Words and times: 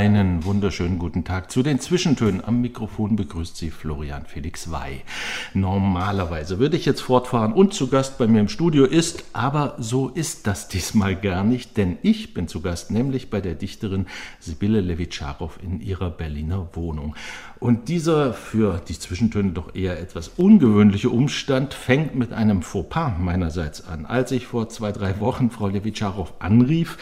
Einen 0.00 0.46
wunderschönen 0.46 0.98
guten 0.98 1.24
Tag 1.24 1.50
zu 1.50 1.62
den 1.62 1.78
Zwischentönen. 1.78 2.42
Am 2.42 2.62
Mikrofon 2.62 3.16
begrüßt 3.16 3.54
Sie 3.54 3.70
Florian 3.70 4.24
Felix 4.24 4.70
Wey. 4.72 5.02
Normalerweise 5.52 6.58
würde 6.58 6.78
ich 6.78 6.86
jetzt 6.86 7.02
fortfahren 7.02 7.52
und 7.52 7.74
zu 7.74 7.88
Gast 7.88 8.16
bei 8.16 8.26
mir 8.26 8.40
im 8.40 8.48
Studio 8.48 8.86
ist, 8.86 9.24
aber 9.34 9.76
so 9.78 10.08
ist 10.08 10.46
das 10.46 10.68
diesmal 10.68 11.16
gar 11.16 11.44
nicht, 11.44 11.76
denn 11.76 11.98
ich 12.00 12.32
bin 12.32 12.48
zu 12.48 12.62
Gast, 12.62 12.90
nämlich 12.90 13.28
bei 13.28 13.42
der 13.42 13.54
Dichterin 13.54 14.06
Sibylle 14.38 14.80
Levitscharow 14.80 15.58
in 15.62 15.82
ihrer 15.82 16.08
Berliner 16.08 16.70
Wohnung. 16.72 17.14
Und 17.58 17.90
dieser 17.90 18.32
für 18.32 18.80
die 18.88 18.98
Zwischentöne 18.98 19.50
doch 19.50 19.74
eher 19.74 20.00
etwas 20.00 20.28
ungewöhnliche 20.28 21.10
Umstand 21.10 21.74
fängt 21.74 22.14
mit 22.14 22.32
einem 22.32 22.62
Fauxpas 22.62 23.18
meinerseits 23.18 23.86
an. 23.86 24.06
Als 24.06 24.32
ich 24.32 24.46
vor 24.46 24.70
zwei, 24.70 24.92
drei 24.92 25.20
Wochen 25.20 25.50
Frau 25.50 25.68
Levitscharow 25.68 26.32
anrief, 26.38 26.96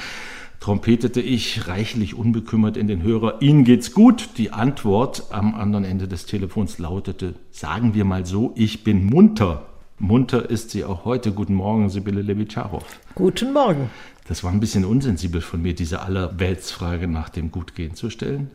trompetete 0.60 1.20
ich 1.20 1.68
reichlich 1.68 2.14
unbekümmert 2.14 2.76
in 2.76 2.88
den 2.88 3.02
Hörer, 3.02 3.40
Ihnen 3.40 3.64
geht's 3.64 3.92
gut. 3.92 4.30
Die 4.38 4.50
Antwort 4.50 5.24
am 5.30 5.54
anderen 5.54 5.84
Ende 5.84 6.08
des 6.08 6.26
Telefons 6.26 6.78
lautete, 6.78 7.34
sagen 7.50 7.94
wir 7.94 8.04
mal 8.04 8.26
so, 8.26 8.52
ich 8.56 8.84
bin 8.84 9.04
munter. 9.04 9.66
Munter 9.98 10.48
ist 10.48 10.70
sie 10.70 10.84
auch 10.84 11.04
heute. 11.04 11.32
Guten 11.32 11.54
Morgen, 11.54 11.90
Sibylle 11.90 12.22
Levitscharow. 12.22 12.84
Guten 13.14 13.52
Morgen. 13.52 13.90
Das 14.28 14.44
war 14.44 14.52
ein 14.52 14.60
bisschen 14.60 14.84
unsensibel 14.84 15.40
von 15.40 15.60
mir, 15.62 15.74
diese 15.74 16.02
Allerweltsfrage 16.02 17.08
nach 17.08 17.30
dem 17.30 17.50
Gutgehen 17.50 17.94
zu 17.94 18.10
stellen. 18.10 18.50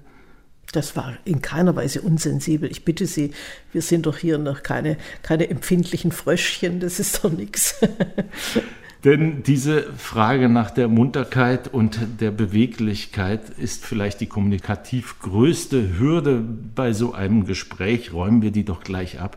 Das 0.72 0.96
war 0.96 1.14
in 1.26 1.42
keiner 1.42 1.76
Weise 1.76 2.02
unsensibel. 2.02 2.72
Ich 2.72 2.86
bitte 2.86 3.06
Sie, 3.06 3.32
wir 3.74 3.82
sind 3.82 4.06
doch 4.06 4.18
hier 4.18 4.38
noch 4.38 4.64
keine, 4.64 4.98
keine 5.22 5.50
empfindlichen 5.50 6.12
Fröschchen, 6.12 6.80
das 6.80 7.00
ist 7.00 7.24
doch 7.24 7.32
nichts. 7.32 7.76
Denn 9.04 9.44
diese 9.44 9.84
Frage 9.98 10.48
nach 10.48 10.72
der 10.72 10.88
Munterkeit 10.88 11.68
und 11.68 12.00
der 12.22 12.32
Beweglichkeit 12.32 13.50
ist 13.50 13.86
vielleicht 13.86 14.22
die 14.22 14.28
kommunikativ 14.28 15.20
größte 15.20 16.00
Hürde 16.00 16.42
bei 16.74 16.94
so 16.94 17.14
einem 17.14 17.46
Gespräch. 17.46 18.14
Räumen 18.14 18.42
wir 18.42 18.52
die 18.52 18.64
doch 18.64 18.82
gleich 18.82 19.20
ab. 19.20 19.36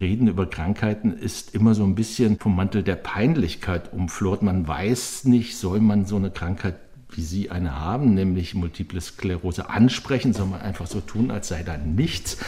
Reden 0.00 0.28
über 0.28 0.46
Krankheiten 0.48 1.12
ist 1.12 1.52
immer 1.54 1.74
so 1.74 1.82
ein 1.82 1.96
bisschen 1.96 2.38
vom 2.38 2.54
Mantel 2.54 2.84
der 2.84 2.94
Peinlichkeit 2.94 3.92
umflort. 3.92 4.42
Man 4.42 4.66
weiß 4.66 5.24
nicht, 5.24 5.56
soll 5.58 5.80
man 5.80 6.06
so 6.06 6.16
eine 6.16 6.30
Krankheit 6.30 6.76
wie 7.12 7.22
Sie 7.22 7.50
eine 7.50 7.76
haben, 7.78 8.14
nämlich 8.14 8.54
Multiple 8.54 9.00
Sklerose, 9.00 9.68
ansprechen, 9.68 10.32
soll 10.32 10.46
man 10.46 10.60
einfach 10.60 10.86
so 10.86 11.00
tun, 11.00 11.32
als 11.32 11.48
sei 11.48 11.64
da 11.64 11.76
nichts. 11.76 12.38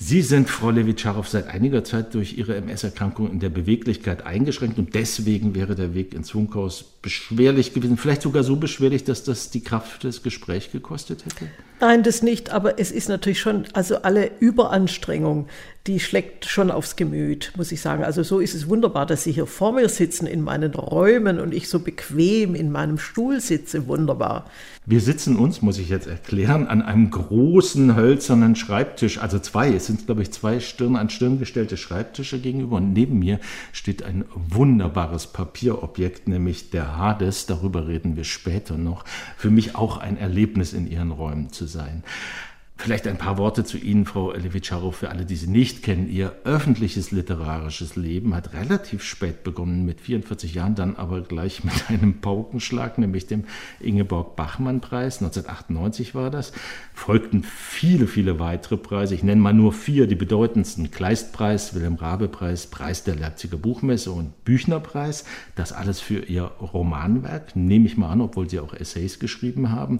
Sie 0.00 0.22
sind, 0.22 0.48
Frau 0.48 0.70
Levitscharow, 0.70 1.26
seit 1.26 1.48
einiger 1.48 1.82
Zeit 1.82 2.14
durch 2.14 2.38
Ihre 2.38 2.54
MS-Erkrankung 2.54 3.32
in 3.32 3.40
der 3.40 3.48
Beweglichkeit 3.48 4.24
eingeschränkt 4.24 4.78
und 4.78 4.94
deswegen 4.94 5.56
wäre 5.56 5.74
der 5.74 5.92
Weg 5.92 6.14
ins 6.14 6.30
Funkhaus 6.30 6.84
beschwerlich 7.02 7.74
gewesen. 7.74 7.96
Vielleicht 7.96 8.22
sogar 8.22 8.44
so 8.44 8.54
beschwerlich, 8.54 9.02
dass 9.02 9.24
das 9.24 9.50
die 9.50 9.62
Kraft 9.62 10.04
des 10.04 10.22
Gesprächs 10.22 10.70
gekostet 10.70 11.24
hätte? 11.24 11.50
Nein, 11.80 12.04
das 12.04 12.22
nicht, 12.22 12.50
aber 12.50 12.78
es 12.78 12.92
ist 12.92 13.08
natürlich 13.08 13.40
schon, 13.40 13.66
also 13.72 14.02
alle 14.02 14.30
Überanstrengung, 14.38 15.48
die 15.88 16.00
schlägt 16.00 16.44
schon 16.44 16.70
aufs 16.70 16.96
Gemüt, 16.96 17.52
muss 17.56 17.72
ich 17.72 17.80
sagen. 17.80 18.04
Also 18.04 18.22
so 18.22 18.40
ist 18.40 18.54
es 18.54 18.68
wunderbar, 18.68 19.06
dass 19.06 19.24
Sie 19.24 19.32
hier 19.32 19.46
vor 19.46 19.72
mir 19.72 19.88
sitzen 19.88 20.26
in 20.26 20.42
meinen 20.42 20.74
Räumen 20.74 21.40
und 21.40 21.54
ich 21.54 21.70
so 21.70 21.80
bequem 21.80 22.54
in 22.54 22.70
meinem 22.70 22.98
Stuhl 22.98 23.40
sitze. 23.40 23.86
Wunderbar. 23.88 24.44
Wir 24.84 25.00
sitzen 25.00 25.36
uns, 25.36 25.62
muss 25.62 25.78
ich 25.78 25.88
jetzt 25.88 26.06
erklären, 26.06 26.66
an 26.66 26.82
einem 26.82 27.10
großen 27.10 27.96
hölzernen 27.96 28.54
Schreibtisch, 28.54 29.18
also 29.18 29.38
zwei, 29.38 29.72
es 29.72 29.86
sind 29.86 30.06
glaube 30.06 30.22
ich 30.22 30.30
zwei 30.30 30.60
Stirn 30.60 30.96
an 30.96 31.08
Stirn 31.08 31.38
gestellte 31.38 31.78
Schreibtische 31.78 32.38
gegenüber 32.38 32.76
und 32.76 32.92
neben 32.92 33.18
mir 33.18 33.40
steht 33.72 34.02
ein 34.02 34.26
wunderbares 34.34 35.26
Papierobjekt, 35.28 36.28
nämlich 36.28 36.70
der 36.70 36.98
Hades, 36.98 37.46
darüber 37.46 37.88
reden 37.88 38.16
wir 38.16 38.24
später 38.24 38.76
noch. 38.76 39.04
Für 39.36 39.50
mich 39.50 39.74
auch 39.74 39.96
ein 39.96 40.18
Erlebnis 40.18 40.74
in 40.74 40.90
Ihren 40.90 41.12
Räumen 41.12 41.50
zu 41.50 41.66
sein. 41.66 42.02
Vielleicht 42.80 43.08
ein 43.08 43.18
paar 43.18 43.38
Worte 43.38 43.64
zu 43.64 43.76
Ihnen, 43.76 44.06
Frau 44.06 44.32
Levitscharow, 44.32 44.94
für 44.94 45.10
alle, 45.10 45.24
die 45.24 45.34
Sie 45.34 45.48
nicht 45.48 45.82
kennen. 45.82 46.08
Ihr 46.08 46.36
öffentliches 46.44 47.10
literarisches 47.10 47.96
Leben 47.96 48.36
hat 48.36 48.52
relativ 48.52 49.02
spät 49.02 49.42
begonnen, 49.42 49.84
mit 49.84 50.00
44 50.00 50.54
Jahren, 50.54 50.76
dann 50.76 50.94
aber 50.94 51.22
gleich 51.22 51.64
mit 51.64 51.74
einem 51.88 52.20
Paukenschlag, 52.20 52.96
nämlich 52.98 53.26
dem 53.26 53.46
Ingeborg-Bachmann-Preis. 53.80 55.20
1998 55.20 56.14
war 56.14 56.30
das. 56.30 56.52
Folgten 56.94 57.42
viele, 57.42 58.06
viele 58.06 58.38
weitere 58.38 58.76
Preise. 58.76 59.16
Ich 59.16 59.24
nenne 59.24 59.42
mal 59.42 59.52
nur 59.52 59.72
vier, 59.72 60.06
die 60.06 60.14
bedeutendsten. 60.14 60.92
Kleistpreis, 60.92 61.74
Wilhelm-Rabe-Preis, 61.74 62.68
Preis 62.68 63.02
der 63.02 63.16
Leipziger 63.16 63.56
Buchmesse 63.56 64.12
und 64.12 64.44
Büchnerpreis. 64.44 65.24
Das 65.56 65.72
alles 65.72 65.98
für 65.98 66.20
Ihr 66.20 66.44
Romanwerk, 66.44 67.56
nehme 67.56 67.86
ich 67.86 67.96
mal 67.96 68.10
an, 68.10 68.20
obwohl 68.20 68.48
Sie 68.48 68.60
auch 68.60 68.72
Essays 68.72 69.18
geschrieben 69.18 69.72
haben. 69.72 69.98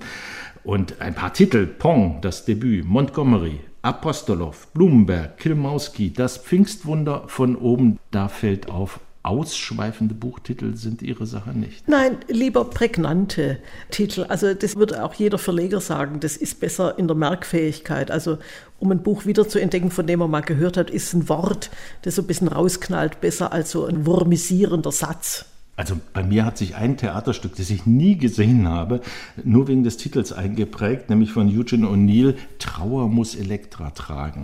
Und 0.65 1.01
ein 1.01 1.15
paar 1.15 1.33
Titel, 1.33 1.67
Pong, 1.67 2.21
das 2.21 2.45
Debüt, 2.45 2.85
Montgomery, 2.85 3.61
Apostolov, 3.83 4.69
Blumenberg, 4.75 5.39
Kilmauski, 5.39 6.13
das 6.13 6.39
Pfingstwunder 6.39 7.25
von 7.29 7.57
oben, 7.57 7.99
da 8.11 8.29
fällt 8.29 8.69
auf, 8.69 9.01
ausschweifende 9.23 10.15
Buchtitel 10.15 10.75
sind 10.75 11.03
Ihre 11.03 11.27
Sache 11.27 11.51
nicht. 11.51 11.87
Nein, 11.87 12.17
lieber 12.29 12.65
prägnante 12.65 13.59
Titel. 13.91 14.25
Also 14.29 14.55
das 14.55 14.77
würde 14.77 15.05
auch 15.05 15.15
jeder 15.15 15.39
Verleger 15.39 15.81
sagen, 15.81 16.21
das 16.21 16.37
ist 16.37 16.61
besser 16.61 16.99
in 16.99 17.09
der 17.09 17.17
Merkfähigkeit. 17.17 18.11
Also 18.11 18.39
um 18.79 18.91
ein 18.91 19.03
Buch 19.03 19.27
wieder 19.27 19.49
zu 19.49 19.59
entdecken, 19.59 19.91
von 19.91 20.07
dem 20.07 20.21
man 20.21 20.31
mal 20.31 20.41
gehört 20.41 20.77
hat, 20.77 20.91
ist 20.91 21.13
ein 21.13 21.29
Wort, 21.29 21.71
das 22.03 22.15
so 22.15 22.23
ein 22.23 22.27
bisschen 22.27 22.49
rausknallt, 22.49 23.21
besser 23.21 23.53
als 23.53 23.71
so 23.71 23.85
ein 23.85 24.07
wurmisierender 24.07 24.93
Satz. 24.93 25.45
Also 25.78 25.94
bei 26.12 26.25
mir 26.25 26.44
hat 26.44 26.59
sich 26.59 26.75
ein 26.75 26.97
Theaterstück, 26.97 27.55
das 27.55 27.71
ich 27.71 27.87
nie 27.87 28.19
gesehen 28.19 28.66
habe, 28.66 29.00
nur 29.44 29.69
wegen 29.69 29.84
des 29.84 29.97
Titels 29.97 30.33
eingeprägt, 30.33 31.09
nämlich 31.09 31.31
von 31.31 31.49
Eugene 31.49 31.87
O'Neill, 31.87 32.34
Trauer 32.59 33.09
muss 33.09 33.37
Elektra 33.37 33.91
tragen. 33.91 34.43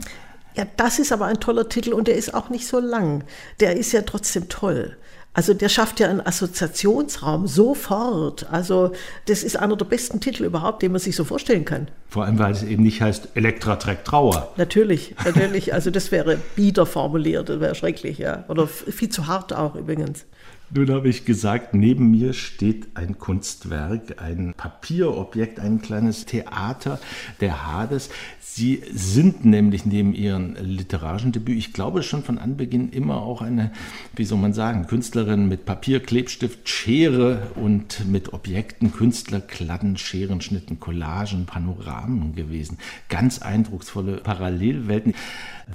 Ja, 0.55 0.65
das 0.77 1.01
ist 1.01 1.11
aber 1.11 1.27
ein 1.27 1.41
toller 1.41 1.69
Titel 1.69 1.93
und 1.93 2.07
der 2.07 2.15
ist 2.15 2.35
auch 2.35 2.51
nicht 2.51 2.69
so 2.69 2.79
lang. 2.79 3.25
Der 3.59 3.77
ist 3.77 3.91
ja 3.91 4.03
trotzdem 4.03 4.49
toll. 4.49 4.97
Also 5.33 5.53
der 5.53 5.69
schafft 5.69 5.99
ja 5.99 6.09
einen 6.09 6.25
Assoziationsraum 6.25 7.49
sofort. 7.49 8.49
Also 8.53 8.93
das 9.27 9.43
ist 9.43 9.57
einer 9.57 9.77
der 9.77 9.87
besten 9.87 10.21
Titel 10.21 10.45
überhaupt, 10.45 10.83
den 10.83 10.93
man 10.93 11.01
sich 11.01 11.17
so 11.17 11.25
vorstellen 11.25 11.65
kann. 11.65 11.89
Vor 12.09 12.25
allem, 12.25 12.39
weil 12.39 12.53
es 12.53 12.63
eben 12.63 12.85
nicht 12.85 13.01
heißt 13.03 13.31
Elektra 13.35 13.75
trägt 13.75 14.07
Trauer. 14.07 14.53
Natürlich, 14.57 15.17
natürlich. 15.25 15.75
Also 15.75 15.91
das 15.91 16.13
wäre 16.13 16.39
bieder 16.55 16.87
formuliert, 16.87 17.49
das 17.49 17.59
wäre 17.59 17.75
schrecklich, 17.75 18.19
ja. 18.19 18.45
Oder 18.47 18.69
viel 18.69 19.09
zu 19.09 19.27
hart 19.27 19.53
auch 19.53 19.75
übrigens. 19.75 20.27
Nun 20.71 20.91
habe 20.91 21.09
ich 21.09 21.25
gesagt, 21.25 21.75
neben 21.75 22.11
mir 22.11 22.33
steht 22.33 22.97
ein 22.97 23.19
Kunstwerk, 23.19 24.21
ein 24.21 24.55
Papierobjekt, 24.57 25.61
ein 25.61 25.81
kleines 25.83 26.25
Theater 26.25 26.99
der 27.41 27.67
Hades. 27.67 28.11
Sie 28.41 28.83
sind 28.93 29.45
nämlich 29.45 29.85
neben 29.85 30.15
Ihrem 30.15 30.57
literarischen 30.61 31.33
Debüt, 31.33 31.59
ich 31.59 31.73
glaube 31.73 32.03
schon 32.03 32.23
von 32.23 32.39
Anbeginn 32.39 32.89
immer 32.91 33.23
auch 33.23 33.43
eine, 33.43 33.73
wie 34.15 34.25
soll 34.25 34.39
man 34.39 34.53
sagen, 34.53 34.87
Künstlerin 34.87 35.49
mit 35.49 35.65
Papier, 35.65 36.01
Klebstift, 36.01 36.69
Schere 36.69 37.51
und 37.57 38.07
mit 38.09 38.33
Objekten, 38.33 38.93
Künstler, 38.93 39.41
Kladden, 39.41 39.97
Scherenschnitten, 39.97 40.81
Collagen, 40.81 41.47
Panoramen 41.47 42.35
gewesen. 42.35 42.79
Ganz 43.09 43.43
eindrucksvolle 43.43 44.19
Parallelwelten. 44.19 45.15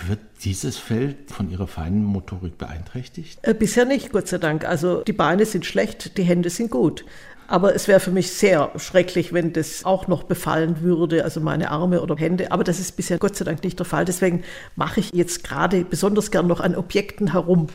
Wird 0.08 0.20
dieses 0.44 0.78
Feld 0.78 1.32
von 1.32 1.50
Ihrer 1.50 1.68
feinen 1.68 2.04
Motorik 2.04 2.58
beeinträchtigt? 2.58 3.40
Äh, 3.44 3.54
bisher 3.54 3.86
nicht, 3.86 4.12
Gott 4.12 4.28
sei 4.28 4.38
Dank. 4.38 4.66
Also 4.66 5.02
die 5.04 5.14
Beine 5.14 5.46
sind 5.46 5.66
schlecht, 5.66 6.18
die 6.18 6.24
Hände 6.24 6.50
sind 6.50 6.72
gut. 6.72 7.06
Aber 7.48 7.74
es 7.74 7.88
wäre 7.88 8.00
für 8.00 8.12
mich 8.12 8.32
sehr 8.32 8.72
schrecklich, 8.78 9.34
wenn 9.34 9.54
das 9.54 9.84
auch 9.84 10.08
noch 10.08 10.22
befallen 10.22 10.82
würde, 10.82 11.24
also 11.24 11.40
meine 11.40 11.72
Arme 11.72 12.02
oder 12.02 12.16
Hände. 12.16 12.52
Aber 12.52 12.64
das 12.64 12.80
ist 12.80 12.96
bisher 12.96 13.18
Gott 13.18 13.36
sei 13.36 13.44
Dank 13.44 13.64
nicht 13.64 13.80
der 13.80 13.88
Fall. 13.88 14.06
Deswegen 14.06 14.44
mache 14.76 15.00
ich 15.00 15.12
jetzt 15.14 15.44
gerade 15.44 15.84
besonders 15.84 16.30
gern 16.30 16.46
noch 16.46 16.60
an 16.60 16.76
Objekten 16.76 17.32
herum. 17.32 17.68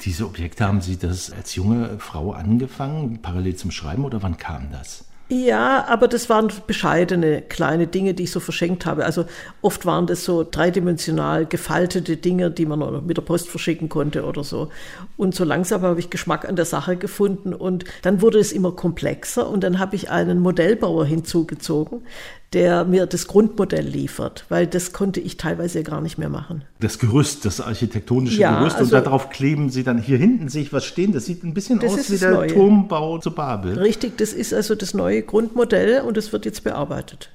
Diese 0.00 0.24
Objekte 0.24 0.64
haben 0.64 0.80
Sie 0.80 0.96
das 0.96 1.30
als 1.30 1.54
junge 1.54 1.98
Frau 1.98 2.32
angefangen, 2.32 3.20
parallel 3.20 3.56
zum 3.56 3.70
Schreiben, 3.70 4.06
oder 4.06 4.22
wann 4.22 4.38
kam 4.38 4.72
das? 4.72 5.04
Ja, 5.32 5.84
aber 5.86 6.08
das 6.08 6.28
waren 6.28 6.50
bescheidene 6.66 7.40
kleine 7.40 7.86
Dinge, 7.86 8.14
die 8.14 8.24
ich 8.24 8.32
so 8.32 8.40
verschenkt 8.40 8.84
habe. 8.84 9.04
Also 9.04 9.26
oft 9.62 9.86
waren 9.86 10.08
das 10.08 10.24
so 10.24 10.44
dreidimensional 10.48 11.46
gefaltete 11.46 12.16
Dinge, 12.16 12.50
die 12.50 12.66
man 12.66 13.06
mit 13.06 13.16
der 13.16 13.22
Post 13.22 13.48
verschicken 13.48 13.88
konnte 13.88 14.24
oder 14.24 14.42
so. 14.42 14.70
Und 15.16 15.36
so 15.36 15.44
langsam 15.44 15.82
habe 15.82 16.00
ich 16.00 16.10
Geschmack 16.10 16.48
an 16.48 16.56
der 16.56 16.64
Sache 16.64 16.96
gefunden 16.96 17.54
und 17.54 17.84
dann 18.02 18.22
wurde 18.22 18.40
es 18.40 18.50
immer 18.50 18.72
komplexer 18.72 19.48
und 19.48 19.62
dann 19.62 19.78
habe 19.78 19.94
ich 19.94 20.10
einen 20.10 20.40
Modellbauer 20.40 21.06
hinzugezogen, 21.06 22.02
der 22.52 22.84
mir 22.84 23.06
das 23.06 23.28
Grundmodell 23.28 23.86
liefert, 23.86 24.44
weil 24.48 24.66
das 24.66 24.92
konnte 24.92 25.20
ich 25.20 25.36
teilweise 25.36 25.82
gar 25.84 26.00
nicht 26.00 26.18
mehr 26.18 26.28
machen. 26.28 26.64
Das 26.80 26.98
Gerüst, 26.98 27.44
das 27.44 27.60
architektonische 27.60 28.40
ja, 28.40 28.58
Gerüst 28.58 28.76
also, 28.76 28.96
und 28.96 29.06
darauf 29.06 29.30
kleben 29.30 29.70
Sie 29.70 29.84
dann 29.84 29.98
hier 29.98 30.18
hinten 30.18 30.48
sehe 30.48 30.62
ich 30.62 30.72
was 30.72 30.84
stehen. 30.84 31.12
Das 31.12 31.26
sieht 31.26 31.44
ein 31.44 31.54
bisschen 31.54 31.82
aus 31.84 32.10
wie 32.10 32.18
der 32.18 32.32
Neue. 32.32 32.48
Turmbau 32.48 33.18
zu 33.18 33.30
Babel. 33.30 33.78
Richtig, 33.78 34.18
das 34.18 34.32
ist 34.32 34.52
also 34.52 34.74
das 34.74 34.94
neue 34.94 35.22
Grundmodell 35.22 36.00
und 36.00 36.16
es 36.16 36.32
wird 36.32 36.44
jetzt 36.44 36.64
bearbeitet. 36.64 37.30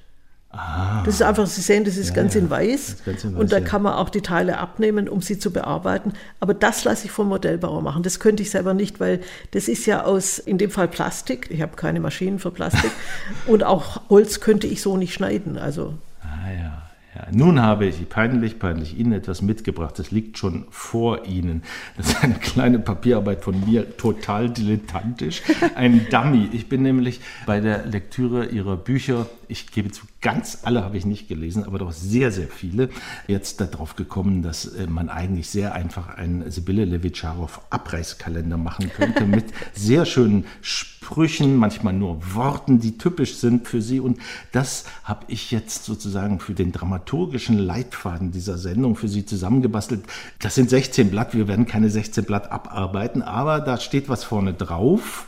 Ah. 0.56 1.02
Das 1.04 1.14
ist 1.14 1.22
einfach, 1.22 1.46
Sie 1.46 1.60
sehen, 1.60 1.84
das 1.84 1.96
ist, 1.96 2.10
ja, 2.10 2.14
ganz, 2.14 2.34
ja. 2.34 2.40
In 2.40 2.50
weiß, 2.50 3.04
ganz, 3.04 3.24
in 3.24 3.32
weiß. 3.32 3.40
Und 3.40 3.52
da 3.52 3.58
ja. 3.58 3.64
kann 3.64 3.82
man 3.82 3.94
auch 3.94 4.08
die 4.08 4.22
Teile 4.22 4.58
abnehmen, 4.58 5.08
um 5.08 5.20
sie 5.20 5.38
zu 5.38 5.52
bearbeiten. 5.52 6.12
Aber 6.40 6.54
das 6.54 6.84
lasse 6.84 7.06
ich 7.06 7.10
vom 7.10 7.28
Modellbauer 7.28 7.82
machen. 7.82 8.02
Das 8.02 8.20
könnte 8.20 8.42
ich 8.42 8.50
selber 8.50 8.74
nicht, 8.74 9.00
weil 9.00 9.20
das 9.50 9.68
ist 9.68 9.86
ja 9.86 10.04
aus, 10.04 10.38
in 10.38 10.58
dem 10.58 10.70
Fall 10.70 10.88
Plastik. 10.88 11.48
Ich 11.50 11.62
habe 11.62 11.76
keine 11.76 12.00
Maschinen 12.00 12.38
für 12.38 12.50
Plastik. 12.50 12.90
und 13.46 13.64
auch 13.64 14.00
Holz 14.08 14.40
könnte 14.40 14.66
ich 14.66 14.80
so 14.80 14.96
nicht 14.96 15.14
schneiden. 15.14 15.58
Also. 15.58 15.94
Ah 16.22 16.50
ja. 16.50 16.86
Ja, 17.16 17.28
nun 17.32 17.62
habe 17.62 17.86
ich 17.86 18.08
peinlich, 18.10 18.58
peinlich 18.58 18.98
Ihnen 18.98 19.12
etwas 19.12 19.40
mitgebracht. 19.40 19.98
Das 19.98 20.10
liegt 20.10 20.36
schon 20.36 20.66
vor 20.68 21.24
Ihnen. 21.24 21.62
Das 21.96 22.08
ist 22.08 22.22
eine 22.22 22.34
kleine 22.34 22.78
Papierarbeit 22.78 23.42
von 23.42 23.64
mir, 23.64 23.96
total 23.96 24.50
dilettantisch. 24.50 25.42
Ein 25.76 26.06
Dummy. 26.10 26.50
Ich 26.52 26.68
bin 26.68 26.82
nämlich 26.82 27.20
bei 27.46 27.60
der 27.60 27.86
Lektüre 27.86 28.46
Ihrer 28.46 28.76
Bücher, 28.76 29.26
ich 29.48 29.70
gebe 29.70 29.90
zu, 29.90 30.06
ganz 30.20 30.60
alle 30.62 30.82
habe 30.84 30.96
ich 30.96 31.04
nicht 31.04 31.28
gelesen, 31.28 31.64
aber 31.64 31.78
doch 31.78 31.92
sehr, 31.92 32.30
sehr 32.32 32.48
viele, 32.48 32.88
jetzt 33.26 33.60
darauf 33.60 33.96
gekommen, 33.96 34.42
dass 34.42 34.66
äh, 34.66 34.86
man 34.86 35.08
eigentlich 35.08 35.48
sehr 35.48 35.74
einfach 35.74 36.08
einen 36.08 36.50
Sibylle 36.50 36.84
Levitscharow 36.84 37.60
Abreißkalender 37.70 38.56
machen 38.56 38.90
könnte 38.90 39.24
mit 39.26 39.46
sehr 39.72 40.04
schönen 40.06 40.46
Sprüchen, 40.62 41.56
manchmal 41.56 41.92
nur 41.92 42.34
Worten, 42.34 42.80
die 42.80 42.98
typisch 42.98 43.36
sind 43.36 43.68
für 43.68 43.82
Sie. 43.82 44.00
Und 44.00 44.18
das 44.52 44.84
habe 45.04 45.26
ich 45.28 45.50
jetzt 45.50 45.84
sozusagen 45.84 46.40
für 46.40 46.54
den 46.54 46.72
dramaturgischen 46.72 47.58
Leitfaden 47.58 48.32
dieser 48.32 48.58
Sendung 48.58 48.96
für 48.96 49.08
Sie 49.08 49.24
zusammengebastelt. 49.24 50.04
Das 50.40 50.54
sind 50.54 50.70
16 50.70 51.10
Blatt. 51.10 51.34
Wir 51.34 51.48
werden 51.48 51.66
keine 51.66 51.90
16 51.90 52.24
Blatt 52.24 52.50
abarbeiten, 52.50 53.22
aber 53.22 53.60
da 53.60 53.78
steht 53.78 54.08
was 54.08 54.24
vorne 54.24 54.54
drauf. 54.54 55.26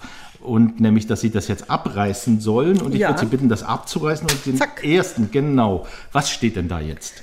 Und 0.49 0.81
nämlich, 0.81 1.06
dass 1.06 1.21
Sie 1.21 1.31
das 1.31 1.47
jetzt 1.47 1.71
abreißen 1.71 2.41
sollen. 2.41 2.81
Und 2.81 2.95
ich 2.95 3.00
ja. 3.00 3.09
würde 3.09 3.21
Sie 3.21 3.27
bitten, 3.27 3.49
das 3.49 3.62
abzureißen 3.62 4.29
und 4.29 4.47
den 4.47 4.56
Zack. 4.56 4.83
ersten, 4.83 5.31
genau. 5.31 5.87
Was 6.11 6.31
steht 6.31 6.56
denn 6.56 6.69
da 6.69 6.81
jetzt? 6.81 7.23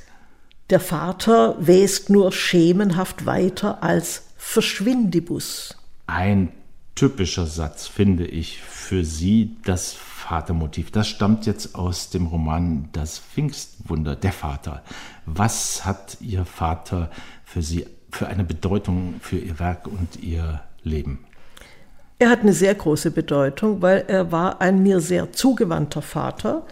Der 0.70 0.80
Vater 0.80 1.56
wäst 1.60 2.10
nur 2.10 2.32
schemenhaft 2.32 3.26
weiter 3.26 3.84
als 3.84 4.24
Verschwindibus. 4.38 5.76
Ein 6.08 6.52
typischer 6.94 7.46
Satz, 7.46 7.88
finde 7.88 8.26
ich, 8.26 8.62
für 8.62 9.04
Sie, 9.04 9.58
das 9.66 9.94
Vatermotiv. 9.94 10.92
Das 10.92 11.08
stammt 11.08 11.46
jetzt 11.46 11.76
aus 11.76 12.10
dem 12.10 12.28
Roman 12.28 12.90
Das 12.94 13.20
Pfingstwunder, 13.20 14.16
der 14.16 14.32
Vater. 14.32 14.84
Was 15.26 15.86
hat 15.86 16.18
Ihr 16.22 16.46
Vater 16.46 17.12
für 17.44 17.62
Sie 17.62 17.86
für 18.10 18.28
eine 18.28 18.44
Bedeutung 18.44 19.16
für 19.20 19.38
Ihr 19.38 19.60
Werk 19.60 19.88
und 19.88 20.22
Ihr 20.24 20.62
Leben? 20.84 21.26
Er 22.18 22.30
hat 22.30 22.42
eine 22.42 22.54
sehr 22.54 22.74
große 22.74 23.12
Bedeutung, 23.12 23.82
weil 23.82 24.06
er 24.08 24.32
war 24.32 24.62
ein 24.62 24.82
mir 24.82 25.02
sehr 25.02 25.34
zugewandter 25.34 26.02
Vater, 26.02 26.66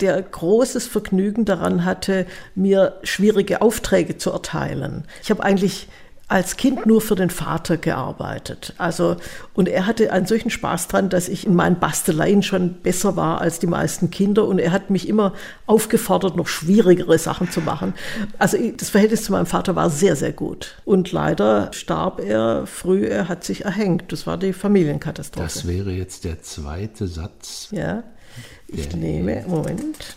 der 0.00 0.20
großes 0.20 0.86
Vergnügen 0.86 1.44
daran 1.44 1.84
hatte, 1.84 2.26
mir 2.54 2.98
schwierige 3.02 3.60
Aufträge 3.60 4.16
zu 4.16 4.30
erteilen. 4.30 5.04
Ich 5.22 5.30
habe 5.30 5.42
eigentlich 5.42 5.88
als 6.28 6.56
Kind 6.56 6.86
nur 6.86 7.00
für 7.00 7.14
den 7.14 7.30
Vater 7.30 7.76
gearbeitet. 7.76 8.74
Also, 8.78 9.16
und 9.54 9.68
er 9.68 9.86
hatte 9.86 10.12
einen 10.12 10.26
solchen 10.26 10.50
Spaß 10.50 10.88
dran, 10.88 11.08
dass 11.08 11.28
ich 11.28 11.46
in 11.46 11.54
meinen 11.54 11.78
Basteleien 11.78 12.42
schon 12.42 12.74
besser 12.74 13.14
war 13.14 13.40
als 13.40 13.60
die 13.60 13.68
meisten 13.68 14.10
Kinder. 14.10 14.46
Und 14.46 14.58
er 14.58 14.72
hat 14.72 14.90
mich 14.90 15.08
immer 15.08 15.34
aufgefordert, 15.66 16.36
noch 16.36 16.48
schwierigere 16.48 17.18
Sachen 17.18 17.50
zu 17.50 17.60
machen. 17.60 17.94
Also, 18.38 18.58
das 18.76 18.90
Verhältnis 18.90 19.22
zu 19.22 19.32
meinem 19.32 19.46
Vater 19.46 19.76
war 19.76 19.88
sehr, 19.88 20.16
sehr 20.16 20.32
gut. 20.32 20.76
Und 20.84 21.12
leider 21.12 21.70
starb 21.72 22.20
er 22.20 22.66
früh, 22.66 23.06
er 23.06 23.28
hat 23.28 23.44
sich 23.44 23.64
erhängt. 23.64 24.10
Das 24.10 24.26
war 24.26 24.36
die 24.36 24.52
Familienkatastrophe. 24.52 25.46
Das 25.46 25.66
wäre 25.68 25.92
jetzt 25.92 26.24
der 26.24 26.42
zweite 26.42 27.06
Satz. 27.06 27.68
Ja. 27.70 28.02
Ich 28.66 28.96
nehme, 28.96 29.44
Moment. 29.46 30.16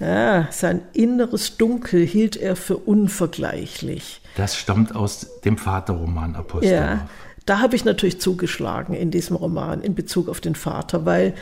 Ja, 0.00 0.48
sein 0.50 0.82
inneres 0.92 1.56
Dunkel 1.58 2.04
hielt 2.04 2.36
er 2.36 2.56
für 2.56 2.78
unvergleichlich. 2.78 4.19
Das 4.36 4.56
stammt 4.56 4.94
aus 4.94 5.40
dem 5.44 5.58
Vaterroman 5.58 6.36
Apostel. 6.36 6.72
Ja, 6.72 7.08
da 7.46 7.60
habe 7.60 7.76
ich 7.76 7.84
natürlich 7.84 8.20
zugeschlagen 8.20 8.94
in 8.94 9.10
diesem 9.10 9.36
Roman 9.36 9.82
in 9.82 9.94
Bezug 9.94 10.28
auf 10.28 10.40
den 10.40 10.54
Vater, 10.54 11.04
weil 11.04 11.34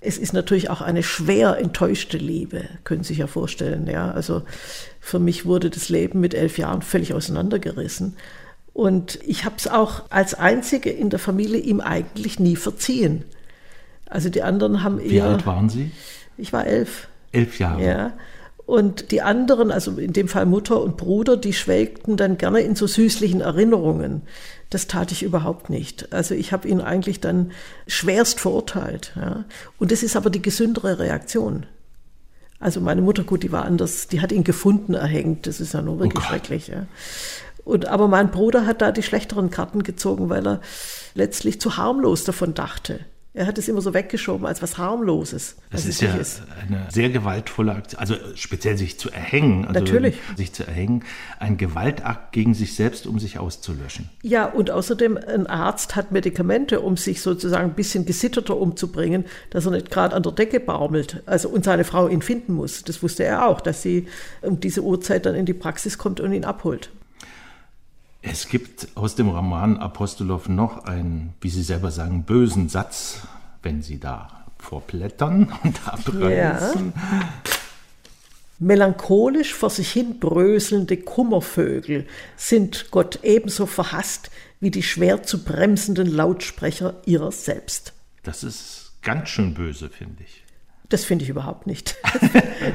es 0.00 0.18
ist 0.18 0.32
natürlich 0.32 0.70
auch 0.70 0.80
eine 0.80 1.02
schwer 1.02 1.58
enttäuschte 1.58 2.18
Liebe, 2.18 2.64
können 2.84 3.02
Sie 3.02 3.08
sich 3.08 3.18
ja 3.18 3.26
vorstellen. 3.26 3.88
Ja, 3.88 4.10
also 4.10 4.42
für 5.00 5.18
mich 5.18 5.46
wurde 5.46 5.70
das 5.70 5.88
Leben 5.88 6.20
mit 6.20 6.34
elf 6.34 6.58
Jahren 6.58 6.82
völlig 6.82 7.14
auseinandergerissen. 7.14 8.16
Und 8.72 9.18
ich 9.24 9.44
habe 9.44 9.56
es 9.56 9.66
auch 9.66 10.02
als 10.10 10.34
Einzige 10.34 10.90
in 10.90 11.10
der 11.10 11.18
Familie 11.18 11.60
ihm 11.60 11.80
eigentlich 11.80 12.38
nie 12.38 12.56
verziehen. 12.56 13.24
Also 14.08 14.28
die 14.28 14.42
anderen 14.42 14.84
haben 14.84 15.00
Wie 15.00 15.20
alt 15.20 15.46
waren 15.46 15.68
Sie? 15.68 15.90
Ich 16.36 16.52
war 16.52 16.66
elf. 16.66 17.08
Elf 17.32 17.58
Jahre. 17.58 17.84
Ja. 17.84 18.12
Und 18.66 19.12
die 19.12 19.22
anderen, 19.22 19.70
also 19.70 19.92
in 19.92 20.12
dem 20.12 20.26
Fall 20.26 20.44
Mutter 20.44 20.80
und 20.80 20.96
Bruder, 20.96 21.36
die 21.36 21.52
schwelgten 21.52 22.16
dann 22.16 22.36
gerne 22.36 22.60
in 22.60 22.74
so 22.74 22.88
süßlichen 22.88 23.40
Erinnerungen. 23.40 24.22
Das 24.70 24.88
tat 24.88 25.12
ich 25.12 25.22
überhaupt 25.22 25.70
nicht. 25.70 26.12
Also 26.12 26.34
ich 26.34 26.52
habe 26.52 26.66
ihn 26.66 26.80
eigentlich 26.80 27.20
dann 27.20 27.52
schwerst 27.86 28.40
verurteilt. 28.40 29.12
Ja. 29.14 29.44
Und 29.78 29.92
das 29.92 30.02
ist 30.02 30.16
aber 30.16 30.30
die 30.30 30.42
gesündere 30.42 30.98
Reaktion. 30.98 31.66
Also 32.58 32.80
meine 32.80 33.02
Mutter, 33.02 33.22
gut, 33.22 33.44
die 33.44 33.52
war 33.52 33.64
anders, 33.64 34.08
die 34.08 34.20
hat 34.20 34.32
ihn 34.32 34.42
gefunden 34.42 34.94
erhängt. 34.94 35.46
Das 35.46 35.60
ist 35.60 35.74
ja 35.74 35.80
nur 35.80 36.00
wirklich 36.00 36.24
oh 36.24 36.28
schrecklich. 36.28 36.66
Ja. 36.66 36.86
Und, 37.64 37.86
aber 37.86 38.08
mein 38.08 38.32
Bruder 38.32 38.66
hat 38.66 38.82
da 38.82 38.90
die 38.90 39.04
schlechteren 39.04 39.50
Karten 39.50 39.84
gezogen, 39.84 40.28
weil 40.28 40.44
er 40.44 40.60
letztlich 41.14 41.60
zu 41.60 41.76
harmlos 41.76 42.24
davon 42.24 42.54
dachte. 42.54 43.00
Er 43.36 43.46
hat 43.46 43.58
es 43.58 43.68
immer 43.68 43.82
so 43.82 43.92
weggeschoben 43.92 44.46
als 44.46 44.62
was 44.62 44.78
harmloses. 44.78 45.56
Das 45.70 45.84
ist 45.84 46.00
ja 46.00 46.14
ist. 46.14 46.40
eine 46.58 46.86
sehr 46.90 47.10
gewaltvolle 47.10 47.72
Aktion, 47.72 48.00
also 48.00 48.14
speziell 48.34 48.78
sich 48.78 48.98
zu 48.98 49.10
erhängen. 49.10 49.66
Also 49.66 49.80
Natürlich. 49.80 50.16
Sich 50.36 50.54
zu 50.54 50.66
erhängen, 50.66 51.04
ein 51.38 51.58
Gewaltakt 51.58 52.32
gegen 52.32 52.54
sich 52.54 52.74
selbst, 52.74 53.06
um 53.06 53.18
sich 53.18 53.38
auszulöschen. 53.38 54.08
Ja, 54.22 54.46
und 54.46 54.70
außerdem 54.70 55.18
ein 55.18 55.46
Arzt 55.46 55.96
hat 55.96 56.12
Medikamente, 56.12 56.80
um 56.80 56.96
sich 56.96 57.20
sozusagen 57.20 57.68
ein 57.68 57.74
bisschen 57.74 58.06
gesitterter 58.06 58.56
umzubringen, 58.56 59.26
dass 59.50 59.66
er 59.66 59.72
nicht 59.72 59.90
gerade 59.90 60.16
an 60.16 60.22
der 60.22 60.32
Decke 60.32 60.58
baumelt. 60.58 61.22
Also 61.26 61.50
und 61.50 61.62
seine 61.62 61.84
Frau 61.84 62.08
ihn 62.08 62.22
finden 62.22 62.54
muss. 62.54 62.84
Das 62.84 63.02
wusste 63.02 63.24
er 63.24 63.48
auch, 63.48 63.60
dass 63.60 63.82
sie 63.82 64.06
um 64.40 64.60
diese 64.60 64.82
Uhrzeit 64.82 65.26
dann 65.26 65.34
in 65.34 65.44
die 65.44 65.52
Praxis 65.52 65.98
kommt 65.98 66.20
und 66.20 66.32
ihn 66.32 66.46
abholt. 66.46 66.88
Es 68.30 68.48
gibt 68.48 68.88
aus 68.96 69.14
dem 69.14 69.28
Roman 69.28 69.78
Apostolow 69.78 70.48
noch 70.48 70.84
einen, 70.84 71.34
wie 71.40 71.48
Sie 71.48 71.62
selber 71.62 71.90
sagen, 71.90 72.24
bösen 72.24 72.68
Satz, 72.68 73.20
wenn 73.62 73.82
Sie 73.82 74.00
da 74.00 74.44
vorblättern 74.58 75.52
und 75.62 75.86
abreißen. 75.86 76.92
Ja. 76.94 77.28
Melancholisch 78.58 79.54
vor 79.54 79.70
sich 79.70 79.92
hin 79.92 80.18
bröselnde 80.18 80.96
Kummervögel 80.96 82.06
sind 82.36 82.90
Gott 82.90 83.20
ebenso 83.22 83.66
verhasst 83.66 84.30
wie 84.60 84.70
die 84.70 84.82
schwer 84.82 85.22
zu 85.22 85.44
bremsenden 85.44 86.06
Lautsprecher 86.06 87.02
ihrer 87.04 87.30
selbst. 87.32 87.92
Das 88.22 88.42
ist 88.42 88.92
ganz 89.02 89.28
schön 89.28 89.52
böse, 89.52 89.90
finde 89.90 90.22
ich. 90.24 90.45
Das 90.88 91.04
finde 91.04 91.24
ich 91.24 91.30
überhaupt 91.30 91.66
nicht. 91.66 91.96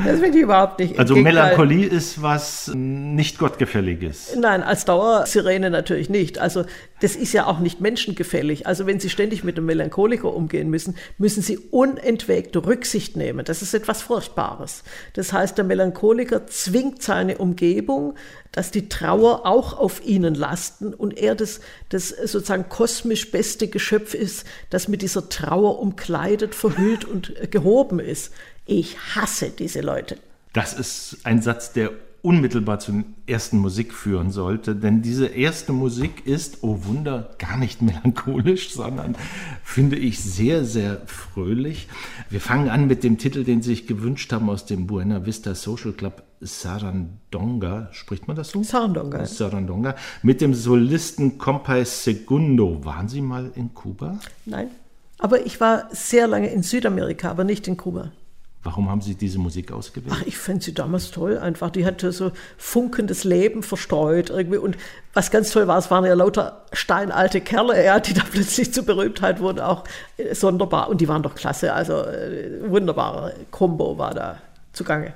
Das 0.06 0.20
finde 0.20 0.38
ich 0.38 0.44
überhaupt 0.44 0.80
nicht. 0.80 0.98
Also 0.98 1.16
Melancholie 1.16 1.86
ist 1.86 2.22
was 2.22 2.72
nicht 2.74 3.38
gottgefälliges. 3.40 4.36
Nein, 4.40 4.64
als 4.64 4.86
Dauersirene 4.86 5.70
natürlich 5.70 6.10
nicht. 6.10 6.40
Also 6.40 6.64
das 7.02 7.16
ist 7.16 7.34
ja 7.34 7.46
auch 7.46 7.60
nicht 7.60 7.82
menschengefällig. 7.82 8.68
Also 8.68 8.86
wenn 8.86 9.00
Sie 9.00 9.10
ständig 9.10 9.44
mit 9.44 9.58
einem 9.58 9.66
Melancholiker 9.66 10.34
umgehen 10.34 10.70
müssen, 10.70 10.96
müssen 11.18 11.42
Sie 11.42 11.58
unentwegte 11.58 12.66
Rücksicht 12.66 13.18
nehmen. 13.18 13.44
Das 13.44 13.62
ist 13.62 13.74
etwas 13.74 14.02
Furchtbares. 14.02 14.84
Das 15.14 15.34
heißt, 15.34 15.58
der 15.58 15.66
Melancholiker 15.66 16.48
zwingt 16.48 17.02
seine 17.02 17.38
Umgebung, 17.38 18.16
dass 18.52 18.70
die 18.70 18.90
Trauer 18.90 19.46
auch 19.46 19.78
auf 19.78 20.06
ihnen 20.06 20.36
lasten 20.36 20.94
und 20.94 21.18
er 21.18 21.36
das, 21.36 21.62
das 21.90 22.10
sozusagen 22.10 22.68
kosmisch 22.68 23.32
beste 23.32 23.68
Geschöpf 23.68 24.14
ist, 24.14 24.46
das 24.70 24.88
mit 24.88 25.02
dieser 25.02 25.30
Trauer 25.30 25.80
umkleidet, 25.80 26.54
verhüllt 26.54 27.06
und 27.06 27.34
gehoben 27.50 28.00
ist. 28.02 28.34
Ich 28.66 28.98
hasse 29.16 29.50
diese 29.50 29.82
Leute. 29.82 30.18
Das 30.54 30.74
ist 30.74 31.20
ein 31.24 31.42
Satz, 31.42 31.74
der 31.74 31.92
unmittelbar 32.22 32.80
zur 32.80 33.04
ersten 33.26 33.58
Musik 33.58 33.94
führen 33.94 34.32
sollte. 34.32 34.76
Denn 34.76 35.02
diese 35.02 35.26
erste 35.26 35.74
Musik 35.74 36.28
ist, 36.28 36.60
oh 36.62 36.80
Wunder, 36.84 37.36
gar 37.40 37.58
nicht 37.58 37.82
melancholisch, 37.82 38.72
sondern 38.72 39.16
finde 39.64 39.96
ich 39.96 40.20
sehr, 40.20 40.64
sehr 40.64 41.02
fröhlich. 41.06 41.88
Wir 42.30 42.40
fangen 42.40 42.70
an 42.70 42.88
mit 42.88 43.04
dem 43.04 43.18
Titel, 43.18 43.44
den 43.44 43.62
Sie 43.62 43.72
sich 43.72 43.88
gewünscht 43.88 44.32
haben 44.34 44.50
aus 44.50 44.66
dem 44.66 44.88
Buena 44.88 45.26
Vista 45.26 45.56
Social 45.56 45.94
Club, 45.94 46.24
Sarandonga. 46.42 47.90
Spricht 47.92 48.28
man 48.28 48.36
das 48.36 48.50
so? 48.50 48.62
Sarandonga. 48.62 49.26
Sarandonga. 49.26 49.96
Mit 50.22 50.42
dem 50.42 50.54
Solisten 50.54 51.38
Compay 51.38 51.86
Segundo. 51.86 52.84
Waren 52.86 53.08
Sie 53.08 53.22
mal 53.22 53.52
in 53.56 53.74
Kuba? 53.74 54.20
Nein. 54.46 54.68
Aber 55.22 55.46
ich 55.46 55.62
war 55.62 55.88
sehr 55.92 56.28
lange 56.28 56.50
in 56.50 56.64
Südamerika, 56.64 57.30
aber 57.30 57.44
nicht 57.44 57.68
in 57.68 57.78
Kuba. 57.78 58.12
Warum 58.64 58.90
haben 58.90 59.02
Sie 59.02 59.16
diese 59.16 59.40
Musik 59.40 59.72
ausgewählt? 59.72 60.14
Ach, 60.16 60.24
ich 60.26 60.38
fand 60.38 60.62
sie 60.62 60.74
damals 60.74 61.10
toll 61.10 61.38
einfach. 61.38 61.72
Die 61.72 61.86
hatte 61.86 62.12
so 62.12 62.32
funkendes 62.58 63.24
Leben 63.24 63.64
verstreut 63.64 64.30
irgendwie. 64.30 64.58
Und 64.58 64.78
was 65.14 65.32
ganz 65.32 65.52
toll 65.52 65.68
war, 65.68 65.80
es 65.80 65.90
waren 65.90 66.06
ja 66.06 66.14
lauter 66.14 66.66
steinalte 66.72 67.42
Kerle, 67.42 67.84
ja, 67.84 68.00
die 68.00 68.14
da 68.14 68.22
plötzlich 68.32 68.74
zur 68.74 68.86
Berühmtheit 68.86 69.40
wurden, 69.40 69.62
auch 69.62 69.84
äh, 70.18 70.36
sonderbar. 70.36 70.90
Und 70.90 71.02
die 71.02 71.08
waren 71.08 71.24
doch 71.24 71.34
klasse. 71.34 71.74
Also 71.74 72.04
äh, 72.04 72.70
wunderbarer 72.70 73.32
Kombo 73.50 73.98
war 73.98 74.14
da 74.14 74.38
zugange. 74.74 75.14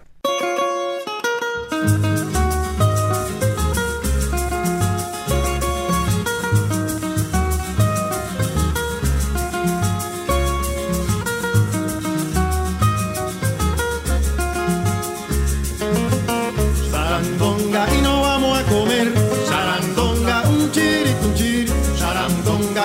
Sarandonga 1.72 2.15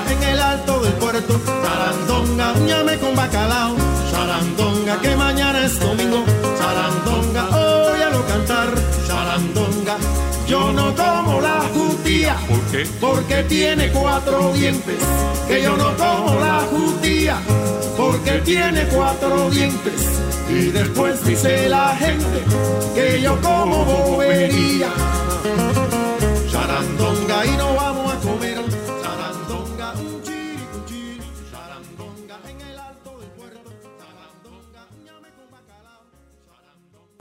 En 0.08 0.22
el 0.22 0.40
alto 0.40 0.80
del 0.80 0.92
puerto. 0.94 1.40
Sarandonga, 1.62 2.52
un 2.52 2.66
llame 2.66 2.98
con 2.98 3.14
bacalao. 3.14 3.76
Sarandonga, 4.10 5.00
que 5.00 5.16
mañana 5.16 5.64
es 5.64 5.78
domingo. 5.78 6.24
Sarandonga, 6.58 7.48
óyalo 7.48 8.26
cantar. 8.26 8.68
Sarandonga, 9.06 9.96
yo 10.46 10.72
no 10.72 10.94
como 10.94 11.40
la 11.40 11.60
jutía. 11.74 12.36
¿Por 12.48 12.60
qué? 12.70 12.86
Porque 13.00 13.42
tiene 13.44 13.90
cuatro 13.90 14.52
dientes. 14.52 14.98
Que 15.46 15.62
yo 15.62 15.76
no 15.76 15.96
como 15.96 16.40
la 16.40 16.60
jutía. 16.70 17.38
Porque 17.96 18.32
tiene 18.44 18.84
cuatro 18.86 19.50
dientes. 19.50 20.20
Y 20.48 20.70
después 20.70 21.24
dice 21.24 21.68
la 21.68 21.94
gente 21.96 22.42
que 22.94 23.20
yo 23.22 23.40
como 23.40 23.84
bobería. 23.84 24.88
Sarandonga 26.50 27.46
y 27.46 27.56
no 27.56 27.79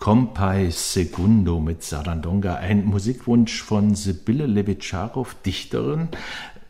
Compay 0.09 0.71
Segundo 0.71 1.59
mit 1.59 1.83
Sarandonga, 1.83 2.55
ein 2.55 2.83
Musikwunsch 2.83 3.61
von 3.61 3.93
Sibylle 3.93 4.47
Levitscharow, 4.47 5.35
Dichterin, 5.45 6.07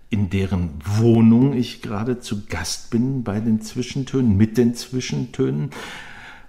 in 0.09 0.29
deren 0.29 0.71
Wohnung 0.83 1.53
ich 1.53 1.81
gerade 1.81 2.19
zu 2.19 2.47
Gast 2.47 2.89
bin 2.89 3.23
bei 3.23 3.39
den 3.39 3.61
Zwischentönen, 3.61 4.35
mit 4.35 4.57
den 4.57 4.75
Zwischentönen. 4.75 5.69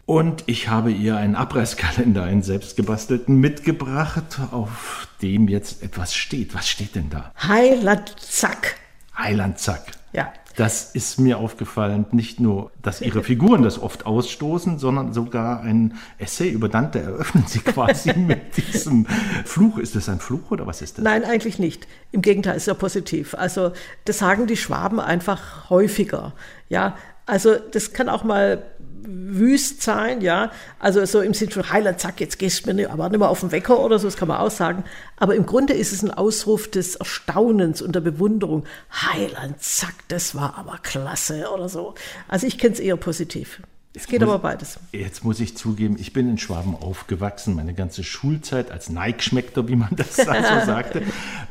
Und 0.05 0.43
ich 0.47 0.69
habe 0.69 0.91
ihr 0.91 1.17
einen 1.17 1.37
Abreißkalender, 1.37 2.25
einen 2.25 2.43
selbstgebastelten, 2.43 3.37
mitgebracht, 3.37 4.41
auf 4.51 5.07
dem 5.23 5.47
jetzt 5.47 5.85
etwas 5.85 6.13
steht. 6.13 6.57
Was 6.57 6.69
steht 6.69 6.97
denn 6.97 7.09
da? 7.09 7.33
Heiland 7.41 8.17
Zack. 8.19 8.75
Heiland 9.17 9.61
Zack. 9.61 9.93
Ja. 10.13 10.33
Das 10.57 10.91
ist 10.95 11.21
mir 11.21 11.39
aufgefallen, 11.39 12.07
nicht 12.11 12.41
nur, 12.41 12.71
dass 12.83 13.01
ihre 13.01 13.23
Figuren 13.23 13.63
das 13.63 13.81
oft 13.81 14.05
ausstoßen, 14.05 14.79
sondern 14.79 15.13
sogar 15.13 15.61
ein 15.61 15.95
Essay 16.19 16.51
über 16.51 16.69
Dante 16.69 17.01
eröffnen 17.01 17.45
sie 17.47 17.61
quasi 17.61 18.13
mit 18.17 18.57
diesem 18.57 19.07
Fluch. 19.45 19.79
Ist 19.79 19.95
das 19.95 20.09
ein 20.09 20.19
Fluch 20.19 20.51
oder 20.51 20.67
was 20.67 20.83
ist 20.83 20.99
das? 20.99 21.05
Nein, 21.05 21.25
eigentlich 21.25 21.59
nicht. 21.59 21.87
Im 22.13 22.21
Gegenteil, 22.21 22.57
ist 22.57 22.67
ja 22.67 22.75
positiv. 22.75 23.35
Also 23.35 23.73
das 24.05 24.19
sagen 24.19 24.47
die 24.47 24.57
Schwaben 24.57 24.99
einfach 25.01 25.71
häufiger. 25.71 26.35
Ja, 26.69 26.97
also 27.27 27.55
das 27.57 27.93
kann 27.93 28.09
auch 28.09 28.25
mal 28.25 28.63
wüst 29.03 29.83
sein, 29.83 30.21
ja. 30.21 30.51
Also 30.79 31.05
so 31.05 31.21
im 31.21 31.35
Sinne 31.35 31.51
von 31.51 31.71
Heiland, 31.71 32.01
zack, 32.01 32.21
jetzt 32.21 32.39
gehst 32.39 32.65
du 32.65 32.69
mir 32.69 32.75
nicht, 32.75 32.91
aber 32.91 33.09
nicht 33.09 33.19
mehr 33.19 33.31
auf 33.31 33.41
den 33.41 33.53
Wecker 33.53 33.81
oder 33.81 33.99
so, 33.99 34.07
das 34.07 34.17
kann 34.17 34.29
man 34.29 34.39
auch 34.39 34.51
sagen. 34.51 34.85
Aber 35.17 35.35
im 35.35 35.47
Grunde 35.47 35.75
ist 35.75 35.93
es 35.93 36.03
ein 36.03 36.11
Ausruf 36.11 36.69
des 36.71 36.97
Erstaunens 36.97 37.83
und 37.83 37.95
der 37.95 38.01
Bewunderung. 38.01 38.65
Heiland, 38.91 39.63
zack, 39.63 39.95
das 40.09 40.35
war 40.35 40.57
aber 40.57 40.79
klasse 40.83 41.51
oder 41.53 41.69
so. 41.69 41.95
Also 42.29 42.47
ich 42.47 42.59
kenne 42.59 42.75
es 42.75 42.81
eher 42.81 42.97
positiv. 42.97 43.61
Es 43.93 44.07
geht 44.07 44.21
muss- 44.21 44.29
aber 44.29 44.39
beides. 44.39 44.79
Jetzt 44.93 45.25
muss 45.25 45.41
ich 45.41 45.57
zugeben, 45.57 45.97
ich 45.99 46.13
bin 46.13 46.31
in 46.31 46.39
Schwaben 46.39 46.77
aufgewachsen, 46.77 47.57
meine 47.57 47.75
ganze 47.75 48.05
Schulzeit 48.05 48.71
als 48.71 48.89
Neigschmeckter, 48.89 49.67
wie 49.67 49.75
man 49.75 49.89
das 49.97 50.15
so 50.15 50.23
sagte. 50.65 51.03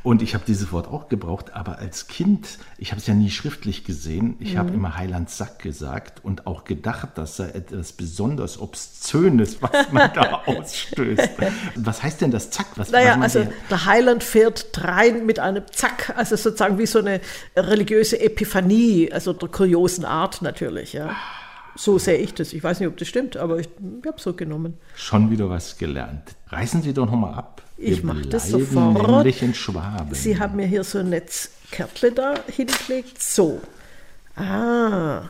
Und 0.04 0.22
ich 0.22 0.36
habe 0.36 0.46
dieses 0.48 0.72
Wort 0.72 0.88
auch 0.88 1.10
gebraucht, 1.10 1.54
aber 1.54 1.80
als 1.80 2.08
Kind, 2.08 2.58
ich 2.78 2.92
habe 2.92 3.02
es 3.02 3.08
ja 3.08 3.14
nie 3.14 3.30
schriftlich 3.30 3.84
gesehen, 3.84 4.38
ich 4.40 4.54
Mhm. 4.54 4.58
habe 4.58 4.70
immer 4.74 4.96
Heiland 4.96 5.30
Sack 5.30 5.60
gesagt 5.60 6.24
und 6.24 6.48
auch 6.48 6.64
gedacht, 6.64 7.10
das 7.16 7.36
sei 7.36 7.50
etwas 7.50 7.92
besonders 7.92 8.58
Obszönes, 8.58 9.62
was 9.62 9.92
man 9.92 10.10
da 10.14 10.42
ausstößt. 10.46 11.30
Was 11.76 12.04
heißt 12.04 12.22
denn 12.22 12.32
das 12.32 12.52
Zack? 12.52 12.68
Was, 12.78 12.90
Naja, 12.90 13.16
was 13.20 13.36
also 13.36 13.52
der 13.70 13.86
Heiland 13.86 14.24
fährt 14.24 14.68
drein 14.72 15.26
mit 15.26 15.40
einem 15.40 15.64
Zack, 15.74 16.14
also 16.16 16.38
sozusagen 16.38 16.78
wie 16.78 16.86
so 16.86 17.00
eine 17.00 17.20
religiöse 17.58 18.18
Epiphanie, 18.22 19.12
also 19.12 19.34
der 19.34 19.50
kuriosen 19.50 20.06
Art 20.06 20.42
natürlich, 20.42 20.94
ja. 20.94 21.18
So 21.80 21.98
sehe 21.98 22.18
ich 22.18 22.34
das. 22.34 22.52
Ich 22.52 22.62
weiß 22.62 22.82
nicht, 22.82 22.90
ob 22.90 22.98
das 22.98 23.08
stimmt, 23.08 23.38
aber 23.38 23.58
ich, 23.58 23.70
ich 24.02 24.06
habe 24.06 24.20
so 24.20 24.34
genommen. 24.34 24.74
Schon 24.96 25.32
wieder 25.32 25.50
was 25.50 25.78
gelernt. 25.78 26.36
Reißen 26.50 26.82
Sie 26.82 26.94
doch 26.94 27.06
noch 27.06 27.16
mal 27.16 27.34
ab. 27.34 27.62
Ich 27.78 28.00
Wir 28.00 28.14
mach 28.14 28.26
das 28.26 28.50
bleiben 28.50 28.66
sofort. 28.66 29.08
Nämlich 29.08 29.42
in 29.42 29.54
Schwaben. 29.54 30.14
Sie 30.14 30.38
haben 30.38 30.58
mir 30.58 30.68
hier 30.68 30.84
so 30.84 31.00
ein 31.00 31.10
Netzkärtle 31.10 32.12
da 32.12 32.34
hingelegt. 32.48 33.24
So. 33.24 33.62
Ah, 34.36 35.30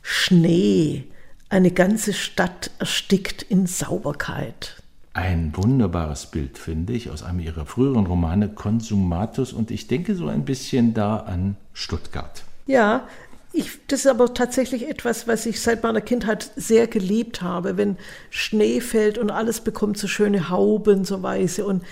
Schnee. 0.00 1.04
Eine 1.50 1.70
ganze 1.70 2.14
Stadt 2.14 2.70
erstickt 2.78 3.42
in 3.42 3.66
Sauberkeit. 3.66 4.82
Ein 5.12 5.52
wunderbares 5.54 6.24
Bild, 6.26 6.56
finde 6.56 6.94
ich, 6.94 7.10
aus 7.10 7.22
einem 7.22 7.40
ihrer 7.40 7.66
früheren 7.66 8.06
Romane 8.06 8.48
Consumatus 8.48 9.52
und 9.52 9.70
ich 9.70 9.86
denke 9.86 10.14
so 10.14 10.28
ein 10.28 10.46
bisschen 10.46 10.94
da 10.94 11.18
an 11.18 11.56
Stuttgart. 11.74 12.42
Ja, 12.66 13.06
ich, 13.54 13.78
das 13.86 14.00
ist 14.00 14.06
aber 14.08 14.34
tatsächlich 14.34 14.88
etwas, 14.88 15.28
was 15.28 15.46
ich 15.46 15.60
seit 15.60 15.82
meiner 15.84 16.00
Kindheit 16.00 16.50
sehr 16.56 16.88
geliebt 16.88 17.40
habe, 17.40 17.76
wenn 17.76 17.96
Schnee 18.28 18.80
fällt 18.80 19.16
und 19.16 19.30
alles 19.30 19.60
bekommt 19.60 19.96
so 19.96 20.08
schöne 20.08 20.50
Hauben, 20.50 21.04
so 21.04 21.22
weiße 21.22 21.64
und 21.64 21.84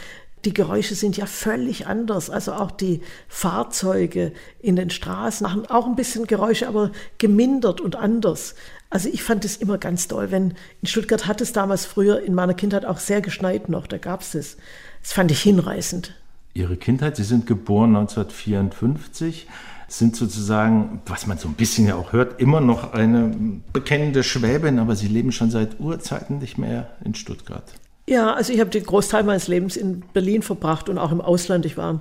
die 0.44 0.52
Geräusche 0.52 0.96
sind 0.96 1.16
ja 1.16 1.26
völlig 1.26 1.86
anders. 1.86 2.28
Also 2.28 2.54
auch 2.54 2.72
die 2.72 3.00
Fahrzeuge 3.28 4.32
in 4.60 4.74
den 4.74 4.90
Straßen 4.90 5.46
machen 5.46 5.66
auch 5.66 5.86
ein 5.86 5.94
bisschen 5.94 6.26
Geräusche, 6.26 6.66
aber 6.66 6.90
gemindert 7.18 7.80
und 7.80 7.94
anders. 7.94 8.56
Also 8.90 9.08
ich 9.08 9.22
fand 9.22 9.44
es 9.44 9.56
immer 9.56 9.78
ganz 9.78 10.08
toll. 10.08 10.32
Wenn 10.32 10.54
in 10.80 10.88
Stuttgart 10.88 11.28
hat 11.28 11.40
es 11.40 11.52
damals 11.52 11.86
früher 11.86 12.22
in 12.22 12.34
meiner 12.34 12.54
Kindheit 12.54 12.84
auch 12.84 12.98
sehr 12.98 13.20
geschneit 13.20 13.68
noch, 13.68 13.86
da 13.86 13.98
gab 13.98 14.22
es 14.22 14.32
das. 14.32 14.56
Das 15.00 15.12
fand 15.12 15.30
ich 15.30 15.42
hinreißend. 15.42 16.14
Ihre 16.54 16.76
Kindheit, 16.76 17.16
Sie 17.16 17.24
sind 17.24 17.46
geboren 17.46 17.96
1954, 17.96 19.46
sind 19.92 20.16
sozusagen, 20.16 21.02
was 21.06 21.26
man 21.26 21.36
so 21.36 21.48
ein 21.48 21.54
bisschen 21.54 21.86
ja 21.86 21.96
auch 21.96 22.12
hört, 22.12 22.40
immer 22.40 22.60
noch 22.60 22.94
eine 22.94 23.60
bekennende 23.72 24.22
Schwäbin, 24.22 24.78
aber 24.78 24.96
Sie 24.96 25.06
leben 25.06 25.32
schon 25.32 25.50
seit 25.50 25.80
Urzeiten 25.80 26.38
nicht 26.38 26.56
mehr 26.56 26.90
in 27.04 27.14
Stuttgart. 27.14 27.64
Ja, 28.08 28.32
also 28.32 28.52
ich 28.52 28.60
habe 28.60 28.70
den 28.70 28.84
Großteil 28.84 29.22
meines 29.22 29.48
Lebens 29.48 29.76
in 29.76 30.02
Berlin 30.12 30.42
verbracht 30.42 30.88
und 30.88 30.98
auch 30.98 31.12
im 31.12 31.20
Ausland. 31.20 31.66
Ich 31.66 31.76
war, 31.76 32.00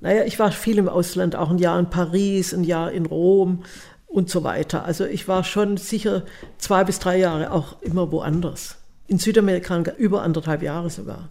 naja, 0.00 0.24
ich 0.24 0.38
war 0.38 0.52
viel 0.52 0.76
im 0.76 0.88
Ausland, 0.88 1.34
auch 1.34 1.50
ein 1.50 1.58
Jahr 1.58 1.78
in 1.78 1.88
Paris, 1.88 2.52
ein 2.52 2.64
Jahr 2.64 2.92
in 2.92 3.06
Rom 3.06 3.64
und 4.06 4.28
so 4.28 4.44
weiter. 4.44 4.84
Also 4.84 5.06
ich 5.06 5.26
war 5.26 5.42
schon 5.42 5.78
sicher 5.78 6.24
zwei 6.58 6.84
bis 6.84 6.98
drei 6.98 7.18
Jahre 7.18 7.50
auch 7.50 7.80
immer 7.80 8.12
woanders. 8.12 8.76
In 9.08 9.18
Südamerika 9.18 9.82
über 9.96 10.22
anderthalb 10.22 10.62
Jahre 10.62 10.90
sogar. 10.90 11.30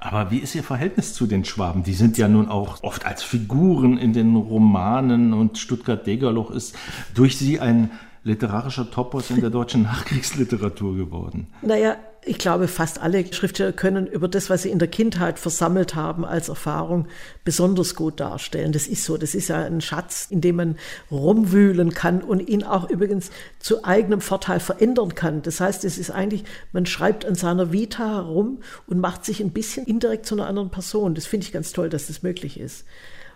Aber 0.00 0.30
wie 0.30 0.38
ist 0.38 0.54
Ihr 0.54 0.64
Verhältnis 0.64 1.12
zu 1.12 1.26
den 1.26 1.44
Schwaben? 1.44 1.82
Die 1.82 1.92
sind 1.92 2.16
ja 2.16 2.26
nun 2.26 2.48
auch 2.48 2.82
oft 2.82 3.04
als 3.04 3.22
Figuren 3.22 3.98
in 3.98 4.14
den 4.14 4.34
Romanen 4.34 5.34
und 5.34 5.58
Stuttgart-Degerloch 5.58 6.50
ist 6.50 6.74
durch 7.14 7.36
Sie 7.36 7.60
ein 7.60 7.90
literarischer 8.24 8.90
Topos 8.90 9.30
in 9.30 9.40
der 9.40 9.50
deutschen 9.50 9.82
Nachkriegsliteratur 9.84 10.96
geworden. 10.96 11.48
Naja, 11.62 11.96
ich 12.24 12.38
glaube, 12.38 12.68
fast 12.68 13.00
alle 13.00 13.32
Schriftsteller 13.32 13.72
können 13.72 14.06
über 14.06 14.28
das, 14.28 14.50
was 14.50 14.62
sie 14.62 14.70
in 14.70 14.78
der 14.78 14.88
Kindheit 14.88 15.38
versammelt 15.38 15.94
haben 15.94 16.24
als 16.24 16.50
Erfahrung, 16.50 17.08
besonders 17.44 17.94
gut 17.94 18.20
darstellen. 18.20 18.72
Das 18.72 18.86
ist 18.86 19.04
so. 19.04 19.16
Das 19.16 19.34
ist 19.34 19.48
ja 19.48 19.64
ein 19.64 19.80
Schatz, 19.80 20.26
in 20.28 20.42
dem 20.42 20.56
man 20.56 20.76
rumwühlen 21.10 21.94
kann 21.94 22.22
und 22.22 22.46
ihn 22.46 22.62
auch 22.62 22.90
übrigens 22.90 23.30
zu 23.58 23.84
eigenem 23.84 24.20
Vorteil 24.20 24.60
verändern 24.60 25.14
kann. 25.14 25.40
Das 25.42 25.60
heißt, 25.60 25.84
es 25.84 25.96
ist 25.96 26.10
eigentlich, 26.10 26.44
man 26.72 26.84
schreibt 26.84 27.24
an 27.24 27.36
seiner 27.36 27.72
Vita 27.72 28.16
herum 28.16 28.58
und 28.86 29.00
macht 29.00 29.24
sich 29.24 29.40
ein 29.40 29.52
bisschen 29.52 29.86
indirekt 29.86 30.26
zu 30.26 30.34
einer 30.34 30.46
anderen 30.46 30.70
Person. 30.70 31.14
Das 31.14 31.26
finde 31.26 31.46
ich 31.46 31.52
ganz 31.52 31.72
toll, 31.72 31.88
dass 31.88 32.08
das 32.08 32.22
möglich 32.22 32.60
ist. 32.60 32.84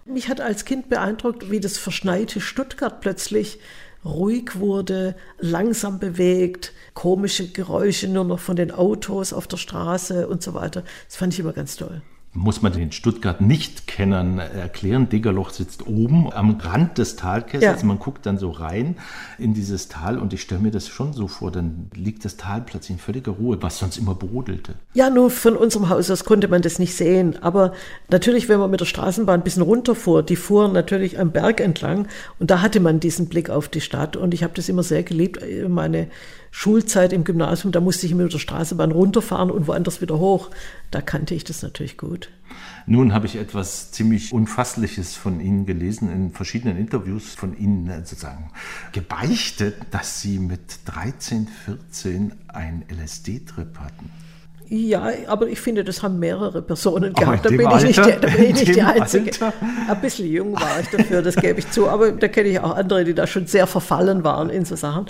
Mich 0.05 0.29
hat 0.29 0.43
als 0.43 0.67
Kind 0.67 0.91
beeindruckt, 0.91 1.51
wie 1.51 1.61
das 1.61 1.79
verschneite 1.79 2.43
Stuttgart 2.43 3.01
plötzlich 3.01 3.59
ruhig 4.05 4.59
wurde, 4.59 5.17
langsam 5.39 5.99
bewegt, 5.99 6.73
komische 6.95 7.49
Geräusche 7.49 8.09
nur 8.09 8.25
noch 8.25 8.39
von 8.39 8.57
den 8.57 8.71
Autos 8.71 9.33
auf 9.33 9.47
der 9.47 9.57
Straße 9.57 10.29
und 10.29 10.43
so 10.43 10.55
weiter. 10.55 10.85
Das 11.07 11.17
fand 11.17 11.33
ich 11.33 11.41
immer 11.41 11.53
ganz 11.53 11.77
toll 11.77 12.03
muss 12.37 12.63
man 12.63 12.73
den 12.73 12.91
Stuttgart 12.91 13.41
nicht 13.41 13.87
kennen 13.87 14.41
erklären. 14.41 15.09
Degerloch 15.09 15.51
sitzt 15.51 15.87
oben 15.87 16.33
am 16.33 16.59
Rand 16.59 16.99
des 16.99 17.15
Talkessels. 17.15 17.83
Ja. 17.83 17.87
Man 17.87 18.01
guckt 18.01 18.27
dann 18.27 18.39
so 18.39 18.51
rein 18.51 18.97
in 19.39 19.55
dieses 19.55 19.89
Tal 19.89 20.19
und 20.19 20.33
ich 20.33 20.43
stelle 20.43 20.61
mir 20.61 20.73
das 20.73 20.89
schon 20.89 21.13
so 21.13 21.29
vor, 21.29 21.53
dann 21.53 21.87
liegt 21.95 22.25
das 22.25 22.37
Tal 22.37 22.61
plötzlich 22.63 22.97
in 22.97 22.99
völliger 22.99 23.33
Ruhe, 23.33 23.63
was 23.63 23.79
sonst 23.79 23.99
immer 23.99 24.17
brodelte. 24.17 24.75
Ja, 24.95 25.11
nur 25.11 25.31
von 25.31 25.57
unserem 25.57 25.89
Haus 25.89 26.11
aus 26.11 26.25
konnte 26.25 26.49
man 26.49 26.61
das 26.61 26.81
nicht 26.81 26.97
sehen. 26.97 27.41
Aber 27.41 27.73
natürlich, 28.11 28.49
wenn 28.49 28.59
man 28.59 28.71
mit 28.71 28.81
der 28.81 28.87
Straßenbahn 28.87 29.41
ein 29.41 29.45
bisschen 29.45 29.63
runterfuhr, 29.63 30.25
die 30.25 30.37
fuhren 30.37 30.73
natürlich 30.73 31.21
am 31.21 31.31
Berg 31.31 31.61
entlang 31.61 32.09
und 32.41 32.51
da 32.51 32.61
hatte 32.61 32.81
man 32.81 32.99
diesen 32.99 33.29
Blick 33.29 33.49
auf 33.49 33.69
die 33.69 33.81
Stadt 33.81 34.17
und 34.17 34.35
ich 34.35 34.43
habe 34.43 34.55
das 34.55 34.69
immer 34.69 34.83
sehr 34.83 35.05
geliebt. 35.05 35.39
Meine 35.69 36.09
Schulzeit 36.57 37.13
im 37.13 37.25
Gymnasium, 37.25 37.73
da 37.73 37.81
musste 37.81 38.07
ich 38.07 38.13
immer 38.13 38.23
mit 38.23 38.33
der 38.33 38.39
Straßenbahn 38.39 38.93
runterfahren 38.93 39.51
und 39.51 39.67
woanders 39.67 40.01
wieder 40.01 40.21
hoch. 40.21 40.51
Da 40.93 41.01
kannte 41.01 41.35
ich 41.35 41.43
das 41.43 41.63
natürlich 41.63 41.99
gut. 41.99 42.31
Nun 42.87 43.13
habe 43.13 43.27
ich 43.27 43.35
etwas 43.35 43.91
ziemlich 43.91 44.33
Unfassliches 44.33 45.17
von 45.17 45.41
Ihnen 45.41 45.67
gelesen, 45.67 46.13
in 46.13 46.31
verschiedenen 46.31 46.77
Interviews 46.77 47.35
von 47.35 47.59
Ihnen 47.59 47.89
äh, 47.89 47.99
sozusagen 47.99 48.53
gebeichtet, 48.93 49.75
dass 49.91 50.21
Sie 50.21 50.39
mit 50.39 50.61
13, 50.85 51.49
14 51.49 52.33
einen 52.47 52.85
LSD-Trip 52.89 53.77
hatten. 53.81 54.11
Ja, 54.69 55.11
aber 55.27 55.49
ich 55.49 55.61
finde, 55.61 55.83
das 55.83 56.05
haben 56.05 56.21
mehrere 56.21 56.63
Personen 56.63 57.15
gehabt. 57.15 57.45
Da 57.45 57.51
bin, 57.51 57.69
ich 57.69 57.83
nicht, 57.83 57.99
da 57.99 58.13
bin 58.29 58.45
ich 58.45 58.55
nicht 58.55 58.77
die 58.77 58.83
Einzige. 58.83 59.31
Alter. 59.31 59.53
Ein 59.89 60.01
bisschen 60.01 60.31
jung 60.31 60.55
war 60.55 60.81
ich 60.81 60.89
dafür, 60.89 61.21
das 61.21 61.35
gebe 61.35 61.59
ich 61.59 61.71
zu. 61.73 61.89
Aber 61.89 62.13
da 62.13 62.29
kenne 62.29 62.49
ich 62.49 62.61
auch 62.61 62.77
andere, 62.77 63.05
die 63.05 63.13
da 63.13 63.27
schon 63.27 63.49
sehr 63.49 63.67
verfallen 63.67 64.23
waren 64.23 64.51
in 64.51 64.65
so 64.65 64.77
Sachen. 64.77 65.07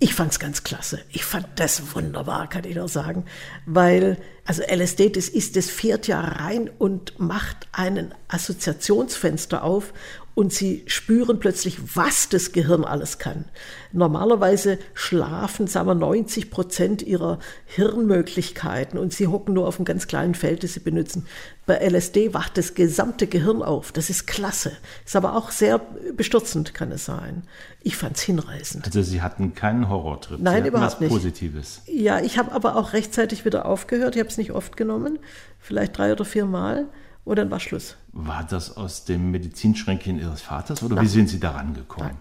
Ich 0.00 0.14
fand's 0.14 0.38
ganz 0.38 0.62
klasse. 0.62 1.00
Ich 1.10 1.24
fand 1.24 1.48
das 1.56 1.94
wunderbar, 1.94 2.48
kann 2.48 2.64
ich 2.64 2.76
nur 2.76 2.88
sagen, 2.88 3.24
weil 3.66 4.16
also 4.44 4.62
LSD, 4.62 5.10
das 5.10 5.28
ist, 5.28 5.56
das 5.56 5.68
fährt 5.68 6.06
ja 6.06 6.20
rein 6.20 6.70
und 6.78 7.18
macht 7.18 7.68
einen 7.72 8.14
Assoziationsfenster 8.28 9.62
auf 9.62 9.92
und 10.38 10.52
sie 10.52 10.84
spüren 10.86 11.40
plötzlich, 11.40 11.96
was 11.96 12.28
das 12.28 12.52
Gehirn 12.52 12.84
alles 12.84 13.18
kann. 13.18 13.46
Normalerweise 13.90 14.78
schlafen, 14.94 15.66
sagen 15.66 15.88
wir, 15.88 15.96
90 15.96 16.48
Prozent 16.52 17.02
ihrer 17.02 17.40
Hirnmöglichkeiten 17.66 19.00
und 19.00 19.12
sie 19.12 19.26
hocken 19.26 19.54
nur 19.54 19.66
auf 19.66 19.78
einem 19.78 19.84
ganz 19.84 20.06
kleinen 20.06 20.36
Feld, 20.36 20.62
das 20.62 20.74
sie 20.74 20.80
benutzen. 20.80 21.26
Bei 21.66 21.84
LSD 21.84 22.34
wacht 22.34 22.56
das 22.56 22.74
gesamte 22.74 23.26
Gehirn 23.26 23.62
auf. 23.62 23.90
Das 23.90 24.10
ist 24.10 24.28
klasse. 24.28 24.70
Ist 25.04 25.16
aber 25.16 25.34
auch 25.34 25.50
sehr 25.50 25.80
bestürzend, 26.16 26.72
kann 26.72 26.92
es 26.92 27.04
sein. 27.04 27.42
Ich 27.82 27.96
fand 27.96 28.16
es 28.16 28.22
hinreißend. 28.22 28.86
Also 28.86 29.02
Sie 29.02 29.20
hatten 29.20 29.56
keinen 29.56 29.88
Horrortrip? 29.88 30.38
Nein, 30.40 30.66
überhaupt 30.66 30.92
was 30.92 31.00
nicht. 31.00 31.10
Positives? 31.10 31.82
Ja, 31.86 32.20
ich 32.20 32.38
habe 32.38 32.52
aber 32.52 32.76
auch 32.76 32.92
rechtzeitig 32.92 33.44
wieder 33.44 33.66
aufgehört. 33.66 34.14
Ich 34.14 34.20
habe 34.20 34.30
es 34.30 34.38
nicht 34.38 34.52
oft 34.52 34.76
genommen, 34.76 35.18
vielleicht 35.58 35.98
drei 35.98 36.12
oder 36.12 36.24
vier 36.24 36.46
Mal 36.46 36.86
und 37.28 37.36
dann 37.36 37.50
war 37.50 37.60
Schluss. 37.60 37.96
War 38.12 38.42
das 38.42 38.78
aus 38.78 39.04
dem 39.04 39.30
Medizinschränkchen 39.30 40.18
Ihres 40.18 40.40
Vaters 40.40 40.82
oder 40.82 40.94
Nein. 40.94 41.04
wie 41.04 41.08
sind 41.08 41.28
Sie 41.28 41.38
daran 41.38 41.74
gekommen? 41.74 42.08
Nein. 42.08 42.16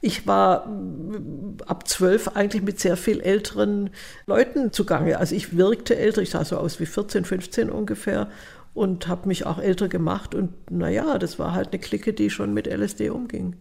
Ich 0.00 0.24
war 0.28 0.68
mm, 0.68 1.56
ab 1.66 1.88
zwölf 1.88 2.28
eigentlich 2.28 2.62
mit 2.62 2.78
sehr 2.78 2.96
viel 2.96 3.20
älteren 3.20 3.90
Leuten 4.24 4.72
zugange. 4.72 5.18
Also 5.18 5.34
ich 5.34 5.56
wirkte 5.56 5.96
älter, 5.96 6.22
ich 6.22 6.30
sah 6.30 6.44
so 6.44 6.58
aus 6.58 6.78
wie 6.78 6.86
14, 6.86 7.24
15 7.24 7.70
ungefähr 7.70 8.28
und 8.72 9.08
habe 9.08 9.26
mich 9.26 9.46
auch 9.46 9.58
älter 9.58 9.88
gemacht. 9.88 10.32
Und 10.32 10.70
naja, 10.70 11.18
das 11.18 11.40
war 11.40 11.54
halt 11.54 11.72
eine 11.72 11.80
Clique, 11.80 12.12
die 12.12 12.30
schon 12.30 12.54
mit 12.54 12.68
LSD 12.68 13.10
umging. 13.10 13.56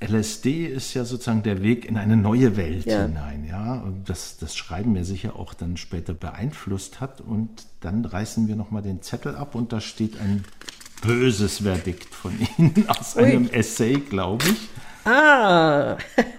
LSD 0.00 0.66
ist 0.66 0.92
ja 0.92 1.04
sozusagen 1.04 1.42
der 1.42 1.62
Weg 1.62 1.86
in 1.86 1.96
eine 1.96 2.16
neue 2.16 2.56
Welt 2.56 2.84
ja. 2.84 3.02
hinein, 3.02 3.46
ja, 3.48 3.76
und 3.76 4.08
das, 4.08 4.36
das 4.36 4.54
Schreiben 4.54 4.92
mir 4.92 5.04
sicher 5.04 5.36
auch 5.36 5.54
dann 5.54 5.78
später 5.78 6.12
beeinflusst 6.12 7.00
hat. 7.00 7.22
Und 7.22 7.66
dann 7.80 8.04
reißen 8.04 8.46
wir 8.46 8.56
nochmal 8.56 8.82
den 8.82 9.00
Zettel 9.00 9.34
ab 9.34 9.54
und 9.54 9.72
da 9.72 9.80
steht 9.80 10.20
ein 10.20 10.44
böses 11.00 11.58
Verdikt 11.58 12.14
von 12.14 12.32
Ihnen 12.58 12.84
aus 12.88 13.16
Ui. 13.16 13.24
einem 13.24 13.48
Essay, 13.48 13.94
glaube 13.94 14.44
ich. 14.48 14.68
Ah, 15.06 15.96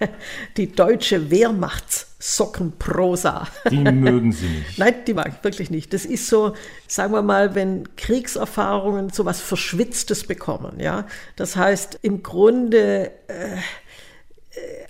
die 0.58 0.70
deutsche 0.70 1.30
Wehrmachtssockenprosa. 1.30 3.48
Die 3.70 3.78
mögen 3.78 4.32
Sie 4.32 4.46
nicht. 4.46 4.78
Nein, 4.86 4.96
die 5.06 5.14
mag 5.14 5.28
ich 5.28 5.42
wirklich 5.42 5.70
nicht. 5.70 5.94
Das 5.94 6.04
ist 6.04 6.26
so, 6.26 6.52
sagen 6.86 7.14
wir 7.14 7.22
mal, 7.22 7.54
wenn 7.54 7.96
Kriegserfahrungen 7.96 9.08
so 9.08 9.24
was 9.24 9.40
Verschwitztes 9.40 10.26
bekommen, 10.26 10.80
ja. 10.80 11.06
Das 11.36 11.56
heißt, 11.56 12.00
im 12.02 12.22
Grunde, 12.22 13.10
äh, 13.28 13.56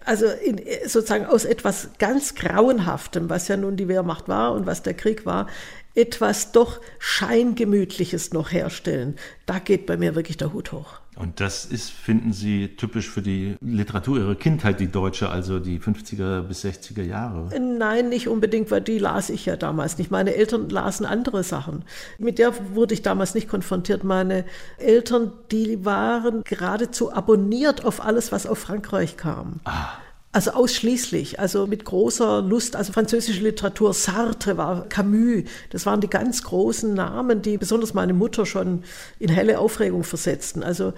also 0.05 0.27
in, 0.27 0.61
sozusagen 0.87 1.27
aus 1.27 1.45
etwas 1.45 1.91
ganz 2.01 2.35
Grauenhaftem, 2.35 3.31
was 3.31 3.47
ja 3.47 3.57
nun 3.57 3.77
die 3.77 3.87
Wehrmacht 3.87 4.27
war 4.27 4.55
und 4.55 4.67
was 4.67 4.83
der 4.83 4.95
Krieg 4.95 5.25
war, 5.25 5.47
etwas 5.95 6.51
doch 6.51 6.81
Scheingemütliches 6.99 8.33
noch 8.33 8.51
herstellen. 8.51 9.15
Da 9.47 9.61
geht 9.61 9.87
bei 9.87 9.97
mir 9.97 10.17
wirklich 10.17 10.37
der 10.37 10.53
Hut 10.53 10.73
hoch. 10.73 10.98
Und 11.19 11.41
das 11.41 11.65
ist, 11.65 11.91
finden 11.91 12.33
Sie, 12.33 12.77
typisch 12.77 13.11
für 13.11 13.23
die 13.23 13.57
Literatur 13.61 14.19
Ihrer 14.19 14.35
Kindheit, 14.37 14.79
die 14.79 14.87
deutsche, 14.87 15.31
also 15.31 15.59
die 15.59 15.81
50er 15.81 16.43
bis 16.43 16.65
60er 16.65 17.03
Jahre? 17.03 17.51
Nein, 17.59 18.09
nicht 18.09 18.29
unbedingt, 18.29 18.71
weil 18.71 18.83
die 18.83 18.99
las 18.99 19.29
ich 19.29 19.45
ja 19.45 19.57
damals 19.57 19.99
nicht. 19.99 20.13
Meine 20.13 20.35
Eltern 20.35 20.69
lasen 20.69 21.07
andere 21.07 21.43
Sachen. 21.43 21.85
Mit 22.19 22.39
der 22.39 22.53
wurde 22.75 22.95
ich 22.95 23.03
damals 23.03 23.35
nicht 23.35 23.49
konfrontiert. 23.49 24.05
Meine 24.05 24.45
Eltern, 24.79 25.33
die 25.51 25.85
waren 25.85 26.43
geradezu 26.45 27.13
abonniert 27.13 27.85
auf 27.85 28.05
alles, 28.05 28.31
was 28.31 28.47
aus 28.47 28.59
Frankreich 28.59 29.17
kam. 29.17 29.61
Ah. 29.65 29.89
Also 30.31 30.51
ausschließlich, 30.51 31.41
also 31.41 31.67
mit 31.67 31.87
großer 31.87 32.43
Lust, 32.43 32.77
also 32.77 32.93
französische 32.93 33.43
Literatur, 33.43 33.95
Sartre 33.95 34.59
war 34.59 34.87
Camus, 34.89 35.45
das 35.71 35.87
waren 35.87 36.03
die 36.03 36.11
ganz 36.11 36.43
großen 36.43 36.93
Namen, 36.93 37.41
die 37.41 37.57
besonders 37.57 37.95
meine 37.95 38.13
Mutter 38.13 38.45
schon 38.45 38.85
in 39.19 39.31
helle 39.31 39.59
Aufregung 39.59 40.05
versetzten. 40.05 40.63
Also 40.63 40.93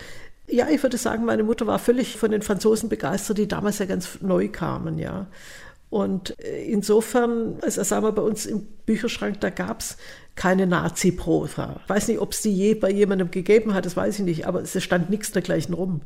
ja, 0.48 0.68
ich 0.68 0.82
würde 0.82 0.96
sagen, 0.96 1.24
meine 1.24 1.44
Mutter 1.44 1.68
war 1.68 1.78
völlig 1.78 2.16
von 2.16 2.32
den 2.32 2.42
Franzosen 2.42 2.88
begeistert, 2.88 3.38
die 3.38 3.46
damals 3.46 3.78
ja 3.78 3.86
ganz 3.86 4.20
neu 4.20 4.48
kamen, 4.48 4.98
ja. 4.98 5.28
Und 5.90 6.38
äh, 6.40 6.64
insofern, 6.64 7.58
also 7.62 7.82
sagen 7.82 8.04
wir 8.04 8.12
bei 8.12 8.22
uns 8.22 8.46
im 8.46 8.66
Bücherschrank, 8.86 9.40
da 9.40 9.50
gab 9.50 9.80
es 9.80 9.96
keine 10.34 10.66
Nazi-Prosa. 10.66 11.80
Ich 11.84 11.88
weiß 11.88 12.08
nicht, 12.08 12.20
ob 12.20 12.32
es 12.32 12.42
die 12.42 12.54
je 12.54 12.74
bei 12.74 12.90
jemandem 12.90 13.30
gegeben 13.30 13.74
hat, 13.74 13.86
das 13.86 13.96
weiß 13.96 14.20
ich 14.20 14.24
nicht, 14.24 14.46
aber 14.46 14.62
es 14.62 14.82
stand 14.82 15.10
nichts 15.10 15.32
dergleichen 15.32 15.74
rum. 15.74 16.00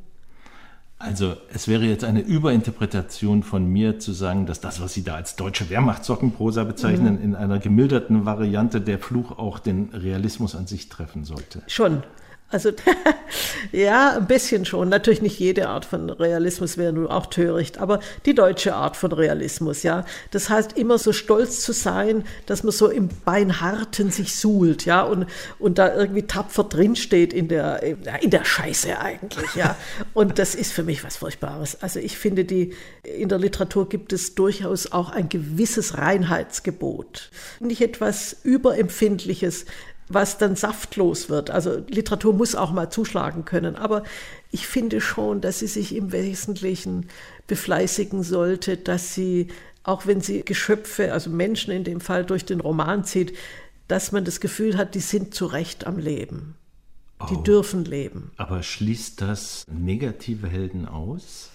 Also 1.04 1.36
es 1.52 1.68
wäre 1.68 1.84
jetzt 1.84 2.02
eine 2.02 2.20
Überinterpretation 2.20 3.42
von 3.42 3.66
mir 3.66 3.98
zu 3.98 4.12
sagen, 4.12 4.46
dass 4.46 4.60
das, 4.60 4.80
was 4.80 4.94
Sie 4.94 5.04
da 5.04 5.16
als 5.16 5.36
deutsche 5.36 5.68
Wehrmachtssockenprosa 5.68 6.64
bezeichnen, 6.64 7.16
mhm. 7.16 7.22
in 7.22 7.34
einer 7.34 7.58
gemilderten 7.58 8.24
Variante 8.24 8.80
der 8.80 8.98
Fluch 8.98 9.38
auch 9.38 9.58
den 9.58 9.90
Realismus 9.92 10.54
an 10.54 10.66
sich 10.66 10.88
treffen 10.88 11.24
sollte. 11.24 11.62
Schon, 11.66 12.02
also 12.50 12.70
ja, 13.72 14.16
ein 14.16 14.26
bisschen 14.26 14.64
schon. 14.64 14.88
Natürlich 14.88 15.22
nicht 15.22 15.38
jede 15.40 15.68
Art 15.68 15.84
von 15.84 16.08
Realismus 16.08 16.78
wäre 16.78 16.92
nun 16.92 17.08
auch 17.08 17.26
töricht, 17.26 17.78
aber 17.78 18.00
die 18.26 18.34
deutsche 18.34 18.74
Art 18.74 18.96
von 18.96 19.12
Realismus, 19.12 19.82
ja. 19.82 20.04
Das 20.30 20.50
heißt, 20.50 20.78
immer 20.78 20.98
so 20.98 21.12
stolz 21.12 21.60
zu 21.62 21.72
sein, 21.72 22.24
dass 22.46 22.62
man 22.62 22.72
so 22.72 22.88
im 22.88 23.08
Beinharten 23.24 24.10
sich 24.10 24.36
suhlt, 24.36 24.84
ja, 24.84 25.02
und, 25.02 25.26
und 25.58 25.78
da 25.78 25.94
irgendwie 25.94 26.22
tapfer 26.22 26.64
drinsteht 26.64 27.32
in 27.32 27.48
der, 27.48 27.82
in 27.82 28.30
der 28.30 28.44
Scheiße 28.44 28.98
eigentlich, 28.98 29.54
ja. 29.56 29.76
Und 30.12 30.38
das 30.38 30.54
ist 30.54 30.72
für 30.72 30.84
mich 30.84 31.02
was 31.02 31.16
Furchtbares. 31.16 31.82
Also 31.82 31.98
ich 31.98 32.16
finde, 32.18 32.44
die, 32.44 32.74
in 33.02 33.28
der 33.28 33.38
Literatur 33.38 33.88
gibt 33.88 34.12
es 34.12 34.36
durchaus 34.36 34.92
auch 34.92 35.10
ein 35.10 35.28
gewisses 35.28 35.98
Reinheitsgebot. 35.98 37.30
Nicht 37.58 37.80
etwas 37.80 38.36
Überempfindliches, 38.44 39.64
was 40.08 40.38
dann 40.38 40.56
saftlos 40.56 41.28
wird. 41.28 41.50
Also 41.50 41.82
Literatur 41.88 42.34
muss 42.34 42.54
auch 42.54 42.72
mal 42.72 42.90
zuschlagen 42.90 43.44
können. 43.44 43.76
Aber 43.76 44.02
ich 44.50 44.66
finde 44.66 45.00
schon, 45.00 45.40
dass 45.40 45.60
sie 45.60 45.66
sich 45.66 45.94
im 45.94 46.12
Wesentlichen 46.12 47.08
befleißigen 47.46 48.22
sollte, 48.22 48.76
dass 48.76 49.14
sie, 49.14 49.48
auch 49.82 50.06
wenn 50.06 50.20
sie 50.20 50.44
Geschöpfe, 50.44 51.12
also 51.12 51.30
Menschen 51.30 51.72
in 51.72 51.84
dem 51.84 52.00
Fall 52.00 52.24
durch 52.24 52.44
den 52.44 52.60
Roman 52.60 53.04
zieht, 53.04 53.36
dass 53.88 54.12
man 54.12 54.24
das 54.24 54.40
Gefühl 54.40 54.76
hat, 54.76 54.94
die 54.94 55.00
sind 55.00 55.34
zu 55.34 55.46
Recht 55.46 55.86
am 55.86 55.98
Leben. 55.98 56.56
Die 57.30 57.36
oh. 57.36 57.42
dürfen 57.42 57.84
leben. 57.84 58.32
Aber 58.36 58.62
schließt 58.62 59.20
das 59.20 59.64
negative 59.70 60.48
Helden 60.48 60.86
aus? 60.86 61.50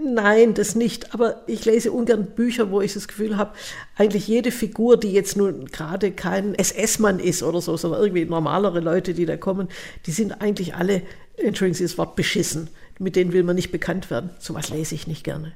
Nein, 0.00 0.54
das 0.54 0.74
nicht. 0.74 1.12
Aber 1.14 1.42
ich 1.46 1.64
lese 1.64 1.90
ungern 1.90 2.26
Bücher, 2.26 2.70
wo 2.70 2.80
ich 2.80 2.94
das 2.94 3.08
Gefühl 3.08 3.36
habe, 3.36 3.54
eigentlich 3.96 4.28
jede 4.28 4.52
Figur, 4.52 4.96
die 4.96 5.12
jetzt 5.12 5.36
nun 5.36 5.66
gerade 5.66 6.12
kein 6.12 6.54
SS-Mann 6.54 7.18
ist 7.18 7.42
oder 7.42 7.60
so, 7.60 7.76
sondern 7.76 8.00
irgendwie 8.00 8.24
normalere 8.24 8.80
Leute, 8.80 9.14
die 9.14 9.26
da 9.26 9.36
kommen, 9.36 9.68
die 10.06 10.12
sind 10.12 10.40
eigentlich 10.40 10.74
alle, 10.74 11.02
entschuldigen 11.36 11.74
Sie 11.74 11.84
das 11.84 11.98
Wort, 11.98 12.16
beschissen. 12.16 12.68
Mit 12.98 13.16
denen 13.16 13.32
will 13.32 13.42
man 13.42 13.56
nicht 13.56 13.72
bekannt 13.72 14.10
werden. 14.10 14.30
So 14.38 14.54
was 14.54 14.70
lese 14.70 14.94
ich 14.94 15.06
nicht 15.06 15.24
gerne. 15.24 15.54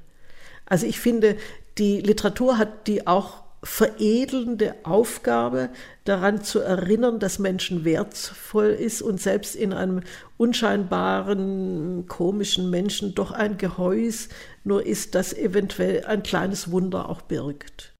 Also 0.67 0.87
ich 0.87 0.99
finde, 0.99 1.37
die 1.79 2.01
Literatur 2.01 2.59
hat 2.59 2.87
die 2.87 3.07
auch 3.07 3.42
veredelnde 3.62 4.75
Aufgabe, 4.83 5.70
daran 6.05 6.42
zu 6.42 6.59
erinnern, 6.59 7.20
dass 7.20 7.38
Menschen 7.38 7.85
wertvoll 7.85 8.70
ist 8.70 9.03
und 9.03 9.20
selbst 9.20 9.55
in 9.55 9.72
einem 9.72 10.01
unscheinbaren, 10.37 12.07
komischen 12.09 12.70
Menschen 12.70 13.14
doch 13.14 13.31
ein 13.31 13.59
Gehäus 13.59 14.29
nur 14.64 14.85
ist, 14.85 15.14
das 15.14 15.33
eventuell 15.33 16.05
ein 16.05 16.25
kleines 16.25 16.72
Wunder 16.72 17.09
auch 17.09 17.22
birgt. 17.22 17.92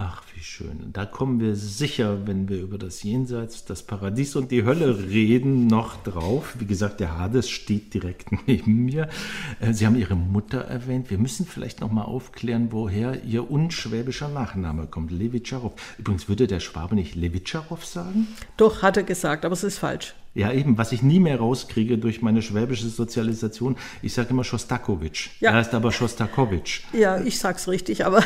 Ach, 0.00 0.22
wie 0.32 0.40
schön. 0.44 0.92
Da 0.92 1.06
kommen 1.06 1.40
wir 1.40 1.56
sicher, 1.56 2.24
wenn 2.28 2.48
wir 2.48 2.60
über 2.60 2.78
das 2.78 3.02
Jenseits, 3.02 3.64
das 3.64 3.82
Paradies 3.82 4.36
und 4.36 4.52
die 4.52 4.64
Hölle 4.64 4.96
reden, 5.10 5.66
noch 5.66 6.00
drauf. 6.04 6.54
Wie 6.60 6.66
gesagt, 6.66 7.00
der 7.00 7.18
Hades 7.18 7.50
steht 7.50 7.94
direkt 7.94 8.28
neben 8.46 8.84
mir. 8.84 9.08
Äh, 9.58 9.72
Sie 9.72 9.86
haben 9.86 9.96
Ihre 9.96 10.14
Mutter 10.14 10.60
erwähnt. 10.60 11.10
Wir 11.10 11.18
müssen 11.18 11.46
vielleicht 11.46 11.80
noch 11.80 11.90
mal 11.90 12.04
aufklären, 12.04 12.68
woher 12.70 13.24
Ihr 13.24 13.50
unschwäbischer 13.50 14.28
Nachname 14.28 14.86
kommt. 14.86 15.10
Levitscharow. 15.10 15.72
Übrigens 15.98 16.28
würde 16.28 16.46
der 16.46 16.60
Schwabe 16.60 16.94
nicht 16.94 17.16
Levitscharow 17.16 17.84
sagen? 17.84 18.28
Doch, 18.56 18.82
hat 18.82 18.96
er 18.96 19.02
gesagt, 19.02 19.44
aber 19.44 19.54
es 19.54 19.64
ist 19.64 19.78
falsch. 19.78 20.14
Ja, 20.38 20.52
eben, 20.52 20.78
was 20.78 20.92
ich 20.92 21.02
nie 21.02 21.18
mehr 21.18 21.38
rauskriege 21.38 21.98
durch 21.98 22.22
meine 22.22 22.42
schwäbische 22.42 22.86
Sozialisation. 22.86 23.76
Ich 24.02 24.14
sage 24.14 24.30
immer 24.30 24.44
Schostakowitsch. 24.44 25.30
Ja. 25.40 25.50
Er 25.50 25.56
heißt 25.56 25.74
aber 25.74 25.90
Schostakowitsch. 25.90 26.82
Ja, 26.92 27.18
ich 27.18 27.40
sag's 27.40 27.66
richtig, 27.66 28.06
aber 28.06 28.22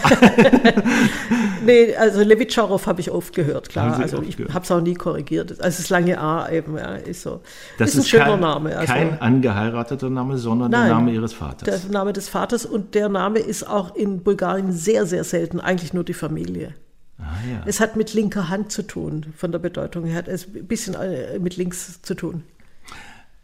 nee, 1.65 1.97
also 1.97 2.21
Levitscharow 2.21 2.87
habe 2.87 3.01
ich 3.01 3.11
oft 3.11 3.35
gehört, 3.35 3.71
klar. 3.71 3.99
Also 3.99 4.23
ich 4.23 4.37
habe 4.53 4.63
es 4.63 4.71
auch 4.71 4.83
nie 4.83 4.93
korrigiert. 4.93 5.53
Also 5.63 5.79
das 5.79 5.89
lange 5.89 6.21
A 6.21 6.51
eben, 6.51 6.77
ja, 6.77 6.97
ist 6.97 7.23
so. 7.23 7.41
Das 7.79 7.95
ist 7.95 8.01
ein 8.01 8.05
schöner 8.05 8.25
kein, 8.25 8.41
Name. 8.41 8.77
Also 8.77 8.93
kein 8.93 9.19
angeheirateter 9.19 10.11
Name, 10.11 10.37
sondern 10.37 10.71
Nein. 10.71 10.89
der 10.89 10.95
Name 10.97 11.13
Ihres 11.13 11.33
Vaters. 11.33 11.65
der 11.65 11.91
Name 11.91 12.13
des 12.13 12.29
Vaters 12.29 12.67
und 12.67 12.95
der 12.95 13.09
Name 13.09 13.39
ist 13.39 13.67
auch 13.67 13.97
in 13.97 14.23
Bulgarien 14.23 14.71
sehr, 14.71 15.07
sehr 15.07 15.25
selten, 15.25 15.61
eigentlich 15.61 15.95
nur 15.95 16.05
die 16.05 16.13
Familie. 16.13 16.75
Ah, 17.23 17.39
ja. 17.51 17.63
Es 17.67 17.81
hat 17.81 17.97
mit 17.97 18.15
linker 18.15 18.49
Hand 18.49 18.73
zu 18.73 18.83
tun, 18.83 19.33
von 19.37 19.53
der 19.53 19.59
Bedeutung 19.59 20.05
her. 20.05 20.17
Hat 20.17 20.29
es 20.29 20.47
ein 20.47 20.67
bisschen 20.67 20.95
äh, 20.95 21.39
mit 21.39 21.57
links 21.57 22.01
zu 22.03 22.15
tun. 22.15 22.45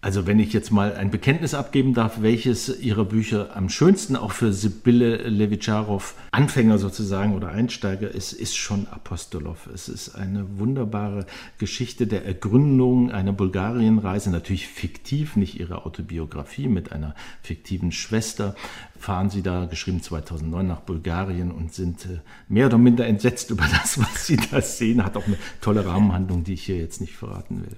Also 0.00 0.28
wenn 0.28 0.38
ich 0.38 0.52
jetzt 0.52 0.70
mal 0.70 0.94
ein 0.94 1.10
Bekenntnis 1.10 1.54
abgeben 1.54 1.92
darf, 1.92 2.22
welches 2.22 2.68
Ihrer 2.80 3.04
Bücher 3.04 3.56
am 3.56 3.68
schönsten 3.68 4.14
auch 4.14 4.30
für 4.30 4.52
Sibylle 4.52 5.16
Levitscharow, 5.28 6.14
Anfänger 6.30 6.78
sozusagen 6.78 7.34
oder 7.34 7.48
Einsteiger 7.48 8.08
ist, 8.08 8.32
ist 8.32 8.56
schon 8.56 8.86
Apostolow. 8.86 9.56
Es 9.74 9.88
ist 9.88 10.14
eine 10.14 10.60
wunderbare 10.60 11.26
Geschichte 11.58 12.06
der 12.06 12.24
Ergründung 12.24 13.10
einer 13.10 13.32
Bulgarienreise, 13.32 14.30
natürlich 14.30 14.68
fiktiv, 14.68 15.34
nicht 15.34 15.58
ihre 15.58 15.84
Autobiografie 15.84 16.68
mit 16.68 16.92
einer 16.92 17.16
fiktiven 17.42 17.90
Schwester. 17.90 18.54
Fahren 18.96 19.30
Sie 19.30 19.42
da, 19.42 19.64
geschrieben 19.64 20.00
2009, 20.00 20.64
nach 20.64 20.80
Bulgarien 20.80 21.50
und 21.50 21.74
sind 21.74 22.06
äh, 22.06 22.20
mehr 22.48 22.66
oder 22.66 22.78
minder 22.78 23.04
entsetzt 23.04 23.50
über 23.50 23.64
das, 23.64 23.98
was 23.98 24.26
Sie 24.28 24.36
da 24.36 24.60
sehen. 24.60 25.04
Hat 25.04 25.16
auch 25.16 25.26
eine 25.26 25.38
tolle 25.60 25.84
Rahmenhandlung, 25.84 26.44
die 26.44 26.54
ich 26.54 26.62
hier 26.62 26.78
jetzt 26.78 27.00
nicht 27.00 27.16
verraten 27.16 27.62
will. 27.62 27.76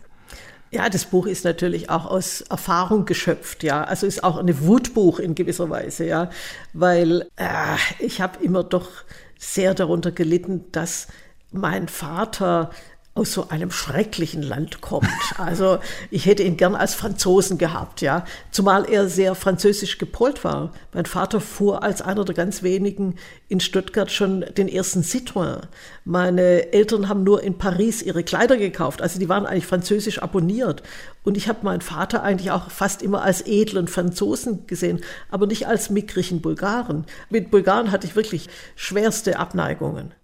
Ja, 0.72 0.88
das 0.88 1.06
Buch 1.06 1.26
ist 1.26 1.44
natürlich 1.44 1.90
auch 1.90 2.06
aus 2.06 2.42
Erfahrung 2.42 3.04
geschöpft, 3.04 3.64
ja. 3.64 3.82
Also 3.82 4.06
ist 4.06 4.22
auch 4.22 4.36
ein 4.36 4.60
Wutbuch 4.66 5.18
in 5.18 5.34
gewisser 5.34 5.68
Weise, 5.68 6.06
ja. 6.06 6.30
Weil 6.72 7.22
äh, 7.36 7.76
ich 7.98 8.20
habe 8.20 8.42
immer 8.42 8.62
doch 8.62 8.88
sehr 9.36 9.74
darunter 9.74 10.12
gelitten, 10.12 10.66
dass 10.70 11.08
mein 11.50 11.88
Vater 11.88 12.70
aus 13.14 13.32
so 13.32 13.48
einem 13.48 13.70
schrecklichen 13.72 14.42
Land 14.42 14.80
kommt. 14.80 15.08
Also 15.36 15.78
ich 16.10 16.26
hätte 16.26 16.42
ihn 16.44 16.56
gern 16.56 16.74
als 16.74 16.94
Franzosen 16.94 17.58
gehabt, 17.58 18.02
ja. 18.02 18.24
Zumal 18.50 18.88
er 18.88 19.08
sehr 19.08 19.34
französisch 19.34 19.98
gepolt 19.98 20.44
war. 20.44 20.72
Mein 20.92 21.06
Vater 21.06 21.40
fuhr 21.40 21.82
als 21.82 22.02
einer 22.02 22.24
der 22.24 22.34
ganz 22.34 22.62
wenigen 22.62 23.16
in 23.48 23.58
Stuttgart 23.58 24.10
schon 24.12 24.44
den 24.56 24.68
ersten 24.68 25.00
Citroën. 25.00 25.62
Meine 26.04 26.72
Eltern 26.72 27.08
haben 27.08 27.24
nur 27.24 27.42
in 27.42 27.58
Paris 27.58 28.00
ihre 28.00 28.22
Kleider 28.22 28.56
gekauft. 28.56 29.02
Also 29.02 29.18
die 29.18 29.28
waren 29.28 29.44
eigentlich 29.44 29.66
französisch 29.66 30.22
abonniert. 30.22 30.82
Und 31.24 31.36
ich 31.36 31.48
habe 31.48 31.64
meinen 31.64 31.80
Vater 31.80 32.22
eigentlich 32.22 32.52
auch 32.52 32.70
fast 32.70 33.02
immer 33.02 33.22
als 33.22 33.44
edlen 33.44 33.88
Franzosen 33.88 34.66
gesehen, 34.68 35.00
aber 35.30 35.46
nicht 35.46 35.66
als 35.66 35.90
mickrigen 35.90 36.40
Bulgaren. 36.40 37.04
Mit 37.28 37.50
Bulgaren 37.50 37.90
hatte 37.90 38.06
ich 38.06 38.14
wirklich 38.14 38.48
schwerste 38.76 39.38
Abneigungen. 39.38 40.14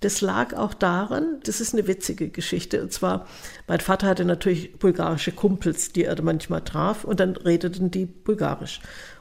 Das 0.00 0.20
lag 0.20 0.54
auch 0.54 0.74
daran, 0.74 1.40
das 1.44 1.60
ist 1.60 1.72
eine 1.72 1.86
witzige 1.86 2.28
Geschichte, 2.28 2.82
und 2.82 2.92
zwar, 2.92 3.26
mein 3.66 3.80
Vater 3.80 4.06
hatte 4.06 4.26
natürlich 4.26 4.78
bulgarische 4.78 5.32
Kumpels, 5.32 5.92
die 5.92 6.04
er 6.04 6.20
manchmal 6.20 6.60
traf, 6.60 7.04
und 7.04 7.18
dann 7.18 7.34
redeten 7.36 7.90
die 7.90 8.04
bulgarisch. 8.04 8.80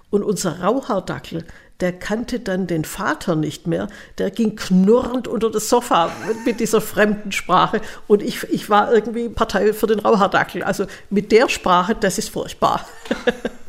Und 0.09 0.21
unser 0.23 0.61
Rauhaardackel, 0.61 1.45
der 1.79 1.93
kannte 1.93 2.41
dann 2.41 2.67
den 2.67 2.83
Vater 2.83 3.35
nicht 3.35 3.67
mehr, 3.67 3.88
der 4.17 4.31
ging 4.31 4.57
knurrend 4.57 5.29
unter 5.29 5.49
das 5.49 5.69
Sofa 5.69 6.11
mit, 6.27 6.45
mit 6.45 6.59
dieser 6.59 6.81
fremden 6.81 7.31
Sprache, 7.31 7.79
und 8.07 8.21
ich, 8.21 8.43
ich 8.43 8.69
war 8.69 8.93
irgendwie 8.93 9.29
Partei 9.29 9.71
für 9.71 9.88
den 9.88 9.99
Rauhaardackel. 9.99 10.61
Also 10.61 10.88
mit 11.09 11.31
der 11.31 11.47
Sprache, 11.47 11.95
das 11.95 12.17
ist 12.17 12.29
furchtbar. 12.29 12.85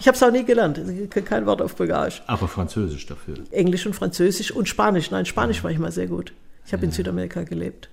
Ich 0.00 0.06
habe 0.06 0.16
es 0.16 0.22
auch 0.22 0.30
nie 0.30 0.44
gelernt. 0.44 0.80
Kein 1.24 1.46
Wort 1.46 1.60
auf 1.62 1.76
Bulgarisch. 1.76 2.22
Aber 2.26 2.48
Französisch 2.48 3.06
dafür. 3.06 3.36
Englisch 3.50 3.86
und 3.86 3.94
Französisch 3.94 4.50
und 4.50 4.68
Spanisch. 4.68 5.10
Nein, 5.10 5.26
Spanisch 5.26 5.62
war 5.64 5.70
ich 5.70 5.78
mal 5.78 5.92
sehr 5.92 6.06
gut. 6.06 6.32
Ich 6.66 6.72
habe 6.72 6.84
in 6.84 6.92
Südamerika 6.92 7.42
gelebt. 7.42 7.88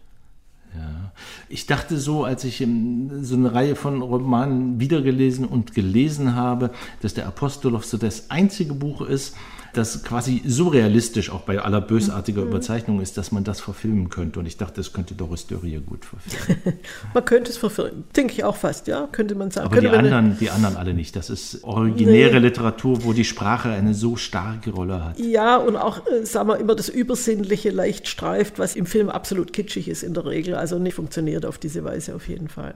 Ja. 0.76 1.12
Ich 1.50 1.66
dachte 1.66 1.98
so, 1.98 2.24
als 2.24 2.44
ich 2.44 2.62
ähm, 2.62 3.24
so 3.24 3.36
eine 3.36 3.54
Reihe 3.54 3.76
von 3.76 4.02
Romanen 4.02 4.80
wiedergelesen 4.80 5.46
und 5.46 5.74
gelesen 5.74 6.36
habe, 6.36 6.72
dass 7.02 7.16
der 7.16 7.28
Apostolow 7.28 7.84
so 7.84 7.98
das 7.98 8.30
einzige 8.30 8.74
Buch 8.74 9.02
ist, 9.02 9.36
das 9.74 10.04
quasi 10.04 10.42
so 10.46 10.68
realistisch 10.70 11.30
auch 11.30 11.42
bei 11.42 11.60
aller 11.60 11.82
bösartiger 11.82 12.42
Überzeichnung 12.42 13.02
ist, 13.02 13.18
dass 13.18 13.32
man 13.32 13.44
das 13.44 13.60
verfilmen 13.60 14.10
könnte. 14.10 14.40
Und 14.40 14.46
ich 14.46 14.58
dachte, 14.58 14.76
das 14.78 14.94
könnte 14.94 15.14
Doris 15.16 15.48
Dörrier 15.48 15.80
gut 15.82 16.06
verfilmen. 16.06 16.80
Man 17.14 17.26
könnte 17.26 17.52
es 17.52 17.58
verfilmen. 17.58 18.04
Denke 18.16 18.34
ich 18.34 18.44
auch 18.44 18.56
fast, 18.56 18.88
ja, 18.88 19.08
könnte 19.12 19.36
man 19.36 19.52
sagen. 19.52 19.68
Aber 19.68 19.76
könnte 19.76 19.90
die 19.90 19.96
man- 19.96 20.06
anderen, 20.14 20.38
die 20.40 20.50
anderen 20.50 20.76
alle 20.78 20.94
nicht. 20.94 21.16
Das 21.16 21.30
ist 21.30 21.64
originäre 21.64 22.34
Nee. 22.40 22.48
Literatur, 22.48 23.04
wo 23.04 23.14
die 23.14 23.26
Sprache 23.26 23.70
eine 23.70 23.94
so 23.94 24.16
starke 24.16 24.72
Rolle 24.72 25.04
hat. 25.04 25.20
Ja, 25.20 25.58
und 25.58 25.76
auch, 25.76 26.02
äh, 26.08 26.26
sagen 26.26 26.50
wir, 26.50 26.58
immer 26.58 26.76
das 26.76 26.90
Übersinnliche 26.90 27.70
leicht 27.70 28.08
streift, 28.08 28.60
was 28.60 28.76
im 28.76 28.86
Film 28.86 29.10
absolut 29.10 29.54
kitschig 29.54 29.88
ist 29.88 30.04
in 30.04 30.14
der 30.14 30.26
Regel. 30.26 30.56
Also 30.56 30.80
nicht 30.80 30.94
funktioniert 30.96 31.46
auf 31.46 31.58
diese 31.58 31.84
Weise 31.84 32.16
auf 32.16 32.28
jeden 32.28 32.48
Fall. 32.48 32.76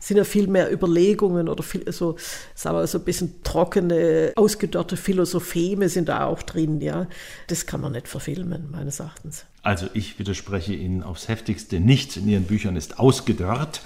Sind 0.00 0.16
ja 0.16 0.24
viel 0.24 0.48
mehr 0.48 0.72
Überlegungen 0.72 1.48
oder 1.48 1.62
viel, 1.62 1.90
so, 1.92 2.16
sagen 2.54 2.76
wir, 2.76 2.86
so 2.86 2.98
ein 2.98 3.04
bisschen 3.04 3.42
trockene, 3.42 4.32
ausgedörrte 4.34 4.96
Philosopheme 4.96 5.88
sind 5.88 6.08
da 6.08 6.24
auch 6.24 6.42
drin, 6.42 6.80
ja. 6.80 7.06
Das 7.46 7.66
kann 7.66 7.80
man 7.80 7.92
nicht 7.92 8.08
verfilmen, 8.08 8.70
meines 8.70 8.98
Erachtens. 8.98 9.44
Also 9.62 9.86
ich 9.92 10.18
widerspreche 10.18 10.74
Ihnen 10.74 11.02
aufs 11.02 11.28
heftigste. 11.28 11.80
Nichts 11.80 12.16
in 12.16 12.26
Ihren 12.28 12.44
Büchern 12.44 12.76
ist 12.76 12.98
ausgedörrt. 12.98 13.82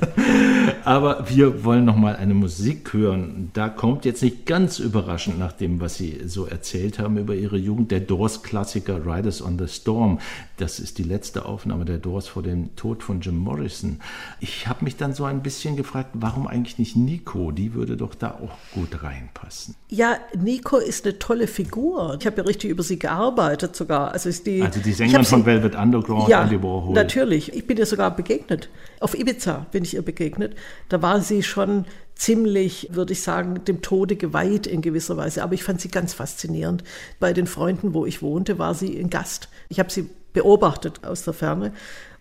Aber 0.84 1.28
wir 1.28 1.64
wollen 1.64 1.84
noch 1.84 1.96
mal 1.96 2.16
eine 2.16 2.32
Musik 2.32 2.94
hören. 2.94 3.50
Da 3.52 3.68
kommt 3.68 4.06
jetzt 4.06 4.22
nicht 4.22 4.46
ganz 4.46 4.78
überraschend 4.78 5.38
nach 5.38 5.52
dem, 5.52 5.80
was 5.80 5.96
Sie 5.96 6.20
so 6.24 6.46
erzählt 6.46 6.98
haben 6.98 7.18
über 7.18 7.34
Ihre 7.34 7.58
Jugend, 7.58 7.90
der 7.90 8.00
Doors-Klassiker 8.00 9.04
Riders 9.04 9.42
on 9.42 9.58
the 9.58 9.68
Storm. 9.68 10.18
Das 10.56 10.78
ist 10.78 10.98
die 10.98 11.02
letzte 11.02 11.44
Aufnahme 11.44 11.84
der 11.84 11.98
Doors 11.98 12.28
vor 12.28 12.42
dem 12.42 12.74
Tod 12.76 13.02
von 13.02 13.20
Jim 13.20 13.36
Morrison. 13.36 14.00
Ich 14.40 14.66
habe 14.66 14.84
mich 14.84 14.96
dann 14.96 15.14
so 15.14 15.24
ein 15.24 15.42
bisschen 15.42 15.76
gefragt, 15.76 16.10
warum 16.14 16.46
eigentlich 16.46 16.78
nicht 16.78 16.96
Nico? 16.96 17.50
Die 17.50 17.74
würde 17.74 17.96
doch 17.96 18.14
da 18.14 18.30
auch 18.32 18.56
gut 18.72 19.02
reinpassen. 19.02 19.74
Ja, 19.88 20.18
Nico 20.38 20.76
ist 20.76 21.04
eine 21.04 21.18
tolle 21.18 21.46
Figur. 21.46 22.16
Ich 22.18 22.26
habe 22.26 22.38
ja 22.38 22.42
richtig 22.44 22.70
über 22.70 22.82
sie 22.82 22.98
gearbeitet 22.98 23.74
sogar. 23.74 24.12
Also, 24.12 24.28
ist 24.28 24.46
die, 24.46 24.62
Also 24.62 24.69
die 24.78 24.90
ich 24.90 24.96
Sängerin 24.96 25.24
sie- 25.24 25.30
von 25.30 25.44
Velvet 25.46 25.74
Underground, 25.74 26.28
ja, 26.28 26.42
Andy 26.44 26.62
Warhol. 26.62 26.94
natürlich. 26.94 27.52
Ich 27.54 27.66
bin 27.66 27.76
ihr 27.76 27.86
sogar 27.86 28.14
begegnet. 28.14 28.68
Auf 29.00 29.18
Ibiza 29.18 29.66
bin 29.72 29.82
ich 29.82 29.94
ihr 29.94 30.02
begegnet. 30.02 30.54
Da 30.88 31.02
war 31.02 31.20
sie 31.20 31.42
schon 31.42 31.86
ziemlich, 32.14 32.88
würde 32.92 33.12
ich 33.14 33.22
sagen, 33.22 33.64
dem 33.64 33.80
Tode 33.82 34.14
geweiht 34.16 34.66
in 34.66 34.82
gewisser 34.82 35.16
Weise. 35.16 35.42
Aber 35.42 35.54
ich 35.54 35.64
fand 35.64 35.80
sie 35.80 35.88
ganz 35.88 36.12
faszinierend. 36.14 36.84
Bei 37.18 37.32
den 37.32 37.46
Freunden, 37.46 37.94
wo 37.94 38.04
ich 38.06 38.22
wohnte, 38.22 38.58
war 38.58 38.74
sie 38.74 38.98
ein 38.98 39.10
Gast. 39.10 39.48
Ich 39.68 39.78
habe 39.80 39.90
sie 39.90 40.08
beobachtet 40.32 41.00
aus 41.04 41.24
der 41.24 41.32
Ferne. 41.34 41.72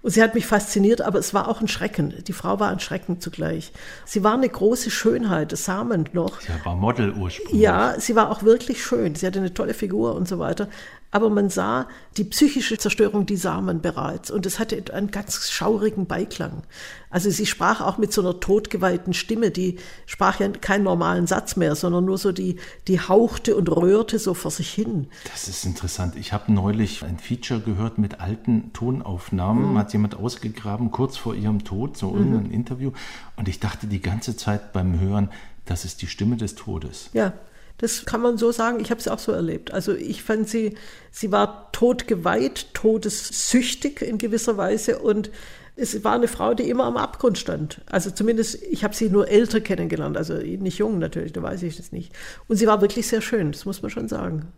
Und 0.02 0.12
sie 0.12 0.24
hat 0.24 0.34
mich 0.34 0.46
fasziniert, 0.48 1.02
aber 1.02 1.20
es 1.20 1.34
war 1.34 1.50
auch 1.50 1.60
ein 1.60 1.68
Schrecken. 1.68 2.14
Die 2.26 2.32
Frau 2.32 2.58
war 2.62 2.70
ein 2.70 2.80
Schrecken 2.80 3.20
zugleich. 3.20 3.74
Sie 4.06 4.24
war 4.24 4.34
eine 4.36 4.48
große 4.48 4.90
Schönheit, 4.90 5.52
das 5.52 5.66
sah 5.66 5.84
man 5.84 6.06
noch. 6.14 6.40
Ja, 6.44 6.56
war 6.64 6.78
Model 6.78 7.12
ursprünglich. 7.12 7.60
Ja, 7.62 8.00
sie 8.00 8.16
war 8.16 8.32
auch 8.32 8.44
wirklich 8.44 8.82
schön. 8.82 9.16
Sie 9.16 9.28
hatte 9.28 9.40
eine 9.40 9.54
tolle 9.54 9.74
Figur 9.74 10.16
und 10.16 10.26
so 10.30 10.40
weiter. 10.40 10.70
Aber 11.12 11.30
man 11.30 11.50
sah 11.50 11.88
die 12.18 12.24
psychische 12.24 12.78
Zerstörung, 12.78 13.26
die 13.26 13.36
sah 13.36 13.62
man 13.62 13.82
bereits. 13.82 14.30
Und 14.30 14.46
es 14.46 14.60
hatte 14.60 14.84
einen 14.94 15.10
ganz 15.10 15.50
schaurigen 15.50 16.06
Beiklang. 16.06 16.64
Also 17.10 17.32
sie 17.32 17.48
sprach 17.48 17.82
auch 17.82 17.98
mit 17.98 18.14
so 18.14 18.22
einer 18.22 18.40
totgeweihten 18.40 19.14
Stimme, 19.14 19.50
die 19.50 19.78
sprach 20.06 20.40
ja 20.40 20.50
keinen 20.50 20.84
normalen 20.84 21.26
Satz 21.26 21.56
mehr, 21.56 21.76
sondern 21.76 22.06
nur 22.06 22.20
so 22.20 22.32
die, 22.32 22.58
die 22.88 23.00
hauchte 23.00 23.56
und 23.56 23.68
rührte 23.70 24.20
so 24.20 24.36
vor 24.36 24.52
sich 24.52 24.70
hin. 24.70 25.08
Das 25.32 25.48
ist 25.48 25.66
interessant. 25.66 26.16
Ich 26.16 26.32
habe 26.32 26.52
neulich 26.52 27.04
ein 27.04 27.18
Feature 27.18 27.60
gehört 27.60 27.98
mit 27.98 28.20
alten 28.20 28.72
Tonaufnahmen. 28.74 29.72
Mhm. 29.72 29.78
Hat 29.80 29.94
jemand 29.94 30.16
ausgegraben, 30.16 30.92
kurz 30.92 31.18
vor 31.18 31.34
ihrem 31.34 31.64
Tod, 31.64 31.98
so 31.98 32.12
mhm. 32.12 32.18
irgendein 32.18 32.52
Interview. 32.52 32.92
Und 33.36 33.48
ich 33.48 33.60
dachte 33.60 33.88
die 33.88 34.02
ganze 34.02 34.38
Zeit 34.38 34.74
beim 34.74 35.00
Hören, 35.00 35.30
das 35.66 35.86
ist 35.86 36.02
die 36.02 36.08
Stimme 36.08 36.38
des 36.38 36.56
Todes. 36.56 37.10
Ja, 37.14 37.34
das 37.80 38.06
kann 38.06 38.22
man 38.22 38.38
so 38.38 38.52
sagen. 38.52 38.80
Ich 38.80 38.92
habe 38.92 39.00
es 39.00 39.08
auch 39.08 39.20
so 39.20 39.32
erlebt. 39.32 39.74
Also 39.74 39.94
ich 39.94 40.22
fand 40.22 40.48
sie, 40.48 40.76
sie 41.12 41.32
war 41.32 41.72
todgeweiht, 41.72 42.74
todessüchtig 42.74 44.02
in 44.02 44.18
gewisser 44.18 44.58
Weise 44.58 45.00
und 45.00 45.32
es 45.76 46.04
war 46.04 46.14
eine 46.14 46.28
Frau, 46.28 46.54
die 46.54 46.70
immer 46.70 46.84
am 46.84 46.98
Abgrund 46.98 47.38
stand. 47.38 47.82
Also 47.86 48.12
zumindest, 48.12 48.62
ich 48.64 48.84
habe 48.84 48.94
sie 48.94 49.10
nur 49.10 49.30
älter 49.30 49.62
kennengelernt, 49.62 50.18
also 50.18 50.34
nicht 50.34 50.78
jung 50.78 51.00
natürlich, 51.00 51.32
da 51.32 51.42
weiß 51.42 51.64
ich 51.64 51.78
das 51.78 51.94
nicht. 51.94 52.12
Und 52.48 52.58
sie 52.58 52.68
war 52.68 52.82
wirklich 52.82 53.08
sehr 53.08 53.22
schön, 53.22 53.54
das 53.54 53.66
muss 53.66 53.82
man 53.82 53.90
schon 53.90 54.10
sagen. 54.10 54.52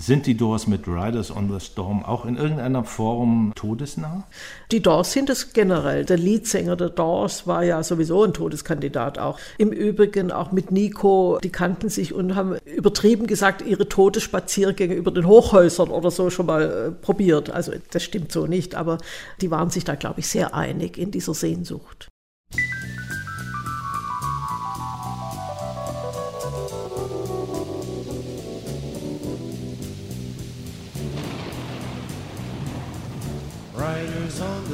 Sind 0.00 0.26
die 0.26 0.36
Doors 0.36 0.68
mit 0.68 0.86
Riders 0.86 1.34
on 1.34 1.52
the 1.52 1.58
Storm 1.58 2.04
auch 2.04 2.24
in 2.24 2.36
irgendeiner 2.36 2.84
Form 2.84 3.50
todesnah? 3.56 4.28
Die 4.70 4.80
Doors 4.80 5.10
sind 5.10 5.28
es 5.28 5.52
generell. 5.52 6.04
Der 6.04 6.16
Leadsänger 6.16 6.76
der 6.76 6.90
Doors 6.90 7.48
war 7.48 7.64
ja 7.64 7.82
sowieso 7.82 8.22
ein 8.22 8.32
Todeskandidat 8.32 9.18
auch. 9.18 9.40
Im 9.58 9.72
Übrigen 9.72 10.30
auch 10.30 10.52
mit 10.52 10.70
Nico, 10.70 11.40
die 11.42 11.50
kannten 11.50 11.88
sich 11.88 12.14
und 12.14 12.36
haben 12.36 12.58
übertrieben 12.64 13.26
gesagt, 13.26 13.60
ihre 13.60 13.88
Todesspaziergänge 13.88 14.94
über 14.94 15.10
den 15.10 15.26
Hochhäusern 15.26 15.88
oder 15.88 16.12
so 16.12 16.30
schon 16.30 16.46
mal 16.46 16.62
äh, 16.62 16.90
probiert. 16.92 17.50
Also 17.50 17.72
das 17.90 18.04
stimmt 18.04 18.30
so 18.30 18.46
nicht, 18.46 18.76
aber 18.76 18.98
die 19.40 19.50
waren 19.50 19.70
sich 19.70 19.82
da, 19.82 19.96
glaube 19.96 20.20
ich, 20.20 20.28
sehr 20.28 20.54
einig 20.54 20.96
in 20.96 21.10
dieser 21.10 21.34
Sehnsucht. 21.34 22.08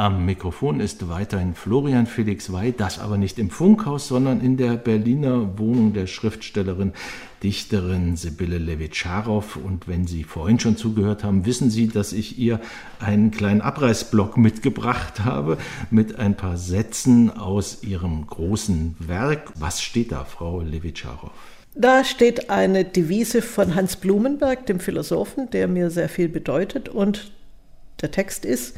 am 0.00 0.24
Mikrofon 0.24 0.80
ist 0.80 1.10
weiterhin 1.10 1.54
Florian 1.54 2.06
Felix 2.06 2.50
Wey, 2.50 2.72
das 2.74 2.98
aber 2.98 3.18
nicht 3.18 3.38
im 3.38 3.50
Funkhaus, 3.50 4.08
sondern 4.08 4.40
in 4.40 4.56
der 4.56 4.78
Berliner 4.78 5.58
Wohnung 5.58 5.92
der 5.92 6.06
Schriftstellerin, 6.06 6.94
Dichterin 7.42 8.16
Sibylle 8.16 8.56
Levitscharow. 8.56 9.56
Und 9.56 9.88
wenn 9.88 10.06
Sie 10.06 10.24
vorhin 10.24 10.58
schon 10.58 10.78
zugehört 10.78 11.22
haben, 11.22 11.44
wissen 11.44 11.68
Sie, 11.68 11.86
dass 11.86 12.14
ich 12.14 12.38
ihr 12.38 12.60
einen 12.98 13.30
kleinen 13.30 13.60
Abreißblock 13.60 14.38
mitgebracht 14.38 15.20
habe 15.22 15.58
mit 15.90 16.18
ein 16.18 16.34
paar 16.34 16.56
Sätzen 16.56 17.30
aus 17.30 17.82
ihrem 17.82 18.26
großen 18.26 18.96
Werk. 19.00 19.52
Was 19.56 19.82
steht 19.82 20.12
da, 20.12 20.24
Frau 20.24 20.62
Levitscharow? 20.62 21.30
Da 21.74 22.04
steht 22.04 22.48
eine 22.48 22.86
Devise 22.86 23.42
von 23.42 23.74
Hans 23.74 23.96
Blumenberg, 23.96 24.64
dem 24.64 24.80
Philosophen, 24.80 25.50
der 25.50 25.68
mir 25.68 25.90
sehr 25.90 26.08
viel 26.08 26.30
bedeutet. 26.30 26.88
Und 26.88 27.32
der 28.00 28.10
Text 28.10 28.46
ist, 28.46 28.74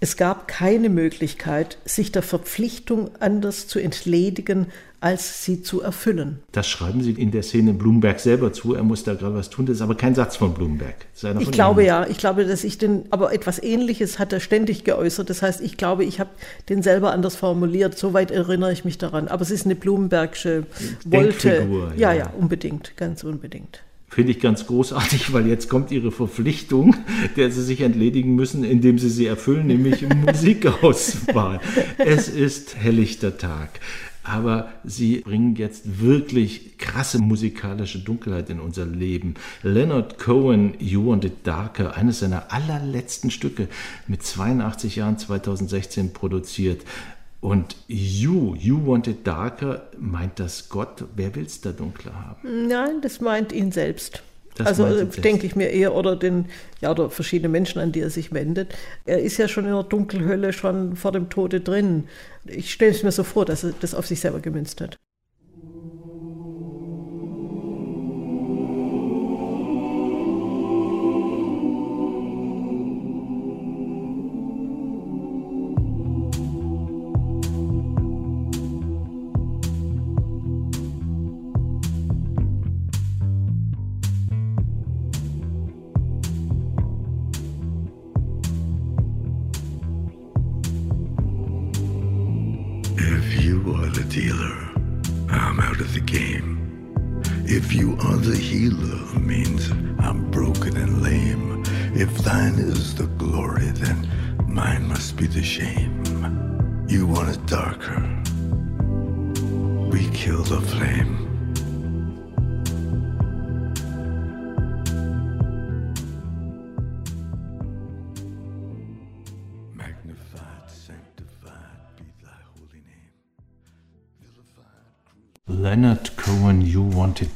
es 0.00 0.16
gab 0.16 0.48
keine 0.48 0.88
Möglichkeit, 0.88 1.76
sich 1.84 2.10
der 2.10 2.22
Verpflichtung 2.22 3.10
anders 3.20 3.68
zu 3.68 3.78
entledigen, 3.78 4.66
als 5.00 5.44
sie 5.44 5.62
zu 5.62 5.80
erfüllen. 5.80 6.40
Das 6.52 6.68
schreiben 6.68 7.02
Sie 7.02 7.12
in 7.12 7.30
der 7.30 7.42
Szene 7.42 7.72
Blumenberg 7.72 8.20
selber 8.20 8.52
zu. 8.52 8.74
Er 8.74 8.82
muss 8.82 9.04
da 9.04 9.14
gerade 9.14 9.34
was 9.34 9.48
tun. 9.48 9.66
Das 9.66 9.76
ist 9.76 9.82
aber 9.82 9.94
kein 9.94 10.14
Satz 10.14 10.36
von 10.36 10.52
Blumenberg. 10.54 10.94
Von 11.14 11.40
ich 11.40 11.50
glaube 11.50 11.82
Ihnen. 11.82 11.88
ja. 11.88 12.06
Ich 12.06 12.18
glaube, 12.18 12.44
dass 12.44 12.64
ich 12.64 12.76
den, 12.76 13.04
aber 13.10 13.32
etwas 13.32 13.62
Ähnliches 13.62 14.18
hat 14.18 14.32
er 14.32 14.40
ständig 14.40 14.84
geäußert. 14.84 15.30
Das 15.30 15.42
heißt, 15.42 15.62
ich 15.62 15.78
glaube, 15.78 16.04
ich 16.04 16.20
habe 16.20 16.30
den 16.68 16.82
selber 16.82 17.12
anders 17.12 17.36
formuliert. 17.36 17.96
Soweit 17.98 18.30
erinnere 18.30 18.72
ich 18.72 18.84
mich 18.84 18.98
daran. 18.98 19.28
Aber 19.28 19.42
es 19.42 19.50
ist 19.50 19.64
eine 19.64 19.74
Blumenbergsche 19.74 20.66
Wolte. 21.06 21.66
Ja, 21.96 22.12
ja, 22.12 22.18
ja, 22.18 22.32
unbedingt, 22.38 22.96
ganz 22.96 23.24
unbedingt. 23.24 23.82
Finde 24.10 24.32
ich 24.32 24.40
ganz 24.40 24.66
großartig, 24.66 25.32
weil 25.32 25.46
jetzt 25.46 25.68
kommt 25.68 25.92
Ihre 25.92 26.10
Verpflichtung, 26.10 26.96
der 27.36 27.52
Sie 27.52 27.62
sich 27.62 27.80
entledigen 27.80 28.34
müssen, 28.34 28.64
indem 28.64 28.98
Sie 28.98 29.08
sie 29.08 29.26
erfüllen, 29.26 29.68
nämlich 29.68 30.04
Musikauswahl. 30.08 31.60
es 31.98 32.28
ist 32.28 32.74
helllichter 32.76 33.38
Tag. 33.38 33.80
Aber 34.22 34.68
sie 34.84 35.20
bringen 35.20 35.56
jetzt 35.56 36.00
wirklich 36.00 36.76
krasse 36.76 37.18
musikalische 37.18 38.00
Dunkelheit 38.00 38.50
in 38.50 38.60
unser 38.60 38.84
Leben. 38.84 39.34
Leonard 39.62 40.18
Cohen, 40.18 40.74
You 40.78 41.06
Want 41.06 41.24
It 41.24 41.44
Darker, 41.46 41.96
eines 41.96 42.18
seiner 42.18 42.52
allerletzten 42.52 43.30
Stücke, 43.30 43.68
mit 44.06 44.22
82 44.22 44.96
Jahren 44.96 45.18
2016 45.18 46.12
produziert. 46.12 46.82
Und 47.40 47.76
You, 47.88 48.54
You 48.54 48.86
Want 48.86 49.06
It 49.06 49.26
Darker, 49.26 49.88
meint 49.98 50.38
das 50.38 50.68
Gott? 50.68 51.04
Wer 51.16 51.34
will 51.34 51.46
es 51.46 51.60
da 51.60 51.72
dunkler 51.72 52.14
haben? 52.14 52.68
Nein, 52.68 53.00
das 53.00 53.20
meint 53.20 53.52
ihn 53.52 53.72
selbst. 53.72 54.22
Das 54.56 54.66
also 54.66 54.86
äh, 54.86 55.06
denke 55.06 55.46
ich 55.46 55.56
mir 55.56 55.70
eher, 55.70 55.94
oder 55.94 56.16
den, 56.16 56.46
ja, 56.80 56.90
oder 56.90 57.08
verschiedene 57.08 57.48
Menschen, 57.48 57.80
an 57.80 57.92
die 57.92 58.00
er 58.00 58.10
sich 58.10 58.32
wendet. 58.32 58.74
Er 59.06 59.20
ist 59.20 59.38
ja 59.38 59.48
schon 59.48 59.64
in 59.64 59.72
der 59.72 59.84
Dunkelhölle, 59.84 60.52
schon 60.52 60.96
vor 60.96 61.12
dem 61.12 61.30
Tode 61.30 61.60
drin. 61.60 62.08
Ich 62.44 62.72
stelle 62.72 62.90
es 62.90 63.02
mir 63.02 63.12
so 63.12 63.22
vor, 63.22 63.46
dass 63.46 63.64
er 63.64 63.72
das 63.80 63.94
auf 63.94 64.06
sich 64.06 64.20
selber 64.20 64.40
gemünzt 64.40 64.80
hat. 64.82 64.98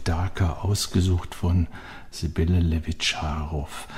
Darker, 0.04 0.64
ausgesucht 0.64 1.34
von 1.34 1.66
Sibylle 2.10 2.60
Levitscharow. 2.60 3.88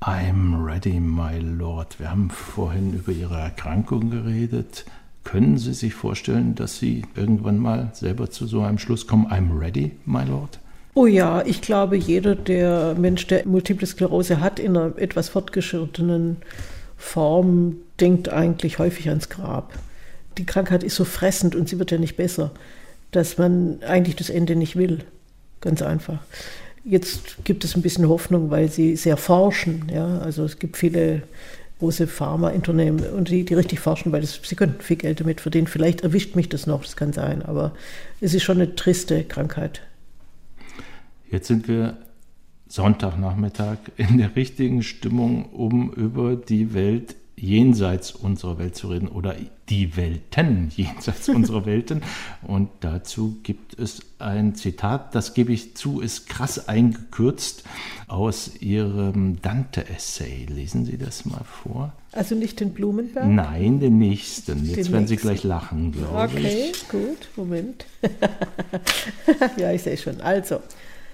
I'm 0.00 0.64
ready, 0.64 0.98
my 0.98 1.38
Lord. 1.38 2.00
Wir 2.00 2.10
haben 2.10 2.30
vorhin 2.30 2.94
über 2.94 3.12
Ihre 3.12 3.38
Erkrankung 3.38 4.10
geredet. 4.10 4.84
Können 5.24 5.58
Sie 5.58 5.74
sich 5.74 5.94
vorstellen, 5.94 6.54
dass 6.54 6.78
Sie 6.78 7.02
irgendwann 7.14 7.58
mal 7.58 7.90
selber 7.92 8.30
zu 8.30 8.46
so 8.46 8.62
einem 8.62 8.78
Schluss 8.78 9.06
kommen? 9.06 9.26
I'm 9.26 9.58
ready, 9.58 9.92
my 10.04 10.24
Lord? 10.24 10.58
Oh 10.94 11.06
ja, 11.06 11.42
ich 11.46 11.62
glaube, 11.62 11.96
jeder 11.96 12.34
der 12.34 12.94
Mensch, 12.94 13.26
der 13.26 13.46
Multiple 13.46 13.86
Sklerose 13.86 14.40
hat, 14.40 14.58
in 14.58 14.76
einer 14.76 14.98
etwas 14.98 15.28
fortgeschrittenen 15.30 16.38
Form, 16.96 17.76
denkt 18.00 18.28
eigentlich 18.28 18.78
häufig 18.78 19.08
ans 19.08 19.28
Grab. 19.28 19.72
Die 20.36 20.46
Krankheit 20.46 20.82
ist 20.82 20.96
so 20.96 21.04
fressend 21.04 21.54
und 21.54 21.68
sie 21.68 21.78
wird 21.78 21.90
ja 21.90 21.98
nicht 21.98 22.16
besser, 22.16 22.50
dass 23.12 23.38
man 23.38 23.78
eigentlich 23.86 24.16
das 24.16 24.30
Ende 24.30 24.56
nicht 24.56 24.76
will. 24.76 25.04
Ganz 25.60 25.80
einfach. 25.80 26.18
Jetzt 26.84 27.44
gibt 27.44 27.64
es 27.64 27.76
ein 27.76 27.82
bisschen 27.82 28.08
Hoffnung, 28.08 28.50
weil 28.50 28.68
sie 28.68 28.96
sehr 28.96 29.16
forschen. 29.16 29.86
Ja? 29.92 30.18
Also 30.18 30.44
es 30.44 30.58
gibt 30.58 30.76
viele 30.76 31.22
große 31.78 32.06
Pharmaunternehmen 32.06 33.04
und 33.10 33.28
die, 33.28 33.44
die 33.44 33.54
richtig 33.54 33.80
forschen, 33.80 34.12
weil 34.12 34.20
das, 34.20 34.40
sie 34.42 34.56
könnten 34.56 34.80
viel 34.82 34.96
Geld 34.96 35.20
damit 35.20 35.40
verdienen. 35.40 35.66
Vielleicht 35.66 36.00
erwischt 36.00 36.36
mich 36.36 36.48
das 36.48 36.66
noch, 36.66 36.82
das 36.82 36.96
kann 36.96 37.12
sein, 37.12 37.42
aber 37.42 37.72
es 38.20 38.34
ist 38.34 38.42
schon 38.42 38.60
eine 38.60 38.74
triste 38.74 39.24
Krankheit. 39.24 39.82
Jetzt 41.30 41.48
sind 41.48 41.66
wir 41.68 41.96
Sonntagnachmittag 42.68 43.78
in 43.96 44.18
der 44.18 44.34
richtigen 44.36 44.82
Stimmung, 44.82 45.46
um 45.46 45.92
über 45.92 46.36
die 46.36 46.72
Welt 46.72 47.16
jenseits 47.36 48.12
unserer 48.12 48.58
Welt 48.58 48.76
zu 48.76 48.88
reden 48.88 49.08
oder 49.08 49.34
die 49.68 49.96
Welten 49.96 50.70
jenseits 50.76 51.28
unserer 51.28 51.66
Welten. 51.66 52.02
Und 52.42 52.68
dazu 52.80 53.36
gibt 53.42 53.78
es 53.78 54.00
ein 54.18 54.54
Zitat, 54.54 55.14
das 55.14 55.34
gebe 55.34 55.52
ich 55.52 55.74
zu, 55.76 56.00
ist 56.00 56.28
krass 56.28 56.68
eingekürzt 56.68 57.64
aus 58.06 58.50
Ihrem 58.60 59.40
Dante-Essay. 59.42 60.46
Lesen 60.48 60.84
Sie 60.84 60.98
das 60.98 61.24
mal 61.24 61.42
vor. 61.44 61.92
Also 62.12 62.34
nicht 62.34 62.60
den 62.60 62.72
Blumenberg? 62.74 63.26
Nein, 63.26 63.80
den 63.80 63.98
nächsten. 63.98 64.64
Jetzt 64.66 64.86
Den 64.86 64.92
werden 64.92 65.06
Sie 65.06 65.14
nächsten. 65.14 65.28
gleich 65.28 65.42
lachen, 65.44 65.92
glaube 65.92 66.24
Okay, 66.36 66.70
ich. 66.72 66.88
gut, 66.88 67.28
Moment. 67.36 67.86
ja, 69.56 69.72
ich 69.72 69.82
sehe 69.82 69.96
schon. 69.96 70.20
Also, 70.20 70.60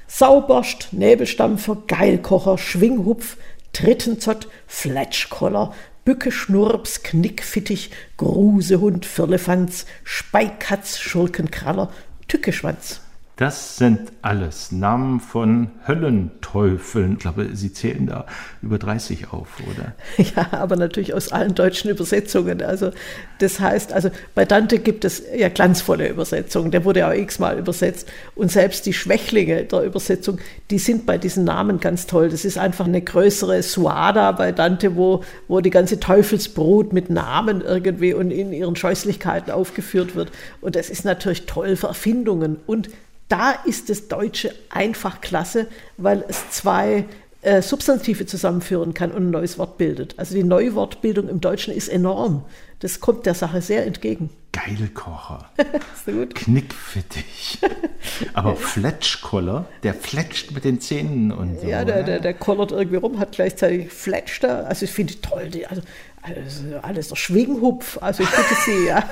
Sauborst, 0.06 0.88
Nebelstampfer, 0.92 1.82
Geilkocher, 1.86 2.58
Schwinghupf, 2.58 3.36
Trittenzott, 3.72 4.48
Fletschkoller, 4.66 5.72
Bücke, 6.08 6.32
Schnurps, 6.32 7.02
Knickfittich, 7.02 7.90
Grusehund, 8.16 9.04
Firlefanz, 9.04 9.84
Speikatz, 10.04 10.98
Schurkenkraller, 10.98 11.92
Tückeschwanz. 12.28 13.02
Das 13.38 13.76
sind 13.76 14.00
alles 14.20 14.72
Namen 14.72 15.20
von 15.20 15.70
Höllenteufeln. 15.86 17.12
Ich 17.12 17.18
glaube, 17.20 17.50
Sie 17.52 17.72
zählen 17.72 18.08
da 18.08 18.26
über 18.62 18.78
30 18.78 19.32
auf, 19.32 19.60
oder? 19.60 19.94
Ja, 20.34 20.58
aber 20.58 20.74
natürlich 20.74 21.14
aus 21.14 21.30
allen 21.30 21.54
deutschen 21.54 21.88
Übersetzungen. 21.88 22.62
Also 22.62 22.90
das 23.38 23.60
heißt, 23.60 23.92
also 23.92 24.10
bei 24.34 24.44
Dante 24.44 24.80
gibt 24.80 25.04
es 25.04 25.22
ja 25.36 25.50
glanzvolle 25.50 26.08
Übersetzungen. 26.08 26.72
Der 26.72 26.84
wurde 26.84 27.00
ja 27.00 27.10
auch 27.10 27.14
x-mal 27.14 27.60
übersetzt. 27.60 28.08
Und 28.34 28.50
selbst 28.50 28.86
die 28.86 28.92
Schwächlinge 28.92 29.62
der 29.62 29.82
Übersetzung, 29.82 30.40
die 30.72 30.80
sind 30.80 31.06
bei 31.06 31.16
diesen 31.16 31.44
Namen 31.44 31.78
ganz 31.78 32.08
toll. 32.08 32.30
Das 32.30 32.44
ist 32.44 32.58
einfach 32.58 32.86
eine 32.86 33.02
größere 33.02 33.62
Suada 33.62 34.32
bei 34.32 34.50
Dante, 34.50 34.96
wo, 34.96 35.22
wo 35.46 35.60
die 35.60 35.70
ganze 35.70 36.00
Teufelsbrut 36.00 36.92
mit 36.92 37.08
Namen 37.08 37.60
irgendwie 37.60 38.14
und 38.14 38.32
in 38.32 38.52
ihren 38.52 38.74
Scheußlichkeiten 38.74 39.52
aufgeführt 39.52 40.16
wird. 40.16 40.32
Und 40.60 40.74
das 40.74 40.90
ist 40.90 41.04
natürlich 41.04 41.46
toll 41.46 41.76
für 41.76 41.86
Erfindungen. 41.86 42.56
Und 42.66 42.88
da 43.28 43.52
ist 43.52 43.90
das 43.90 44.08
Deutsche 44.08 44.54
einfach 44.70 45.20
klasse, 45.20 45.66
weil 45.96 46.24
es 46.28 46.50
zwei 46.50 47.04
äh, 47.42 47.62
Substantive 47.62 48.26
zusammenführen 48.26 48.94
kann 48.94 49.12
und 49.12 49.28
ein 49.28 49.30
neues 49.30 49.58
Wort 49.58 49.78
bildet. 49.78 50.14
Also 50.18 50.34
die 50.34 50.42
Neuwortbildung 50.42 51.28
im 51.28 51.40
Deutschen 51.40 51.72
ist 51.72 51.88
enorm. 51.88 52.44
Das 52.80 53.00
kommt 53.00 53.26
der 53.26 53.34
Sache 53.34 53.62
sehr 53.62 53.86
entgegen. 53.86 54.30
Geilkocher, 54.52 55.50
Ist 55.94 56.06
so 56.06 56.12
gut? 56.12 56.34
Knickfittich. 56.34 57.58
Aber 58.34 58.56
Fletschkoller, 58.56 59.66
der 59.82 59.94
fletscht 59.94 60.52
mit 60.52 60.64
den 60.64 60.80
Zähnen 60.80 61.30
und 61.30 61.60
so. 61.60 61.66
Ja, 61.66 61.84
der, 61.84 61.96
oder? 61.96 62.04
der, 62.04 62.20
der 62.20 62.34
kollert 62.34 62.72
irgendwie 62.72 62.96
rum, 62.96 63.18
hat 63.18 63.32
gleichzeitig 63.32 63.92
Fletsch 63.92 64.42
da. 64.42 64.62
Also 64.62 64.84
ich 64.84 64.90
finde 64.90 65.14
die 65.14 65.20
toll. 65.20 65.48
Die, 65.48 65.66
also, 65.66 65.82
alles, 66.22 66.62
alles 66.82 67.08
der 67.08 67.16
Schwinghupf. 67.16 67.98
Also 68.00 68.22
ich 68.22 68.30
bitte 68.30 68.54
Sie, 68.64 68.86
ja. 68.86 69.04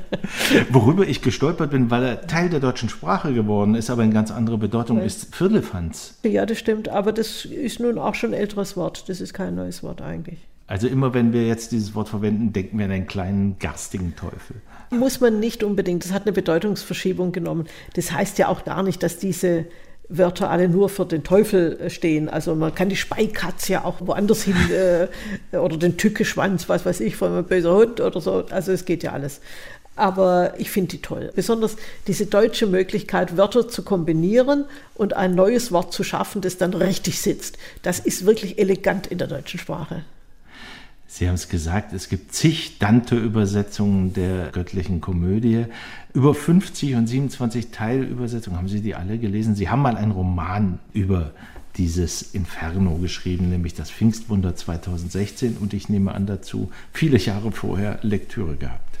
Worüber 0.70 1.06
ich 1.06 1.22
gestolpert 1.22 1.70
bin, 1.70 1.90
weil 1.90 2.04
er 2.04 2.26
Teil 2.26 2.48
der 2.50 2.60
deutschen 2.60 2.88
Sprache 2.88 3.32
geworden 3.32 3.74
ist, 3.74 3.90
aber 3.90 4.02
in 4.02 4.12
ganz 4.12 4.30
andere 4.30 4.58
Bedeutung 4.58 5.00
ist 5.00 5.34
Firlefanz. 5.34 6.18
Ja, 6.24 6.46
das 6.46 6.58
stimmt. 6.58 6.88
Aber 6.88 7.12
das 7.12 7.44
ist 7.44 7.80
nun 7.80 7.98
auch 7.98 8.14
schon 8.14 8.30
ein 8.30 8.40
älteres 8.40 8.76
Wort. 8.76 9.08
Das 9.08 9.20
ist 9.20 9.34
kein 9.34 9.54
neues 9.54 9.82
Wort 9.82 10.02
eigentlich. 10.02 10.38
Also 10.66 10.88
immer 10.88 11.12
wenn 11.12 11.32
wir 11.32 11.46
jetzt 11.46 11.72
dieses 11.72 11.94
Wort 11.94 12.08
verwenden, 12.08 12.52
denken 12.52 12.78
wir 12.78 12.86
an 12.86 12.90
einen 12.90 13.06
kleinen 13.06 13.58
garstigen 13.58 14.16
Teufel. 14.16 14.56
Muss 14.90 15.20
man 15.20 15.38
nicht 15.38 15.62
unbedingt. 15.62 16.04
Das 16.04 16.12
hat 16.12 16.22
eine 16.22 16.32
Bedeutungsverschiebung 16.32 17.32
genommen. 17.32 17.66
Das 17.94 18.12
heißt 18.12 18.38
ja 18.38 18.48
auch 18.48 18.64
gar 18.64 18.82
nicht, 18.82 19.02
dass 19.02 19.18
diese 19.18 19.66
Wörter 20.08 20.50
alle 20.50 20.68
nur 20.68 20.88
für 20.88 21.06
den 21.06 21.24
Teufel 21.24 21.80
äh, 21.80 21.90
stehen. 21.90 22.28
Also 22.28 22.54
man 22.54 22.74
kann 22.74 22.88
die 22.88 22.96
Speikatz 22.96 23.68
ja 23.68 23.84
auch 23.84 23.96
woanders 24.00 24.42
hin 24.42 24.56
äh, 25.52 25.56
oder 25.56 25.76
den 25.76 25.96
Tückeschwanz, 25.96 26.68
was 26.68 26.84
weiß 26.84 27.00
ich, 27.00 27.16
von 27.16 27.32
einem 27.32 27.44
böser 27.44 27.74
Hund 27.74 28.00
oder 28.00 28.20
so. 28.20 28.44
Also 28.50 28.72
es 28.72 28.84
geht 28.84 29.02
ja 29.02 29.12
alles. 29.12 29.40
Aber 29.96 30.54
ich 30.58 30.70
finde 30.70 30.90
die 30.90 31.02
toll. 31.02 31.30
Besonders 31.36 31.76
diese 32.08 32.26
deutsche 32.26 32.66
Möglichkeit, 32.66 33.36
Wörter 33.36 33.68
zu 33.68 33.82
kombinieren 33.82 34.64
und 34.94 35.14
ein 35.14 35.34
neues 35.34 35.70
Wort 35.70 35.92
zu 35.92 36.02
schaffen, 36.02 36.40
das 36.40 36.58
dann 36.58 36.74
richtig 36.74 37.20
sitzt. 37.20 37.58
Das 37.82 38.00
ist 38.00 38.26
wirklich 38.26 38.58
elegant 38.58 39.06
in 39.06 39.18
der 39.18 39.28
deutschen 39.28 39.60
Sprache. 39.60 40.04
Sie 41.16 41.28
haben 41.28 41.36
es 41.36 41.48
gesagt, 41.48 41.92
es 41.92 42.08
gibt 42.08 42.34
zig 42.34 42.80
Dante-Übersetzungen 42.80 44.12
der 44.14 44.48
göttlichen 44.50 45.00
Komödie. 45.00 45.66
Über 46.12 46.34
50 46.34 46.96
und 46.96 47.06
27 47.06 47.70
Teilübersetzungen. 47.70 48.58
Haben 48.58 48.66
Sie 48.66 48.80
die 48.80 48.96
alle 48.96 49.18
gelesen? 49.18 49.54
Sie 49.54 49.68
haben 49.68 49.80
mal 49.80 49.96
einen 49.96 50.10
Roman 50.10 50.80
über 50.92 51.30
dieses 51.76 52.34
Inferno 52.34 52.96
geschrieben, 52.96 53.48
nämlich 53.48 53.74
das 53.74 53.92
Pfingstwunder 53.92 54.56
2016. 54.56 55.56
Und 55.60 55.72
ich 55.72 55.88
nehme 55.88 56.12
an 56.16 56.26
dazu 56.26 56.72
viele 56.92 57.18
Jahre 57.18 57.52
vorher 57.52 58.00
Lektüre 58.02 58.56
gehabt. 58.56 58.98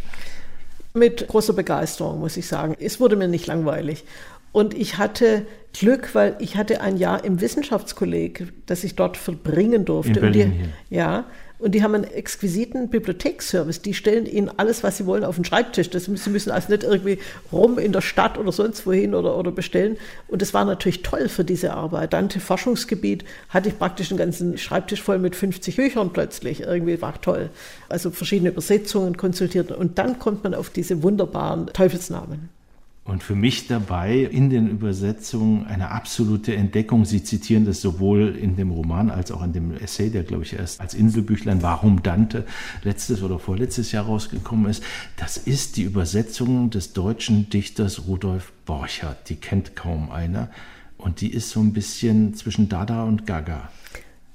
Mit 0.92 1.26
großer 1.26 1.52
Begeisterung, 1.52 2.20
muss 2.20 2.36
ich 2.36 2.46
sagen. 2.46 2.76
Es 2.78 3.00
wurde 3.00 3.16
mir 3.16 3.26
nicht 3.26 3.48
langweilig. 3.48 4.04
Und 4.52 4.72
ich 4.72 4.98
hatte 4.98 5.46
Glück, 5.72 6.14
weil 6.14 6.36
ich 6.38 6.56
hatte 6.56 6.80
ein 6.80 6.96
Jahr 6.96 7.24
im 7.24 7.40
Wissenschaftskolleg, 7.40 8.52
das 8.66 8.84
ich 8.84 8.94
dort 8.94 9.16
verbringen 9.16 9.84
durfte. 9.84 10.12
In 10.12 10.20
Berlin 10.20 10.52
die, 10.52 10.94
ja, 10.94 11.24
und 11.64 11.74
die 11.74 11.82
haben 11.82 11.94
einen 11.94 12.04
exquisiten 12.04 12.90
Bibliotheksservice. 12.90 13.80
Die 13.80 13.94
stellen 13.94 14.26
ihnen 14.26 14.50
alles, 14.58 14.82
was 14.82 14.98
sie 14.98 15.06
wollen, 15.06 15.24
auf 15.24 15.36
den 15.36 15.46
Schreibtisch. 15.46 15.88
Das, 15.88 16.04
sie 16.04 16.30
müssen 16.30 16.50
also 16.50 16.70
nicht 16.70 16.82
irgendwie 16.82 17.18
rum 17.50 17.78
in 17.78 17.90
der 17.90 18.02
Stadt 18.02 18.36
oder 18.36 18.52
sonst 18.52 18.86
wohin 18.86 19.14
oder, 19.14 19.38
oder 19.38 19.50
bestellen. 19.50 19.96
Und 20.28 20.42
das 20.42 20.52
war 20.52 20.66
natürlich 20.66 21.02
toll 21.02 21.30
für 21.30 21.42
diese 21.42 21.72
Arbeit. 21.72 22.12
Dante 22.12 22.38
Forschungsgebiet 22.38 23.24
hatte 23.48 23.70
ich 23.70 23.78
praktisch 23.78 24.10
einen 24.10 24.18
ganzen 24.18 24.58
Schreibtisch 24.58 25.00
voll 25.00 25.18
mit 25.18 25.34
50 25.36 25.76
Büchern 25.76 26.12
plötzlich. 26.12 26.60
Irgendwie 26.60 27.00
war 27.00 27.18
toll. 27.22 27.48
Also 27.88 28.10
verschiedene 28.10 28.50
Übersetzungen 28.50 29.16
konsultiert. 29.16 29.72
Und 29.72 29.98
dann 29.98 30.18
kommt 30.18 30.44
man 30.44 30.54
auf 30.54 30.68
diese 30.68 31.02
wunderbaren 31.02 31.68
Teufelsnamen. 31.68 32.50
Und 33.04 33.22
für 33.22 33.34
mich 33.34 33.66
dabei 33.66 34.20
in 34.20 34.48
den 34.48 34.66
Übersetzungen 34.66 35.66
eine 35.66 35.90
absolute 35.90 36.56
Entdeckung. 36.56 37.04
Sie 37.04 37.22
zitieren 37.22 37.66
das 37.66 37.82
sowohl 37.82 38.34
in 38.34 38.56
dem 38.56 38.70
Roman 38.70 39.10
als 39.10 39.30
auch 39.30 39.42
in 39.42 39.52
dem 39.52 39.76
Essay, 39.76 40.08
der, 40.08 40.22
glaube 40.22 40.44
ich, 40.44 40.54
erst 40.54 40.80
als 40.80 40.94
Inselbüchlein 40.94 41.62
Warum 41.62 42.02
Dante 42.02 42.46
letztes 42.82 43.22
oder 43.22 43.38
vorletztes 43.38 43.92
Jahr 43.92 44.06
rausgekommen 44.06 44.70
ist. 44.70 44.82
Das 45.18 45.36
ist 45.36 45.76
die 45.76 45.82
Übersetzung 45.82 46.70
des 46.70 46.94
deutschen 46.94 47.50
Dichters 47.50 48.06
Rudolf 48.06 48.52
Borchardt. 48.64 49.28
Die 49.28 49.36
kennt 49.36 49.76
kaum 49.76 50.10
einer. 50.10 50.48
Und 50.96 51.20
die 51.20 51.30
ist 51.30 51.50
so 51.50 51.60
ein 51.60 51.74
bisschen 51.74 52.32
zwischen 52.32 52.70
Dada 52.70 53.04
und 53.04 53.26
Gaga. 53.26 53.68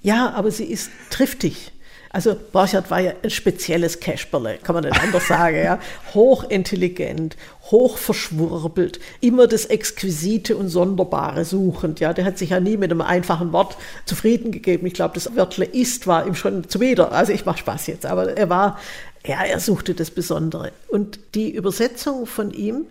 Ja, 0.04 0.30
aber 0.34 0.52
sie 0.52 0.66
ist 0.66 0.92
triftig. 1.10 1.72
Also 2.12 2.36
Borchardt 2.52 2.90
war 2.90 3.00
ja 3.00 3.14
ein 3.22 3.30
spezielles 3.30 4.00
Casperle, 4.00 4.58
kann 4.64 4.74
man 4.74 4.84
nicht 4.84 5.00
anders 5.00 5.28
sagen. 5.28 5.58
Ja. 5.58 5.80
Hochintelligent, 6.14 7.38
hochverschwurbelt, 7.70 9.00
immer 9.22 9.46
das 9.46 9.66
Exquisite 9.66 10.58
und 10.58 10.70
Sonderbare 10.70 11.46
suchend. 11.46 12.00
Ja. 12.00 12.14
Der 12.14 12.26
hat 12.26 12.40
sich 12.40 12.50
ja 12.50 12.60
nie 12.60 12.78
mit 12.78 12.92
einem 12.92 13.02
einfachen 13.02 13.54
Wort 13.54 13.78
zufrieden 14.06 14.52
gegeben. 14.52 14.88
Ich 14.88 14.94
glaube, 14.94 15.14
das 15.14 15.36
Wörtle 15.36 15.66
ist 15.66 16.08
war 16.08 16.26
ihm 16.26 16.36
schon 16.36 16.68
zuwider. 16.68 17.12
Also 17.12 17.32
ich 17.32 17.46
mache 17.46 17.60
Spaß 17.60 17.88
jetzt, 17.88 18.08
aber 18.08 18.36
er 18.36 18.50
war, 18.50 18.80
ja, 19.26 19.44
er 19.44 19.60
suchte 19.60 19.94
das 19.94 20.10
Besondere. 20.10 20.72
Und 20.88 21.20
die 21.36 21.54
Übersetzung 21.54 22.26
von 22.26 22.50
ihm 22.52 22.88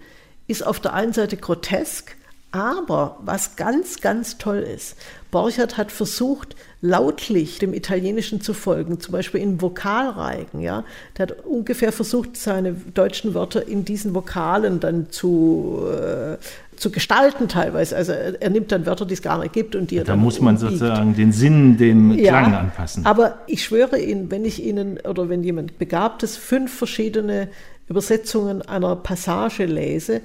ist 0.47 0.65
auf 0.65 0.79
der 0.79 0.95
einen 0.95 1.13
Seite 1.13 1.37
grotesk, 1.37 2.17
aber 2.51 3.19
was 3.21 3.57
ganz, 3.57 4.01
ganz 4.01 4.39
toll 4.39 4.59
ist, 4.59 4.97
Borchardt 5.31 5.77
hat 5.77 5.93
versucht, 5.93 6.57
lautlich 6.81 7.59
dem 7.59 7.75
Italienischen 7.75 8.41
zu 8.41 8.55
folgen, 8.55 9.01
zum 9.01 9.13
Beispiel 9.13 9.41
in 9.41 9.61
Vokalreigen. 9.61 10.61
Ja? 10.61 10.85
Der 11.17 11.25
hat 11.27 11.45
ungefähr 11.45 11.91
versucht, 11.91 12.37
seine 12.37 12.73
deutschen 12.73 13.35
Wörter 13.35 13.67
in 13.67 13.85
diesen 13.85 14.15
Vokalen 14.15 14.79
dann 14.79 15.11
zu, 15.11 15.83
äh, 15.91 16.37
zu 16.77 16.91
gestalten 16.91 17.49
teilweise. 17.49 17.97
Also 17.97 18.13
er, 18.13 18.51
nimmt 18.51 18.71
dann 18.71 18.87
Wörter, 18.87 19.07
die 19.07 19.15
es 19.15 19.23
gar 19.23 19.41
nicht 19.41 19.53
gibt 19.53 19.75
und 19.75 19.91
die 19.91 19.97
er 19.99 20.05
Da 20.05 20.15
muss 20.15 20.41
man 20.41 20.55
umbiegt. 20.55 20.79
sozusagen 20.79 21.15
den 21.15 21.33
Sinn 21.33 21.77
dem 21.79 22.17
Klang 22.17 22.55
anpassen. 22.55 23.05
Aber 23.05 23.41
ich 23.49 23.65
schwöre 23.65 23.99
Ihnen, 23.99 24.31
wenn 24.31 24.45
ich 24.45 24.63
Ihnen 24.63 25.01
oder 25.01 25.29
wenn 25.29 25.43
jemand 25.43 25.79
Begabtes 25.79 26.37
fünf 26.37 26.73
verschiedene 26.73 27.49
Übersetzungen 27.89 28.63
einer 28.63 28.95
Passage 28.95 29.65
lese, 29.65 30.21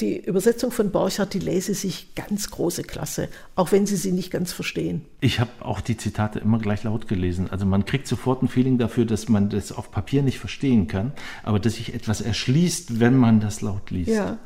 die 0.00 0.18
Übersetzung 0.18 0.70
von 0.70 0.90
Borchardt, 0.90 1.32
die 1.32 1.38
lese 1.38 1.74
sich 1.74 2.14
ganz 2.14 2.50
große 2.50 2.82
Klasse, 2.82 3.28
auch 3.54 3.72
wenn 3.72 3.86
Sie 3.86 3.96
sie 3.96 4.12
nicht 4.12 4.30
ganz 4.30 4.52
verstehen. 4.52 5.04
Ich 5.20 5.40
habe 5.40 5.50
auch 5.60 5.80
die 5.80 5.96
Zitate 5.96 6.38
immer 6.38 6.58
gleich 6.58 6.84
laut 6.84 7.08
gelesen. 7.08 7.50
Also 7.50 7.64
man 7.64 7.86
kriegt 7.86 8.06
sofort 8.06 8.42
ein 8.42 8.48
Feeling 8.48 8.76
dafür, 8.78 9.06
dass 9.06 9.28
man 9.28 9.48
das 9.48 9.72
auf 9.72 9.90
Papier 9.90 10.22
nicht 10.22 10.38
verstehen 10.38 10.86
kann, 10.86 11.12
aber 11.42 11.58
dass 11.58 11.76
sich 11.76 11.94
etwas 11.94 12.20
erschließt, 12.20 13.00
wenn 13.00 13.16
man 13.16 13.40
das 13.40 13.62
laut 13.62 13.90
liest. 13.90 14.10
Ja. 14.10 14.38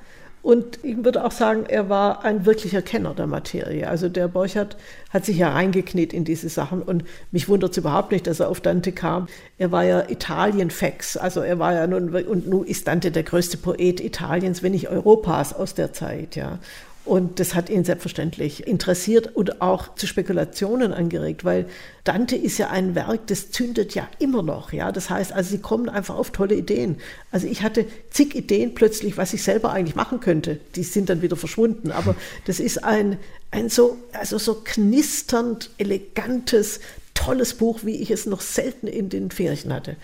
Und 0.42 0.78
ich 0.82 1.04
würde 1.04 1.24
auch 1.24 1.32
sagen, 1.32 1.64
er 1.68 1.90
war 1.90 2.24
ein 2.24 2.46
wirklicher 2.46 2.80
Kenner 2.80 3.14
der 3.14 3.26
Materie. 3.26 3.86
Also 3.88 4.08
der 4.08 4.26
Borchardt 4.28 4.76
hat 5.10 5.26
sich 5.26 5.36
ja 5.36 5.50
reingekniet 5.50 6.14
in 6.14 6.24
diese 6.24 6.48
Sachen 6.48 6.82
und 6.82 7.04
mich 7.30 7.48
wundert 7.48 7.72
es 7.72 7.78
überhaupt 7.78 8.10
nicht, 8.10 8.26
dass 8.26 8.40
er 8.40 8.48
auf 8.48 8.60
Dante 8.60 8.92
kam. 8.92 9.26
Er 9.58 9.70
war 9.70 9.84
ja 9.84 10.08
Italien-Fax, 10.08 11.18
also 11.18 11.40
er 11.40 11.58
war 11.58 11.74
ja 11.74 11.86
nun, 11.86 12.14
und 12.14 12.48
nun 12.48 12.64
ist 12.64 12.88
Dante 12.88 13.10
der 13.10 13.22
größte 13.22 13.58
Poet 13.58 14.00
Italiens, 14.00 14.62
wenn 14.62 14.72
nicht 14.72 14.88
Europas 14.88 15.52
aus 15.52 15.74
der 15.74 15.92
Zeit, 15.92 16.36
ja. 16.36 16.58
Und 17.10 17.40
das 17.40 17.56
hat 17.56 17.70
ihn 17.70 17.82
selbstverständlich 17.82 18.68
interessiert 18.68 19.34
und 19.34 19.60
auch 19.60 19.96
zu 19.96 20.06
Spekulationen 20.06 20.92
angeregt, 20.92 21.44
weil 21.44 21.66
Dante 22.04 22.36
ist 22.36 22.56
ja 22.58 22.70
ein 22.70 22.94
Werk, 22.94 23.26
das 23.26 23.50
zündet 23.50 23.96
ja 23.96 24.08
immer 24.20 24.44
noch. 24.44 24.72
Ja? 24.72 24.92
Das 24.92 25.10
heißt, 25.10 25.32
also 25.32 25.50
sie 25.50 25.58
kommen 25.58 25.88
einfach 25.88 26.14
auf 26.14 26.30
tolle 26.30 26.54
Ideen. 26.54 26.98
Also 27.32 27.48
ich 27.48 27.62
hatte 27.62 27.84
zig 28.10 28.36
Ideen 28.36 28.74
plötzlich, 28.76 29.16
was 29.16 29.34
ich 29.34 29.42
selber 29.42 29.72
eigentlich 29.72 29.96
machen 29.96 30.20
könnte. 30.20 30.60
Die 30.76 30.84
sind 30.84 31.10
dann 31.10 31.20
wieder 31.20 31.34
verschwunden. 31.34 31.90
Aber 31.90 32.14
das 32.44 32.60
ist 32.60 32.84
ein, 32.84 33.18
ein 33.50 33.70
so, 33.70 33.96
also 34.12 34.38
so 34.38 34.60
knisternd, 34.62 35.70
elegantes, 35.78 36.78
tolles 37.14 37.54
Buch, 37.54 37.80
wie 37.82 37.96
ich 37.96 38.12
es 38.12 38.26
noch 38.26 38.40
selten 38.40 38.86
in 38.86 39.08
den 39.08 39.32
Färchen 39.32 39.72
hatte. 39.72 39.96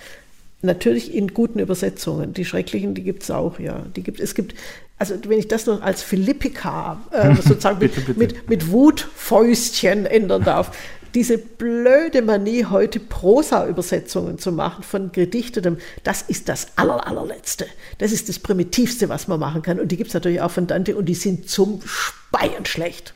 Natürlich 0.62 1.14
in 1.14 1.28
guten 1.28 1.61
Übersetzungen. 1.61 2.34
Die 2.34 2.44
schrecklichen, 2.44 2.96
die 2.96 3.04
gibt 3.04 3.22
es 3.22 3.30
auch, 3.30 3.61
ja. 3.61 3.86
Die 3.94 4.02
gibt, 4.02 4.18
es 4.18 4.34
gibt 4.34 4.57
also 4.99 5.14
wenn 5.26 5.38
ich 5.38 5.49
das 5.49 5.66
noch 5.66 5.82
als 5.82 6.03
Philippika 6.03 7.01
äh, 7.11 7.34
sozusagen 7.42 7.78
bitte, 7.78 8.01
bitte. 8.01 8.18
Mit, 8.18 8.49
mit 8.49 8.70
Wutfäustchen 8.70 10.07
ändern 10.07 10.44
darf, 10.44 10.72
diese 11.14 11.38
blöde 11.38 12.20
Manie, 12.20 12.66
heute 12.66 13.01
Prosa-Übersetzungen 13.01 14.38
zu 14.38 14.53
machen 14.53 14.82
von 14.82 15.12
Gedichtetem, 15.12 15.78
das 16.05 16.20
ist 16.20 16.49
das 16.49 16.76
aller, 16.76 17.07
allerletzte. 17.07 17.66
Das 17.99 18.12
ist 18.12 18.28
das 18.28 18.38
Primitivste, 18.38 19.09
was 19.09 19.26
man 19.26 19.40
machen 19.40 19.62
kann. 19.62 19.80
Und 19.80 19.90
die 19.92 19.97
gibt 19.97 20.09
es 20.09 20.14
natürlich 20.14 20.42
auch 20.42 20.51
von 20.51 20.66
Dante 20.66 20.94
und 20.94 21.07
die 21.07 21.14
sind 21.14 21.49
zum 21.49 21.80
Speien 21.86 22.66
schlecht. 22.66 23.14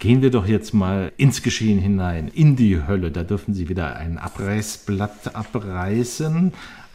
Gehen 0.00 0.20
wir 0.20 0.30
doch 0.30 0.46
jetzt 0.46 0.74
mal 0.74 1.12
ins 1.16 1.44
Geschehen 1.44 1.78
hinein, 1.78 2.26
in 2.26 2.56
die 2.56 2.88
Hölle. 2.88 3.12
Da 3.12 3.22
dürfen 3.22 3.54
Sie 3.54 3.68
wieder 3.68 3.94
ein 3.94 4.18
Abreißblatt 4.18 5.36
abreißen 5.36 6.52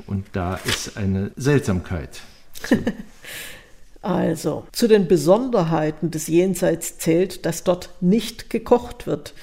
und 0.08 0.26
da 0.34 0.60
ist 0.66 0.98
eine 0.98 1.32
Seltsamkeit. 1.38 2.20
Also, 4.02 4.66
zu 4.72 4.88
den 4.88 5.08
Besonderheiten 5.08 6.12
des 6.12 6.28
Jenseits 6.28 6.98
zählt, 6.98 7.46
dass 7.46 7.64
dort 7.64 7.90
nicht 8.00 8.50
gekocht 8.50 9.08
wird. 9.08 9.34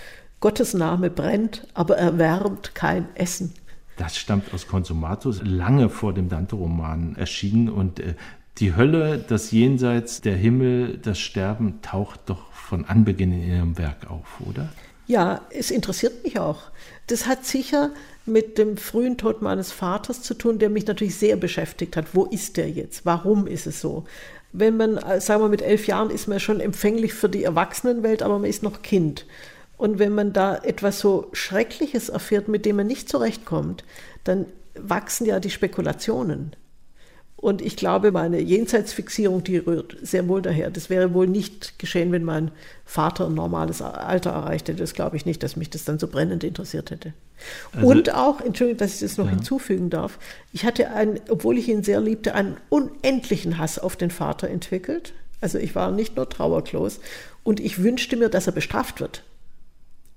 Gottes 0.40 0.74
Name 0.74 1.10
brennt, 1.10 1.66
aber 1.74 1.96
er 1.96 2.18
wärmt 2.18 2.74
kein 2.74 3.08
Essen. 3.14 3.54
Das 3.96 4.16
stammt 4.16 4.52
aus 4.52 4.66
Consumatus, 4.66 5.40
lange 5.42 5.88
vor 5.88 6.12
dem 6.12 6.28
Dante-Roman 6.28 7.16
erschienen. 7.16 7.68
Und 7.68 8.00
äh, 8.00 8.14
die 8.58 8.76
Hölle, 8.76 9.18
das 9.18 9.50
Jenseits, 9.50 10.20
der 10.20 10.36
Himmel, 10.36 10.98
das 10.98 11.18
Sterben 11.18 11.80
taucht 11.82 12.20
doch 12.26 12.52
von 12.52 12.84
Anbeginn 12.84 13.32
in 13.32 13.48
Ihrem 13.48 13.78
Werk 13.78 14.10
auf, 14.10 14.40
oder? 14.40 14.68
Ja, 15.06 15.42
es 15.50 15.70
interessiert 15.70 16.24
mich 16.24 16.38
auch. 16.38 16.62
Das 17.06 17.26
hat 17.26 17.44
sicher 17.44 17.90
mit 18.24 18.56
dem 18.56 18.78
frühen 18.78 19.18
Tod 19.18 19.42
meines 19.42 19.70
Vaters 19.70 20.22
zu 20.22 20.32
tun, 20.32 20.58
der 20.58 20.70
mich 20.70 20.86
natürlich 20.86 21.16
sehr 21.16 21.36
beschäftigt 21.36 21.96
hat. 21.96 22.14
Wo 22.14 22.24
ist 22.24 22.56
der 22.56 22.70
jetzt? 22.70 23.04
Warum 23.04 23.46
ist 23.46 23.66
es 23.66 23.80
so? 23.80 24.04
Wenn 24.56 24.76
man, 24.76 24.96
äh, 24.98 25.20
sagen 25.20 25.42
wir 25.42 25.48
mit 25.48 25.62
elf 25.62 25.86
Jahren 25.88 26.10
ist 26.10 26.28
man 26.28 26.38
schon 26.38 26.60
empfänglich 26.60 27.12
für 27.12 27.28
die 27.28 27.42
Erwachsenenwelt, 27.42 28.22
aber 28.22 28.38
man 28.38 28.48
ist 28.48 28.62
noch 28.62 28.82
Kind. 28.82 29.26
Und 29.76 29.98
wenn 29.98 30.14
man 30.14 30.32
da 30.32 30.56
etwas 30.56 31.00
so 31.00 31.28
Schreckliches 31.32 32.08
erfährt, 32.08 32.46
mit 32.46 32.64
dem 32.64 32.76
man 32.76 32.86
nicht 32.86 33.08
zurechtkommt, 33.08 33.84
dann 34.22 34.46
wachsen 34.76 35.26
ja 35.26 35.40
die 35.40 35.50
Spekulationen. 35.50 36.54
Und 37.44 37.60
ich 37.60 37.76
glaube, 37.76 38.10
meine 38.10 38.40
Jenseitsfixierung, 38.40 39.44
die 39.44 39.58
rührt 39.58 39.98
sehr 40.00 40.28
wohl 40.28 40.40
daher. 40.40 40.70
Das 40.70 40.88
wäre 40.88 41.12
wohl 41.12 41.26
nicht 41.26 41.78
geschehen, 41.78 42.10
wenn 42.10 42.24
mein 42.24 42.50
Vater 42.86 43.26
ein 43.26 43.34
normales 43.34 43.82
Alter 43.82 44.30
erreicht 44.30 44.68
hätte. 44.68 44.78
Das 44.78 44.94
glaube 44.94 45.18
ich 45.18 45.26
nicht, 45.26 45.42
dass 45.42 45.54
mich 45.54 45.68
das 45.68 45.84
dann 45.84 45.98
so 45.98 46.08
brennend 46.08 46.42
interessiert 46.42 46.90
hätte. 46.90 47.12
Also, 47.74 47.86
und 47.86 48.14
auch, 48.14 48.40
Entschuldigung, 48.40 48.78
dass 48.78 48.94
ich 48.94 49.00
das 49.00 49.18
noch 49.18 49.26
ja. 49.26 49.32
hinzufügen 49.32 49.90
darf, 49.90 50.18
ich 50.54 50.64
hatte 50.64 50.90
einen, 50.92 51.20
obwohl 51.28 51.58
ich 51.58 51.68
ihn 51.68 51.82
sehr 51.82 52.00
liebte, 52.00 52.34
einen 52.34 52.56
unendlichen 52.70 53.58
Hass 53.58 53.78
auf 53.78 53.96
den 53.96 54.10
Vater 54.10 54.48
entwickelt. 54.48 55.12
Also 55.42 55.58
ich 55.58 55.74
war 55.74 55.90
nicht 55.90 56.16
nur 56.16 56.26
trauerklos 56.26 56.98
und 57.42 57.60
ich 57.60 57.82
wünschte 57.82 58.16
mir, 58.16 58.30
dass 58.30 58.46
er 58.46 58.54
bestraft 58.54 59.00
wird. 59.00 59.22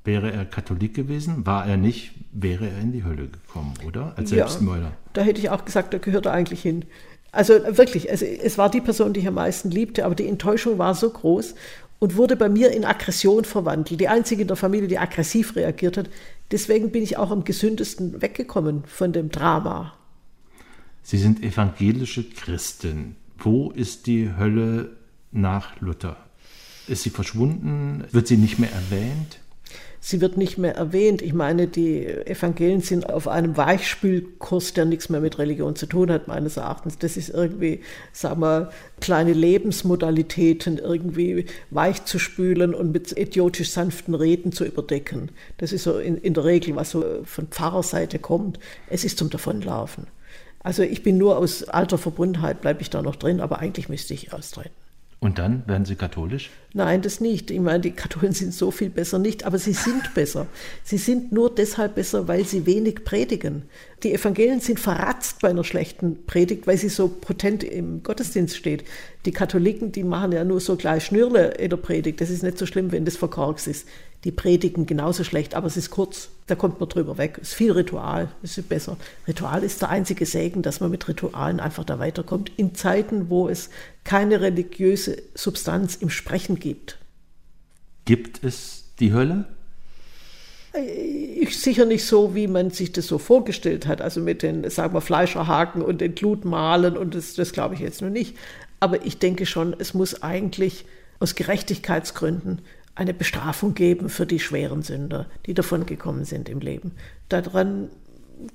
Wäre 0.06 0.32
er 0.32 0.46
Katholik 0.46 0.94
gewesen, 0.94 1.46
war 1.46 1.68
er 1.68 1.76
nicht, 1.76 2.14
wäre 2.32 2.70
er 2.70 2.80
in 2.80 2.94
die 2.94 3.04
Hölle 3.04 3.28
gekommen, 3.28 3.74
oder? 3.86 4.14
Als 4.16 4.30
Selbstmörder. 4.30 4.86
Ja, 4.86 4.98
da 5.12 5.22
hätte 5.24 5.42
ich 5.42 5.50
auch 5.50 5.66
gesagt, 5.66 5.94
da 5.94 5.98
gehört 5.98 6.28
er 6.28 6.32
eigentlich 6.32 6.62
hin. 6.62 6.86
Also 7.32 7.54
wirklich, 7.54 8.10
es, 8.10 8.22
es 8.22 8.58
war 8.58 8.70
die 8.70 8.82
Person, 8.82 9.14
die 9.14 9.20
ich 9.20 9.28
am 9.28 9.36
meisten 9.36 9.70
liebte, 9.70 10.06
aber 10.06 10.16
die 10.16 10.28
Enttäuschung 10.28 10.78
war 10.78 10.96
so 10.96 11.10
groß 11.10 11.56
und 12.00 12.16
wurde 12.16 12.36
bei 12.36 12.50
mir 12.50 12.72
in 12.72 12.86
Aggression 12.86 13.46
verwandelt. 13.46 14.00
Die 14.00 14.08
einzige 14.08 14.44
in 14.44 14.48
der 14.48 14.58
Familie, 14.58 14.88
die 14.88 15.00
aggressiv 15.00 15.56
reagiert 15.56 15.98
hat. 15.98 16.10
Deswegen 16.52 16.92
bin 16.92 17.04
ich 17.04 17.18
auch 17.18 17.32
am 17.32 17.44
gesündesten 17.44 18.22
weggekommen 18.22 18.84
von 18.86 19.14
dem 19.14 19.30
Drama. 19.30 19.94
Sie 21.04 21.18
sind 21.18 21.44
evangelische 21.44 22.24
Christin. 22.30 23.16
Wo 23.38 23.72
ist 23.72 24.08
die 24.08 24.36
Hölle 24.38 24.92
nach 25.32 25.80
Luther? 25.80 26.18
Ist 26.88 27.04
sie 27.04 27.10
verschwunden? 27.10 28.04
Wird 28.12 28.28
sie 28.28 28.38
nicht 28.38 28.60
mehr 28.60 28.72
erwähnt? 28.72 29.40
Sie 30.00 30.22
wird 30.22 30.38
nicht 30.38 30.58
mehr 30.58 30.76
erwähnt. 30.76 31.22
Ich 31.22 31.34
meine, 31.34 31.68
die 31.68 32.06
Evangelien 32.06 32.82
sind 32.82 33.10
auf 33.10 33.28
einem 33.28 33.58
Weichspülkurs, 33.58 34.74
der 34.74 34.86
nichts 34.86 35.10
mehr 35.10 35.22
mit 35.22 35.38
Religion 35.38 35.76
zu 35.76 35.86
tun 35.86 36.12
hat, 36.12 36.28
meines 36.28 36.58
Erachtens. 36.58 36.98
Das 36.98 37.18
ist 37.18 37.30
irgendwie, 37.30 37.82
sagen 38.14 38.42
wir, 38.42 38.72
kleine 39.02 39.34
Lebensmodalitäten 39.34 40.78
irgendwie 40.78 41.46
weich 41.72 42.06
zu 42.06 42.20
spülen 42.20 42.74
und 42.74 42.92
mit 42.92 43.18
idiotisch 43.18 43.72
sanften 43.72 44.16
Reden 44.16 44.52
zu 44.52 44.66
überdecken. 44.66 45.30
Das 45.58 45.74
ist 45.74 45.84
so 45.84 45.98
in, 45.98 46.18
in 46.18 46.34
der 46.34 46.46
Regel, 46.46 46.76
was 46.76 46.92
so 46.92 47.04
von 47.24 47.48
Pfarrerseite 47.48 48.20
kommt. 48.20 48.60
Es 48.90 49.04
ist 49.04 49.18
zum 49.18 49.30
Davonlaufen. 49.30 50.08
Also 50.60 50.84
ich 50.84 51.04
bin 51.04 51.18
nur 51.18 51.38
aus 51.38 51.64
alter 51.64 51.98
Verbundenheit, 51.98 52.62
bleibe 52.62 52.82
ich 52.82 52.90
da 52.90 53.02
noch 53.02 53.16
drin, 53.16 53.40
aber 53.40 53.60
eigentlich 53.60 53.90
müsste 53.90 54.14
ich 54.14 54.34
austreten. 54.34 54.87
Und 55.20 55.40
dann 55.40 55.68
werden 55.68 55.86
Sie 55.86 55.96
katholisch? 55.96 56.52
Nein, 56.74 57.02
das 57.02 57.20
nicht. 57.20 57.50
Ich 57.50 57.60
meine, 57.60 57.80
die 57.80 57.92
Katholen 57.92 58.34
sind 58.34 58.54
so 58.54 58.70
viel 58.70 58.92
besser 58.92 59.18
nicht, 59.18 59.46
aber 59.46 59.58
sie 59.58 59.74
sind 59.74 60.14
besser. 60.14 60.46
Sie 60.84 61.00
sind 61.00 61.32
nur 61.32 61.54
deshalb 61.54 61.96
besser, 61.96 62.28
weil 62.28 62.46
sie 62.46 62.68
wenig 62.68 63.04
predigen. 63.04 63.64
Die 64.04 64.14
Evangelien 64.14 64.60
sind 64.60 64.80
verratzt 64.80 65.42
bei 65.42 65.50
einer 65.50 65.64
schlechten 65.64 66.28
Predigt, 66.28 66.68
weil 66.68 66.78
sie 66.78 66.90
so 66.90 67.08
potent 67.08 67.64
im 67.64 68.04
Gottesdienst 68.04 68.56
steht. 68.56 68.84
Die 69.26 69.32
Katholiken, 69.32 69.92
die 69.92 70.04
machen 70.04 70.34
ja 70.34 70.44
nur 70.44 70.60
so 70.60 70.76
gleich 70.76 71.06
Schnürle 71.06 71.48
in 71.56 71.72
der 71.72 71.78
Predigt. 71.78 72.22
Das 72.22 72.30
ist 72.30 72.44
nicht 72.44 72.60
so 72.60 72.68
schlimm, 72.68 72.92
wenn 72.92 73.06
das 73.06 73.18
verkorkst 73.18 73.68
ist 73.68 73.88
die 74.28 74.32
predigen 74.34 74.86
genauso 74.86 75.24
schlecht, 75.24 75.56
aber 75.56 75.68
es 75.68 75.78
ist 75.78 75.90
kurz, 75.90 76.28
da 76.48 76.56
kommt 76.56 76.82
man 76.82 76.90
drüber 76.90 77.18
weg. 77.18 77.40
Es 77.42 77.52
ist 77.52 77.54
viel 77.54 77.72
Ritual, 77.72 78.28
es 78.44 78.58
ist 78.58 78.68
besser. 78.68 78.98
Ritual 79.26 79.64
ist 79.64 79.82
der 79.82 79.88
einzige 79.88 80.26
Segen, 80.26 80.62
dass 80.64 80.82
man 80.82 80.92
mit 80.92 81.08
Ritualen 81.08 81.62
einfach 81.62 81.86
da 81.86 81.98
weiterkommt, 81.98 82.52
in 82.58 82.76
Zeiten, 82.76 83.30
wo 83.30 83.48
es 83.48 83.70
keine 84.04 84.42
religiöse 84.42 85.24
Substanz 85.34 85.96
im 85.96 86.10
Sprechen 86.10 86.60
gibt. 86.60 86.98
Gibt 88.04 88.44
es 88.44 88.84
die 89.00 89.14
Hölle? 89.14 89.46
Ich, 90.74 91.58
sicher 91.58 91.86
nicht 91.86 92.06
so, 92.06 92.36
wie 92.36 92.48
man 92.48 92.72
sich 92.72 92.92
das 92.92 93.08
so 93.08 93.20
vorgestellt 93.20 93.88
hat, 93.88 94.02
also 94.02 94.20
mit 94.20 94.44
den, 94.44 94.70
sagen 94.70 94.94
wir, 94.94 95.00
Fleischerhaken 95.00 95.82
und 95.82 96.02
den 96.02 96.16
Glutmalen 96.16 96.98
und 96.98 97.16
das, 97.16 97.34
das 97.36 97.54
glaube 97.54 97.76
ich 97.76 97.80
jetzt 97.80 98.02
nur 98.02 98.12
nicht. 98.12 98.36
Aber 98.82 99.06
ich 99.06 99.20
denke 99.20 99.46
schon, 99.46 99.74
es 99.80 99.94
muss 99.94 100.22
eigentlich 100.22 100.84
aus 101.20 101.36
Gerechtigkeitsgründen 101.36 102.62
eine 102.98 103.14
Bestrafung 103.14 103.76
geben 103.76 104.10
für 104.10 104.26
die 104.26 104.40
schweren 104.40 104.82
Sünder, 104.82 105.28
die 105.46 105.54
davon 105.54 105.86
gekommen 105.86 106.26
sind 106.26 106.50
im 106.50 106.60
Leben. 106.60 106.94
Daran 107.30 107.90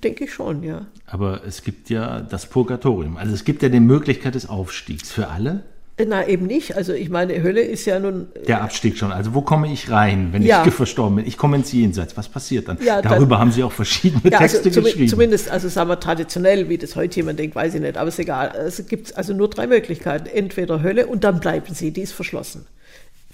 denke 0.03 0.25
ich 0.25 0.35
schon, 0.35 0.63
ja. 0.63 0.87
Aber 1.07 1.43
es 1.47 1.63
gibt 1.63 1.91
ja 1.91 2.21
das 2.21 2.47
Purgatorium. 2.47 3.17
Also 3.17 3.35
es 3.35 3.45
gibt 3.45 3.63
ja 3.63 3.69
die 3.69 3.81
Möglichkeit 3.81 4.35
des 4.35 4.49
Aufstiegs 4.49 5.13
für 5.13 5.29
alle. 5.29 5.63
Na, 6.05 6.27
eben 6.27 6.47
nicht. 6.47 6.75
Also 6.75 6.93
ich 6.95 7.11
meine, 7.11 7.41
Hölle 7.43 7.61
ist 7.61 7.85
ja 7.85 8.01
nun. 8.01 8.27
Der 8.49 8.63
Abstieg 8.63 8.97
schon. 8.97 9.13
Also 9.13 9.35
wo 9.35 9.43
komme 9.43 9.73
ich 9.73 9.91
rein, 9.91 10.31
wenn 10.33 10.43
ja. 10.43 10.65
ich 10.67 10.73
verstorben 10.73 11.17
bin? 11.17 11.27
Ich 11.27 11.37
komme 11.37 11.57
ins 11.57 11.71
Jenseits. 11.71 12.17
Was 12.17 12.29
passiert 12.29 12.67
dann? 12.67 12.79
Ja, 12.83 13.03
Darüber 13.03 13.27
dann, 13.27 13.39
haben 13.39 13.53
Sie 13.53 13.63
auch 13.63 13.71
verschiedene 13.71 14.23
ja, 14.31 14.39
also 14.39 14.55
Texte 14.59 14.71
also, 14.71 14.83
geschrieben. 14.83 15.09
Zumindest, 15.09 15.51
also 15.51 15.69
sagen 15.69 15.91
wir 15.91 16.01
traditionell, 16.01 16.69
wie 16.69 16.79
das 16.79 16.97
heute 16.97 17.17
jemand 17.17 17.39
denkt, 17.39 17.55
weiß 17.55 17.75
ich 17.75 17.81
nicht. 17.81 17.97
Aber 17.97 18.09
es 18.09 18.15
ist 18.15 18.21
egal. 18.21 18.53
Es 18.57 18.85
gibt 18.89 19.17
also 19.17 19.35
nur 19.35 19.51
drei 19.51 19.67
Möglichkeiten. 19.69 20.27
Entweder 20.27 20.83
Hölle 20.83 21.07
und 21.07 21.23
dann 21.25 21.39
bleiben 21.39 21.75
Sie. 21.75 21.93
Die 21.93 22.01
ist 22.01 22.13
verschlossen. 22.13 22.67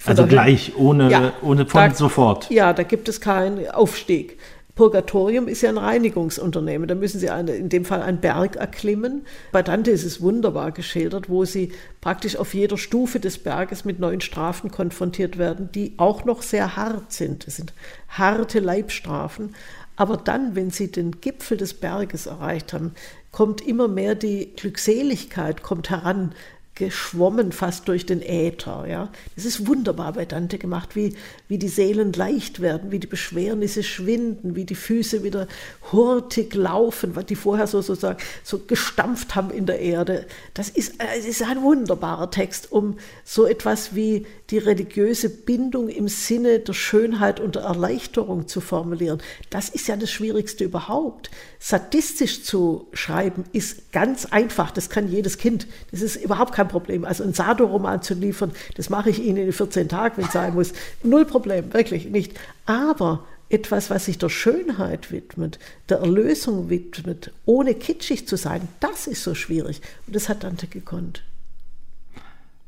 Also 0.05 0.25
gleich, 0.25 0.73
ohne, 0.77 1.11
ja, 1.11 1.33
ohne 1.41 1.65
von 1.65 1.89
da, 1.89 1.95
sofort. 1.95 2.49
Ja, 2.49 2.73
da 2.73 2.83
gibt 2.83 3.09
es 3.09 3.19
keinen 3.19 3.69
Aufstieg. 3.69 4.37
Purgatorium 4.79 5.49
ist 5.49 5.61
ja 5.61 5.67
ein 5.71 5.77
Reinigungsunternehmen. 5.77 6.87
Da 6.87 6.95
müssen 6.95 7.19
Sie 7.19 7.29
eine, 7.29 7.51
in 7.51 7.67
dem 7.67 7.83
Fall 7.83 8.01
einen 8.01 8.21
Berg 8.21 8.55
erklimmen. 8.55 9.25
Bei 9.51 9.61
Dante 9.61 9.91
ist 9.91 10.05
es 10.05 10.21
wunderbar 10.21 10.71
geschildert, 10.71 11.29
wo 11.29 11.43
Sie 11.43 11.73
praktisch 11.99 12.37
auf 12.37 12.53
jeder 12.53 12.77
Stufe 12.77 13.19
des 13.19 13.39
Berges 13.39 13.83
mit 13.83 13.99
neuen 13.99 14.21
Strafen 14.21 14.71
konfrontiert 14.71 15.37
werden, 15.37 15.69
die 15.73 15.95
auch 15.97 16.23
noch 16.23 16.43
sehr 16.43 16.77
hart 16.77 17.11
sind. 17.11 17.45
Es 17.45 17.57
sind 17.57 17.73
harte 18.07 18.59
Leibstrafen. 18.59 19.53
Aber 19.97 20.15
dann, 20.15 20.55
wenn 20.55 20.69
Sie 20.69 20.89
den 20.89 21.19
Gipfel 21.19 21.57
des 21.57 21.73
Berges 21.73 22.27
erreicht 22.27 22.71
haben, 22.71 22.93
kommt 23.33 23.59
immer 23.59 23.89
mehr 23.89 24.15
die 24.15 24.53
Glückseligkeit, 24.55 25.61
kommt 25.61 25.89
heran, 25.89 26.33
geschwommen 26.79 27.51
fast 27.51 27.89
durch 27.89 28.05
den 28.05 28.21
Äther. 28.21 28.85
Ja. 28.87 29.11
Das 29.35 29.43
ist 29.43 29.67
wunderbar 29.67 30.13
bei 30.13 30.23
Dante 30.23 30.57
gemacht, 30.57 30.95
wie, 30.95 31.13
wie 31.49 31.57
die 31.57 31.67
Seelen 31.67 32.13
leicht 32.13 32.61
werden, 32.61 32.91
wie 32.91 32.99
die 32.99 33.07
Beschwernisse 33.07 33.83
schwinden, 33.83 34.55
wie 34.55 34.63
die 34.63 34.75
Füße 34.75 35.21
wieder 35.21 35.47
hurtig 35.91 36.55
laufen, 36.55 37.17
was 37.17 37.25
die 37.25 37.35
vorher 37.35 37.67
so 37.67 37.81
sozusagen 37.81 38.19
so 38.43 38.59
gestampft 38.59 39.35
haben 39.35 39.51
in 39.51 39.65
der 39.65 39.79
Erde. 39.81 40.25
Das 40.53 40.69
ist, 40.69 40.93
das 40.99 41.25
ist 41.25 41.43
ein 41.43 41.61
wunderbarer 41.61 42.31
Text, 42.31 42.71
um 42.71 42.97
so 43.25 43.45
etwas 43.45 43.93
wie 43.93 44.25
die 44.49 44.57
religiöse 44.57 45.29
Bindung 45.29 45.89
im 45.89 46.07
Sinne 46.07 46.59
der 46.59 46.73
Schönheit 46.73 47.41
und 47.41 47.55
der 47.55 47.63
Erleichterung 47.63 48.47
zu 48.47 48.61
formulieren. 48.61 49.21
Das 49.49 49.67
ist 49.67 49.89
ja 49.89 49.97
das 49.97 50.09
Schwierigste 50.09 50.63
überhaupt. 50.63 51.29
Sadistisch 51.59 52.43
zu 52.43 52.87
schreiben 52.93 53.43
ist 53.51 53.91
ganz 53.91 54.25
einfach, 54.25 54.71
das 54.71 54.89
kann 54.89 55.11
jedes 55.11 55.37
Kind. 55.37 55.67
Das 55.91 56.01
ist 56.01 56.15
überhaupt 56.15 56.53
kein 56.53 56.68
Problem. 56.69 57.03
Also 57.03 57.25
ein 57.25 57.33
Sado-Roman 57.33 58.01
zu 58.01 58.13
liefern, 58.13 58.51
das 58.75 58.89
mache 58.89 59.09
ich 59.09 59.21
Ihnen 59.21 59.45
in 59.45 59.51
14 59.51 59.89
Tagen, 59.89 60.17
wenn 60.17 60.25
es 60.25 60.31
sein 60.31 60.53
muss. 60.53 60.71
Null 61.03 61.25
Problem, 61.25 61.73
wirklich 61.73 62.05
nicht. 62.05 62.39
Aber 62.65 63.25
etwas, 63.49 63.89
was 63.89 64.05
sich 64.05 64.17
der 64.17 64.29
Schönheit 64.29 65.11
widmet, 65.11 65.59
der 65.89 65.97
Erlösung 65.97 66.69
widmet, 66.69 67.33
ohne 67.45 67.73
kitschig 67.75 68.27
zu 68.27 68.37
sein, 68.37 68.67
das 68.79 69.07
ist 69.07 69.23
so 69.23 69.35
schwierig. 69.35 69.81
Und 70.07 70.15
das 70.15 70.29
hat 70.29 70.43
Dante 70.43 70.67
gekonnt. 70.67 71.23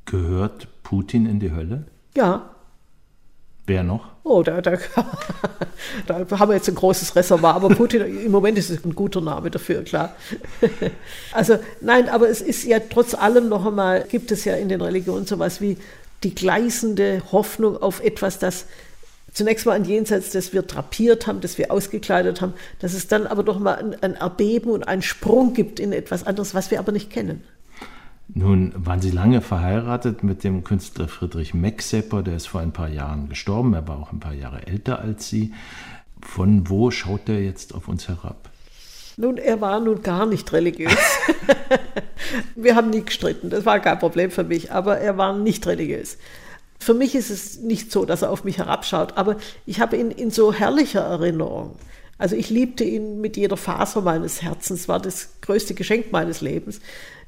Gehört 0.06 0.68
Putin 0.84 1.26
in 1.26 1.40
die 1.40 1.52
Hölle? 1.52 1.86
Ja, 2.18 2.51
Wer 3.68 3.84
noch? 3.84 4.08
Oh, 4.24 4.44
da, 4.44 4.62
da, 4.62 4.78
da, 6.08 6.40
haben 6.40 6.50
wir 6.50 6.56
jetzt 6.56 6.70
ein 6.70 6.76
großes 6.76 7.16
Reservoir, 7.16 7.56
aber 7.56 7.70
Putin, 7.70 8.02
im 8.26 8.32
Moment 8.32 8.58
ist 8.58 8.70
es 8.70 8.84
ein 8.84 8.96
guter 8.96 9.22
Name 9.22 9.52
dafür, 9.52 9.84
klar. 9.84 10.16
Also 11.34 11.60
nein, 11.80 12.10
aber 12.10 12.30
es 12.30 12.42
ist 12.42 12.64
ja 12.64 12.80
trotz 12.80 13.14
allem 13.14 13.50
noch 13.50 13.66
einmal, 13.66 14.04
gibt 14.04 14.32
es 14.32 14.46
ja 14.46 14.56
in 14.56 14.70
den 14.70 14.82
Religionen 14.82 15.26
sowas 15.26 15.62
wie 15.62 15.78
die 16.24 16.36
gleißende 16.36 17.22
Hoffnung 17.32 17.82
auf 17.82 18.04
etwas, 18.04 18.40
das 18.40 18.66
zunächst 19.34 19.66
mal 19.66 19.74
ein 19.74 19.86
Jenseits, 19.86 20.32
das 20.32 20.54
wir 20.54 20.62
drapiert 20.62 21.26
haben, 21.28 21.42
das 21.42 21.58
wir 21.58 21.72
ausgekleidet 21.72 22.42
haben, 22.42 22.54
dass 22.80 22.94
es 22.94 23.08
dann 23.08 23.28
aber 23.28 23.44
doch 23.44 23.60
mal 23.60 23.76
ein, 23.76 23.96
ein 24.02 24.16
Erbeben 24.16 24.72
und 24.72 24.88
einen 24.88 25.02
Sprung 25.02 25.54
gibt 25.54 25.80
in 25.80 25.94
etwas 25.94 26.26
anderes, 26.28 26.54
was 26.54 26.70
wir 26.70 26.80
aber 26.80 26.92
nicht 26.92 27.10
kennen. 27.10 27.44
Nun 28.34 28.74
waren 28.78 29.02
Sie 29.02 29.12
lange 29.12 29.42
verheiratet 29.42 30.24
mit 30.24 30.44
dem 30.44 30.64
Künstler 30.64 31.10
Friedrich 31.10 31.54
Mecksepper, 31.54 32.24
der 32.24 32.38
ist 32.38 32.48
vor 32.48 32.62
ein 32.62 32.72
paar 32.72 32.88
Jahren 32.88 33.28
gestorben, 33.28 33.74
er 33.74 33.88
war 33.88 34.00
auch 34.00 34.14
ein 34.14 34.22
paar 34.22 34.34
Jahre 34.34 34.66
älter 34.68 35.00
als 35.00 35.28
Sie. 35.28 35.54
Von 36.22 36.70
wo 36.70 36.92
schaut 36.92 37.28
er 37.28 37.42
jetzt 37.42 37.74
auf 37.74 37.90
uns 37.90 38.08
herab? 38.08 38.50
Nun, 39.18 39.38
er 39.38 39.60
war 39.60 39.82
nun 39.82 40.02
gar 40.02 40.26
nicht 40.26 40.54
religiös. 40.54 40.96
Wir 42.56 42.76
haben 42.76 42.92
nie 42.92 43.04
gestritten, 43.04 43.50
das 43.50 43.66
war 43.66 43.80
kein 43.82 44.00
Problem 44.00 44.32
für 44.32 44.46
mich, 44.46 44.72
aber 44.72 45.00
er 45.00 45.18
war 45.18 45.38
nicht 45.38 45.68
religiös. 45.68 46.18
Für 46.80 46.94
mich 46.94 47.16
ist 47.16 47.30
es 47.32 47.60
nicht 47.60 47.92
so, 47.92 48.06
dass 48.06 48.22
er 48.22 48.32
auf 48.32 48.46
mich 48.46 48.60
herabschaut, 48.60 49.18
aber 49.18 49.36
ich 49.66 49.82
habe 49.82 49.98
ihn 49.98 50.10
in 50.10 50.32
so 50.32 50.54
herrlicher 50.54 51.02
Erinnerung. 51.02 51.76
Also 52.18 52.36
ich 52.36 52.50
liebte 52.50 52.84
ihn 52.84 53.20
mit 53.20 53.36
jeder 53.36 53.58
Faser 53.58 54.02
meines 54.02 54.42
Herzens, 54.42 54.88
war 54.88 55.00
das 55.00 55.30
größte 55.42 55.74
Geschenk 55.74 56.12
meines 56.12 56.40
Lebens 56.40 56.80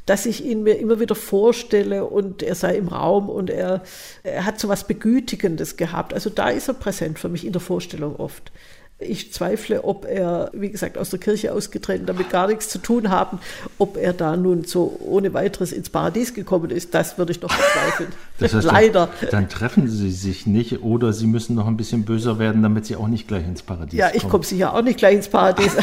dass 0.05 0.25
ich 0.25 0.43
ihn 0.43 0.63
mir 0.63 0.79
immer 0.79 0.99
wieder 0.99 1.15
vorstelle 1.15 2.05
und 2.05 2.43
er 2.43 2.55
sei 2.55 2.75
im 2.75 2.89
Raum 2.89 3.29
und 3.29 3.49
er, 3.49 3.83
er 4.23 4.45
hat 4.45 4.59
so 4.59 4.67
was 4.67 4.85
Begütigendes 4.85 5.77
gehabt. 5.77 6.13
Also 6.13 6.29
da 6.29 6.49
ist 6.49 6.67
er 6.67 6.73
präsent 6.73 7.19
für 7.19 7.29
mich 7.29 7.45
in 7.45 7.53
der 7.53 7.61
Vorstellung 7.61 8.17
oft. 8.17 8.51
Ich 8.99 9.33
zweifle, 9.33 9.83
ob 9.83 10.05
er, 10.05 10.49
wie 10.53 10.69
gesagt, 10.69 10.97
aus 10.97 11.09
der 11.09 11.19
Kirche 11.19 11.51
ausgetreten, 11.51 12.05
damit 12.05 12.29
gar 12.29 12.47
nichts 12.47 12.69
zu 12.69 12.77
tun 12.77 13.09
haben, 13.09 13.39
ob 13.77 13.97
er 13.97 14.13
da 14.13 14.37
nun 14.37 14.63
so 14.63 14.97
ohne 15.01 15.33
weiteres 15.33 15.71
ins 15.71 15.89
Paradies 15.89 16.33
gekommen 16.33 16.69
ist, 16.69 16.93
das 16.93 17.17
würde 17.17 17.31
ich 17.31 17.39
doch 17.39 17.49
bezweifeln. 17.49 18.09
Das 18.39 18.53
heißt, 18.53 18.65
Leider. 18.65 19.09
Dann, 19.21 19.29
dann, 19.29 19.49
treffen 19.49 19.87
sie 19.87 20.11
sich 20.11 20.45
nicht 20.45 20.81
oder 20.81 21.13
sie 21.13 21.27
müssen 21.27 21.55
noch 21.55 21.67
ein 21.67 21.77
bisschen 21.77 22.03
böser 22.03 22.39
werden, 22.39 22.61
damit 22.61 22.85
sie 22.85 22.95
auch 22.95 23.07
nicht 23.07 23.27
gleich 23.27 23.45
ins 23.45 23.61
Paradies 23.61 23.99
kommen. 23.99 24.11
Ja, 24.13 24.15
ich 24.15 24.27
komme 24.27 24.43
sicher 24.43 24.73
auch 24.73 24.81
nicht 24.81 24.97
gleich 24.97 25.15
ins 25.15 25.27
Paradies. 25.27 25.75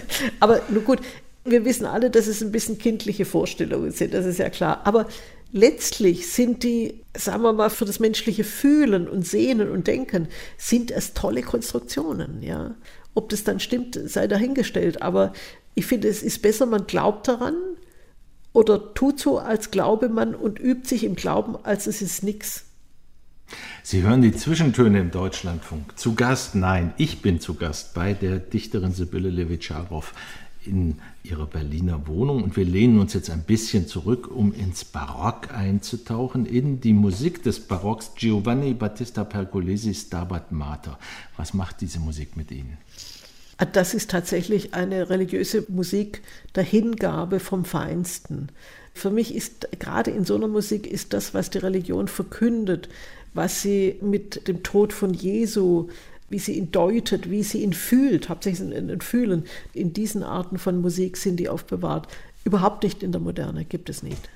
aber 0.40 0.60
nun 0.68 0.84
gut, 0.84 1.00
wir 1.46 1.64
wissen 1.64 1.86
alle, 1.86 2.10
dass 2.10 2.26
es 2.26 2.42
ein 2.42 2.52
bisschen 2.52 2.78
kindliche 2.78 3.24
Vorstellungen 3.24 3.90
sind, 3.92 4.14
das 4.14 4.26
ist 4.26 4.38
ja 4.38 4.50
klar. 4.50 4.82
Aber 4.84 5.06
letztlich 5.52 6.32
sind 6.32 6.62
die, 6.62 7.02
sagen 7.16 7.42
wir 7.42 7.52
mal, 7.52 7.70
für 7.70 7.84
das 7.84 8.00
menschliche 8.00 8.44
Fühlen 8.44 9.08
und 9.08 9.26
Sehnen 9.26 9.70
und 9.70 9.86
Denken, 9.86 10.28
sind 10.56 10.90
es 10.90 11.14
tolle 11.14 11.42
Konstruktionen, 11.42 12.42
ja. 12.42 12.74
Ob 13.14 13.30
das 13.30 13.44
dann 13.44 13.60
stimmt, 13.60 13.98
sei 14.04 14.26
dahingestellt. 14.26 15.00
Aber 15.00 15.32
ich 15.74 15.86
finde, 15.86 16.08
es 16.08 16.22
ist 16.22 16.42
besser, 16.42 16.66
man 16.66 16.86
glaubt 16.86 17.28
daran 17.28 17.54
oder 18.52 18.94
tut 18.94 19.20
so, 19.20 19.38
als 19.38 19.70
glaube 19.70 20.08
man 20.08 20.34
und 20.34 20.58
übt 20.58 20.88
sich 20.88 21.04
im 21.04 21.14
Glauben, 21.14 21.56
als 21.62 21.86
es 21.86 22.02
ist 22.02 22.22
nichts. 22.22 22.64
Sie 23.82 24.02
hören 24.02 24.22
die 24.22 24.34
Zwischentöne 24.34 25.00
im 25.00 25.10
Deutschlandfunk. 25.10 25.98
Zu 25.98 26.14
Gast, 26.14 26.54
nein, 26.54 26.92
ich 26.96 27.22
bin 27.22 27.40
zu 27.40 27.54
Gast 27.54 27.94
bei 27.94 28.12
der 28.12 28.38
Dichterin 28.38 28.92
Sibylle 28.92 29.30
Levitscharow 29.30 30.12
in 30.64 30.98
ihrer 31.30 31.46
Berliner 31.46 32.06
Wohnung 32.06 32.42
und 32.42 32.56
wir 32.56 32.64
lehnen 32.64 32.98
uns 32.98 33.14
jetzt 33.14 33.30
ein 33.30 33.42
bisschen 33.42 33.86
zurück, 33.86 34.30
um 34.34 34.52
ins 34.52 34.84
Barock 34.84 35.52
einzutauchen, 35.52 36.46
in 36.46 36.80
die 36.80 36.92
Musik 36.92 37.42
des 37.42 37.60
Barocks 37.60 38.12
Giovanni 38.14 38.74
Battista 38.74 39.24
Pergolesi 39.24 39.94
Stabat 39.94 40.52
Mater. 40.52 40.98
Was 41.36 41.54
macht 41.54 41.80
diese 41.80 42.00
Musik 42.00 42.36
mit 42.36 42.50
Ihnen? 42.50 42.78
Das 43.72 43.94
ist 43.94 44.10
tatsächlich 44.10 44.74
eine 44.74 45.08
religiöse 45.08 45.64
Musik 45.68 46.22
der 46.54 46.62
Hingabe 46.62 47.40
vom 47.40 47.64
Feinsten. 47.64 48.48
Für 48.92 49.10
mich 49.10 49.34
ist 49.34 49.68
gerade 49.78 50.10
in 50.10 50.24
so 50.24 50.34
einer 50.34 50.48
Musik 50.48 50.86
ist 50.86 51.12
das, 51.12 51.32
was 51.32 51.50
die 51.50 51.58
Religion 51.58 52.08
verkündet, 52.08 52.88
was 53.32 53.62
sie 53.62 53.96
mit 54.02 54.48
dem 54.48 54.62
Tod 54.62 54.92
von 54.92 55.12
Jesu 55.12 55.88
wie 56.28 56.38
sie 56.38 56.58
ihn 56.58 56.72
deutet, 56.72 57.30
wie 57.30 57.42
sie 57.42 57.62
ihn 57.62 57.72
fühlt, 57.72 58.28
hauptsächlich 58.28 58.68
in, 58.72 58.88
in 58.88 59.00
Fühlen. 59.00 59.44
In 59.72 59.92
diesen 59.92 60.22
Arten 60.22 60.58
von 60.58 60.80
Musik 60.80 61.16
sind 61.16 61.36
die 61.36 61.48
aufbewahrt. 61.48 62.08
Überhaupt 62.44 62.82
nicht 62.82 63.02
in 63.02 63.12
der 63.12 63.20
Moderne, 63.20 63.64
gibt 63.64 63.88
es 63.88 64.02
nicht. 64.02 64.28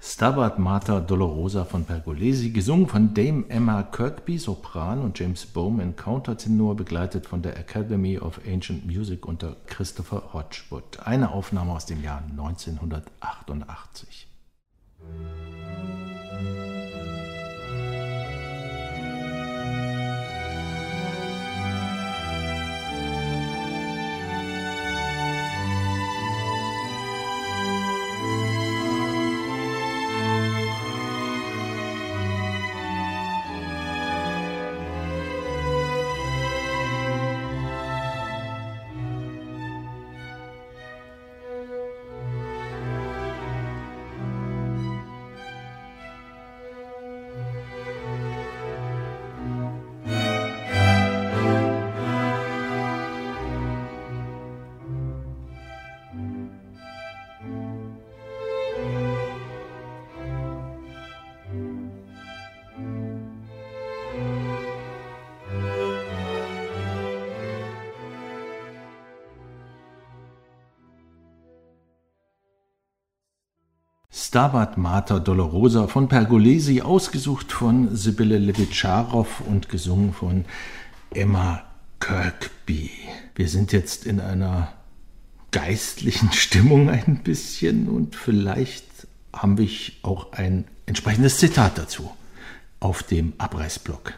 Stabat 0.00 0.58
Mater 0.58 1.00
Dolorosa 1.00 1.64
von 1.64 1.84
Pergolesi, 1.84 2.50
gesungen 2.50 2.86
von 2.86 3.12
Dame 3.12 3.44
Emma 3.48 3.82
Kirkby, 3.82 4.38
Sopran, 4.38 5.02
und 5.02 5.18
James 5.18 5.44
Bowman, 5.44 5.96
Countertenor, 5.96 6.74
begleitet 6.76 7.26
von 7.26 7.42
der 7.42 7.58
Academy 7.58 8.18
of 8.18 8.40
Ancient 8.46 8.86
Music 8.86 9.26
unter 9.26 9.56
Christopher 9.66 10.32
Hodgwood. 10.32 11.00
Eine 11.04 11.32
Aufnahme 11.32 11.72
aus 11.72 11.84
dem 11.86 12.02
Jahr 12.02 12.22
1988. 12.30 14.26
Stabat 74.30 74.78
Mater 74.78 75.18
Dolorosa 75.18 75.88
von 75.88 76.06
Pergolesi, 76.06 76.82
ausgesucht 76.82 77.50
von 77.50 77.96
Sibylle 77.96 78.38
Levitscharow 78.38 79.40
und 79.48 79.68
gesungen 79.68 80.12
von 80.12 80.44
Emma 81.12 81.64
Kirkby. 81.98 82.92
Wir 83.34 83.48
sind 83.48 83.72
jetzt 83.72 84.06
in 84.06 84.20
einer 84.20 84.72
geistlichen 85.50 86.30
Stimmung 86.32 86.90
ein 86.90 87.24
bisschen 87.24 87.88
und 87.88 88.14
vielleicht 88.14 88.84
habe 89.32 89.64
ich 89.64 89.98
auch 90.02 90.32
ein 90.32 90.64
entsprechendes 90.86 91.38
Zitat 91.38 91.76
dazu 91.76 92.08
auf 92.78 93.02
dem 93.02 93.32
Abreißblock. 93.38 94.14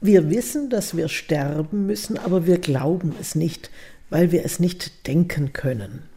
Wir 0.00 0.30
wissen, 0.30 0.68
dass 0.68 0.96
wir 0.96 1.08
sterben 1.08 1.86
müssen, 1.86 2.18
aber 2.18 2.44
wir 2.44 2.58
glauben 2.58 3.14
es 3.20 3.36
nicht, 3.36 3.70
weil 4.10 4.32
wir 4.32 4.44
es 4.44 4.58
nicht 4.58 5.06
denken 5.06 5.52
können. 5.52 6.07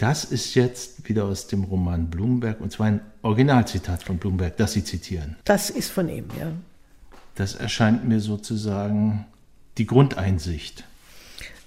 Das 0.00 0.24
ist 0.24 0.54
jetzt 0.54 1.06
wieder 1.10 1.26
aus 1.26 1.46
dem 1.46 1.62
Roman 1.64 2.08
Blumenberg 2.08 2.62
und 2.62 2.72
zwar 2.72 2.86
ein 2.86 3.00
Originalzitat 3.20 4.02
von 4.02 4.16
Blumenberg, 4.16 4.56
das 4.56 4.72
Sie 4.72 4.82
zitieren. 4.82 5.36
Das 5.44 5.68
ist 5.68 5.90
von 5.90 6.08
ihm, 6.08 6.24
ja. 6.38 6.46
Das 7.34 7.54
erscheint 7.54 8.08
mir 8.08 8.20
sozusagen 8.20 9.26
die 9.76 9.86
Grundeinsicht. 9.86 10.84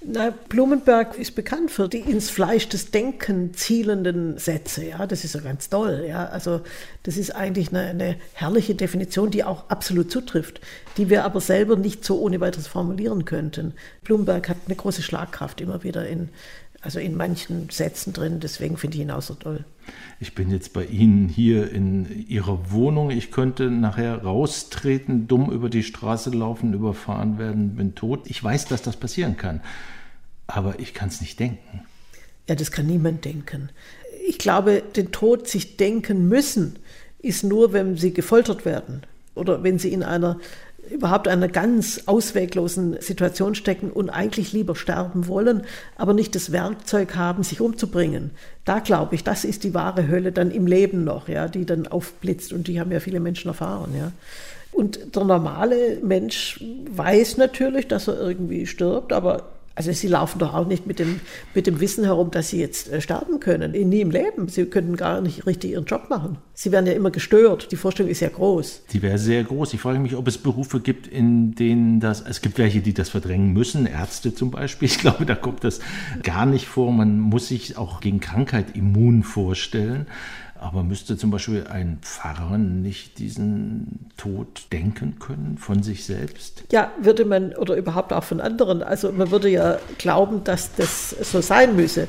Na, 0.06 0.32
Blumenberg 0.50 1.18
ist 1.18 1.34
bekannt 1.34 1.72
für 1.72 1.88
die 1.88 2.00
ins 2.00 2.30
Fleisch 2.30 2.68
des 2.68 2.92
Denken 2.92 3.54
zielenden 3.54 4.38
Sätze. 4.38 4.84
Ja, 4.84 5.08
das 5.08 5.24
ist 5.24 5.36
ja 5.36 5.42
ganz 5.42 5.70
toll. 5.70 6.06
Ja, 6.08 6.26
also 6.26 6.62
das 7.04 7.16
ist 7.16 7.34
eigentlich 7.34 7.70
eine, 7.70 7.82
eine 7.82 8.16
herrliche 8.34 8.76
Definition, 8.76 9.32
die 9.32 9.46
auch 9.46 9.70
absolut 9.70 10.12
zutrifft, 10.12 10.60
die 10.98 11.10
wir 11.10 11.24
aber 11.24 11.40
selber 11.40 11.78
nicht 11.78 12.04
so 12.04 12.20
ohne 12.20 12.42
weiteres 12.42 12.68
formulieren 12.68 13.24
könnten. 13.24 13.76
Blumenberg 14.04 14.50
hat 14.50 14.58
eine 14.66 14.76
große 14.76 15.04
Schlagkraft 15.04 15.62
immer 15.62 15.84
wieder 15.84 16.06
in, 16.06 16.30
also 16.84 17.00
in 17.00 17.16
manchen 17.16 17.70
Sätzen 17.70 18.14
drin. 18.14 18.40
Deswegen 18.42 18.78
finde 18.78 18.98
ich 18.98 19.04
ihn 19.04 19.12
auch 19.12 19.22
so 19.22 19.34
toll. 19.36 19.64
Ich 20.20 20.36
bin 20.36 20.52
jetzt 20.52 20.74
bei 20.74 20.86
Ihnen 20.86 21.30
hier 21.30 21.72
in 21.72 22.28
Ihrer 22.28 22.72
Wohnung. 22.72 23.10
Ich 23.10 23.32
könnte 23.32 23.72
nachher 23.72 24.22
raustreten, 24.22 25.28
dumm 25.28 25.50
über 25.50 25.70
die 25.70 25.84
Straße 25.84 26.30
laufen, 26.30 26.74
überfahren 26.74 27.38
werden, 27.38 27.76
bin 27.76 27.96
tot. 27.96 28.24
Ich 28.26 28.44
weiß, 28.44 28.66
dass 28.66 28.82
das 28.82 28.98
passieren 28.98 29.38
kann. 29.38 29.62
Aber 30.46 30.80
ich 30.80 30.94
kann 30.94 31.08
es 31.08 31.22
nicht 31.22 31.40
denken. 31.40 31.86
Ja, 32.50 32.56
das 32.56 32.72
kann 32.72 32.86
niemand 32.86 33.24
denken. 33.24 33.70
Ich 34.28 34.38
glaube, 34.38 34.84
den 34.96 35.12
Tod 35.12 35.48
sich 35.48 35.78
denken 35.78 36.28
müssen, 36.28 36.80
ist 37.20 37.44
nur, 37.44 37.72
wenn 37.72 37.96
sie 37.96 38.14
gefoltert 38.14 38.66
werden 38.66 39.04
oder 39.36 39.64
wenn 39.64 39.80
sie 39.80 39.94
in 39.94 40.04
einer 40.04 40.40
überhaupt 40.90 41.28
einer 41.28 41.48
ganz 41.48 42.04
ausweglosen 42.06 43.02
Situation 43.02 43.56
stecken 43.56 43.92
und 43.92 44.10
eigentlich 44.10 44.54
lieber 44.54 44.76
sterben 44.76 45.28
wollen, 45.28 45.64
aber 45.96 46.14
nicht 46.14 46.36
das 46.36 46.52
Werkzeug 46.52 47.16
haben, 47.16 47.44
sich 47.44 47.62
umzubringen. 47.62 48.32
Da 48.66 48.80
glaube 48.80 49.16
ich, 49.16 49.24
das 49.24 49.46
ist 49.46 49.64
die 49.64 49.74
wahre 49.74 50.08
Hölle 50.08 50.32
dann 50.32 50.52
im 50.52 50.68
Leben 50.68 51.04
noch, 51.04 51.28
ja, 51.28 51.48
die 51.48 51.66
dann 51.66 51.88
aufblitzt 51.88 52.54
und 52.54 52.68
die 52.68 52.80
haben 52.80 52.92
ja 52.92 53.00
viele 53.00 53.20
Menschen 53.20 53.48
erfahren, 53.48 53.94
ja. 53.98 54.12
Und 54.72 55.16
der 55.16 55.24
normale 55.24 56.00
Mensch 56.02 56.64
weiß 56.90 57.38
natürlich, 57.38 57.88
dass 57.88 58.08
er 58.08 58.20
irgendwie 58.20 58.66
stirbt, 58.66 59.14
aber 59.14 59.53
also 59.76 59.92
sie 59.92 60.08
laufen 60.08 60.38
doch 60.38 60.54
auch 60.54 60.68
nicht 60.68 60.86
mit 60.86 61.00
dem, 61.00 61.20
mit 61.56 61.66
dem 61.66 61.80
Wissen 61.80 62.04
herum, 62.04 62.30
dass 62.30 62.50
sie 62.50 62.60
jetzt 62.60 62.92
äh, 62.92 63.02
sterben 63.02 63.40
können. 63.40 63.72
Nie 63.72 64.02
im 64.02 64.12
Leben. 64.12 64.48
Sie 64.48 64.66
könnten 64.66 64.96
gar 64.96 65.20
nicht 65.22 65.48
richtig 65.48 65.72
ihren 65.72 65.86
Job 65.86 66.10
machen. 66.10 66.38
Sie 66.54 66.72
werden 66.72 66.86
ja 66.86 66.94
immer 66.94 67.10
gestört. 67.10 67.72
Die 67.72 67.76
Vorstellung 67.76 68.12
ist 68.12 68.20
ja 68.20 68.30
groß. 68.30 68.84
Die 68.92 69.02
wäre 69.02 69.18
sehr 69.18 69.44
groß. 69.44 69.74
Ich 69.74 69.82
frage 69.82 69.98
mich, 69.98 70.16
ob 70.16 70.28
es 70.28 70.38
Berufe 70.38 70.80
gibt, 70.80 71.08
in 71.08 71.56
denen 71.56 72.00
das, 72.00 72.22
es 72.22 72.42
gibt 72.42 72.60
welche, 72.60 72.82
die 72.82 72.94
das 72.94 73.10
verdrängen 73.10 73.52
müssen, 73.52 73.88
Ärzte 73.88 74.36
zum 74.36 74.52
Beispiel. 74.52 74.88
Ich 74.88 75.00
glaube, 75.00 75.26
da 75.26 75.34
kommt 75.34 75.64
das 75.64 75.80
gar 76.22 76.46
nicht 76.46 76.68
vor. 76.68 76.92
Man 76.92 77.20
muss 77.20 77.48
sich 77.48 77.76
auch 77.76 78.00
gegen 78.00 78.20
Krankheit 78.20 78.76
immun 78.76 79.24
vorstellen. 79.24 80.06
Aber 80.64 80.82
müsste 80.82 81.18
zum 81.18 81.30
Beispiel 81.30 81.68
ein 81.70 82.00
Pfarrer 82.02 82.58
nicht 82.58 83.20
diesen 83.20 84.10
Tod 84.16 84.68
denken 84.72 85.20
können 85.20 85.58
von 85.58 85.84
sich 85.84 86.06
selbst? 86.06 86.64
Ja, 86.72 86.90
würde 87.02 87.26
man 87.26 87.54
oder 87.54 87.76
überhaupt 87.76 88.14
auch 88.14 88.24
von 88.24 88.40
anderen. 88.40 88.82
Also 88.82 89.12
man 89.12 89.30
würde 89.30 89.50
ja 89.50 89.78
glauben, 89.98 90.46
dass 90.46 90.74
das 90.76 91.10
so 91.10 91.42
sein 91.42 91.76
müsse. 91.76 92.08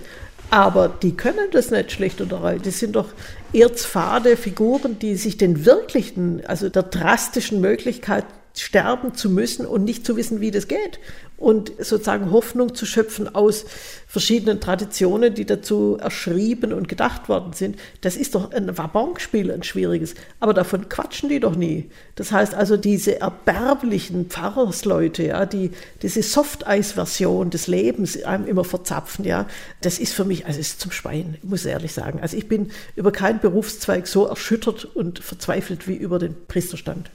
Aber 0.51 0.89
die 0.89 1.17
können 1.17 1.51
das 1.51 1.73
nicht 1.73 1.91
schlecht 1.91 2.21
und 2.21 2.31
erreicht. 2.31 2.65
Das 2.65 2.79
sind 2.79 2.95
doch 2.95 3.09
erzfade 3.53 4.37
Figuren, 4.37 5.01
die 5.01 5.17
sich 5.17 5.37
den 5.37 5.65
wirklichen, 5.65 6.47
also 6.47 6.69
der 6.69 6.85
drastischen 6.85 7.61
Möglichkeit 7.61 8.25
sterben 8.57 9.15
zu 9.15 9.31
müssen 9.31 9.67
und 9.67 9.83
nicht 9.83 10.07
zu 10.07 10.17
wissen, 10.17 10.41
wie 10.41 10.53
das 10.53 10.69
geht. 10.69 11.01
Und 11.37 11.73
sozusagen 11.79 12.31
Hoffnung 12.31 12.75
zu 12.75 12.87
schöpfen 12.87 13.35
aus 13.35 13.65
verschiedenen 14.07 14.61
Traditionen, 14.61 15.35
die 15.35 15.45
dazu 15.45 15.99
erschrieben 16.01 16.73
und 16.73 16.89
gedacht 16.89 17.29
worden 17.29 17.53
sind. 17.53 17.77
Das 18.01 18.17
ist 18.17 18.37
doch 18.37 18.53
ein 18.53 18.79
Wabonspiel, 18.79 19.51
ein 19.51 19.65
schwieriges. 19.65 20.15
Aber 20.39 20.55
davon 20.55 20.89
quatschen 20.89 21.29
die 21.29 21.41
doch 21.41 21.57
nie. 21.57 21.91
Das 22.15 22.31
heißt 22.31 22.55
also, 22.55 22.77
diese 22.77 23.21
erbärmlichen 23.21 24.27
Pfarrersleute, 24.27 25.25
ja, 25.25 25.47
die 25.47 25.73
diese 26.03 26.23
Softeis-Version 26.23 27.51
des 27.51 27.67
Lebens 27.67 28.23
einem 28.23 28.47
immer 28.47 28.65
verzapfen, 28.65 29.25
ja, 29.25 29.49
das 29.81 29.99
ist 29.99 30.15
für 30.15 30.25
mich, 30.25 30.47
also 30.47 30.61
ist 30.61 30.81
zum 30.81 30.93
Schwein, 30.93 31.37
ich 31.43 31.49
muss 31.49 31.65
ehrlich 31.65 31.93
sagen. 31.93 32.21
Also 32.23 32.37
ich 32.37 32.47
bin 32.47 32.71
über 32.95 33.11
keinen 33.11 33.41
Berufszweig 33.41 34.07
so 34.07 34.27
erschüttert 34.27 34.85
und 34.85 35.19
verzweifelt 35.19 35.89
wie 35.89 35.97
über 35.97 36.21
den 36.21 36.37
Priesterstand. 36.47 37.11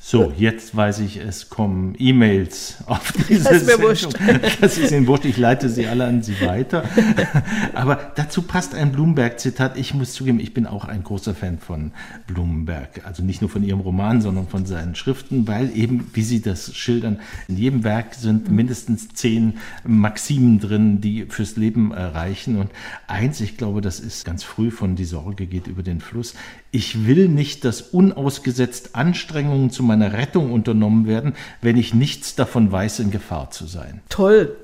So, 0.00 0.32
jetzt 0.38 0.76
weiß 0.76 1.00
ich, 1.00 1.16
es 1.16 1.50
kommen 1.50 1.96
E-Mails 1.98 2.76
auf 2.86 3.12
diese 3.28 3.42
das 3.42 3.62
ist 3.62 3.66
mir 3.66 3.82
wurscht. 3.82 4.08
Das 4.60 4.78
ist 4.78 4.92
Ihnen 4.92 5.08
wurscht, 5.08 5.24
ich 5.24 5.36
leite 5.36 5.68
sie 5.68 5.88
alle 5.88 6.04
an 6.06 6.22
Sie 6.22 6.40
weiter. 6.40 6.84
Aber 7.74 8.12
dazu 8.14 8.42
passt 8.42 8.76
ein 8.76 8.92
Bloomberg-Zitat. 8.92 9.76
Ich 9.76 9.94
muss 9.94 10.12
zugeben, 10.12 10.38
ich 10.38 10.54
bin 10.54 10.66
auch 10.66 10.84
ein 10.84 11.02
großer 11.02 11.34
Fan 11.34 11.58
von 11.58 11.90
Blumenberg. 12.28 13.04
Also 13.04 13.24
nicht 13.24 13.40
nur 13.40 13.50
von 13.50 13.64
Ihrem 13.64 13.80
Roman, 13.80 14.22
sondern 14.22 14.46
von 14.46 14.66
seinen 14.66 14.94
Schriften, 14.94 15.48
weil 15.48 15.76
eben, 15.76 16.08
wie 16.14 16.22
Sie 16.22 16.40
das 16.40 16.76
schildern, 16.76 17.18
in 17.48 17.56
jedem 17.56 17.82
Werk 17.82 18.14
sind 18.14 18.50
mindestens 18.50 19.08
zehn 19.08 19.58
Maximen 19.84 20.60
drin, 20.60 21.00
die 21.00 21.26
fürs 21.26 21.56
Leben 21.56 21.92
reichen. 21.92 22.56
Und 22.56 22.70
eins, 23.08 23.40
ich 23.40 23.56
glaube, 23.56 23.80
das 23.80 23.98
ist 23.98 24.24
ganz 24.24 24.44
früh 24.44 24.70
von 24.70 24.94
Die 24.94 25.04
Sorge 25.04 25.46
geht 25.46 25.66
über 25.66 25.82
den 25.82 26.00
Fluss. 26.00 26.34
Ich 26.70 27.06
will 27.06 27.28
nicht, 27.28 27.64
dass 27.64 27.80
unausgesetzt 27.80 28.94
Anstrengungen 28.94 29.70
zum 29.70 29.87
meiner 29.88 30.12
Rettung 30.12 30.52
unternommen 30.52 31.06
werden, 31.06 31.34
wenn 31.60 31.76
ich 31.76 31.94
nichts 31.94 32.36
davon 32.36 32.70
weiß, 32.70 33.00
in 33.00 33.10
Gefahr 33.10 33.50
zu 33.50 33.66
sein. 33.66 34.00
Toll. 34.08 34.56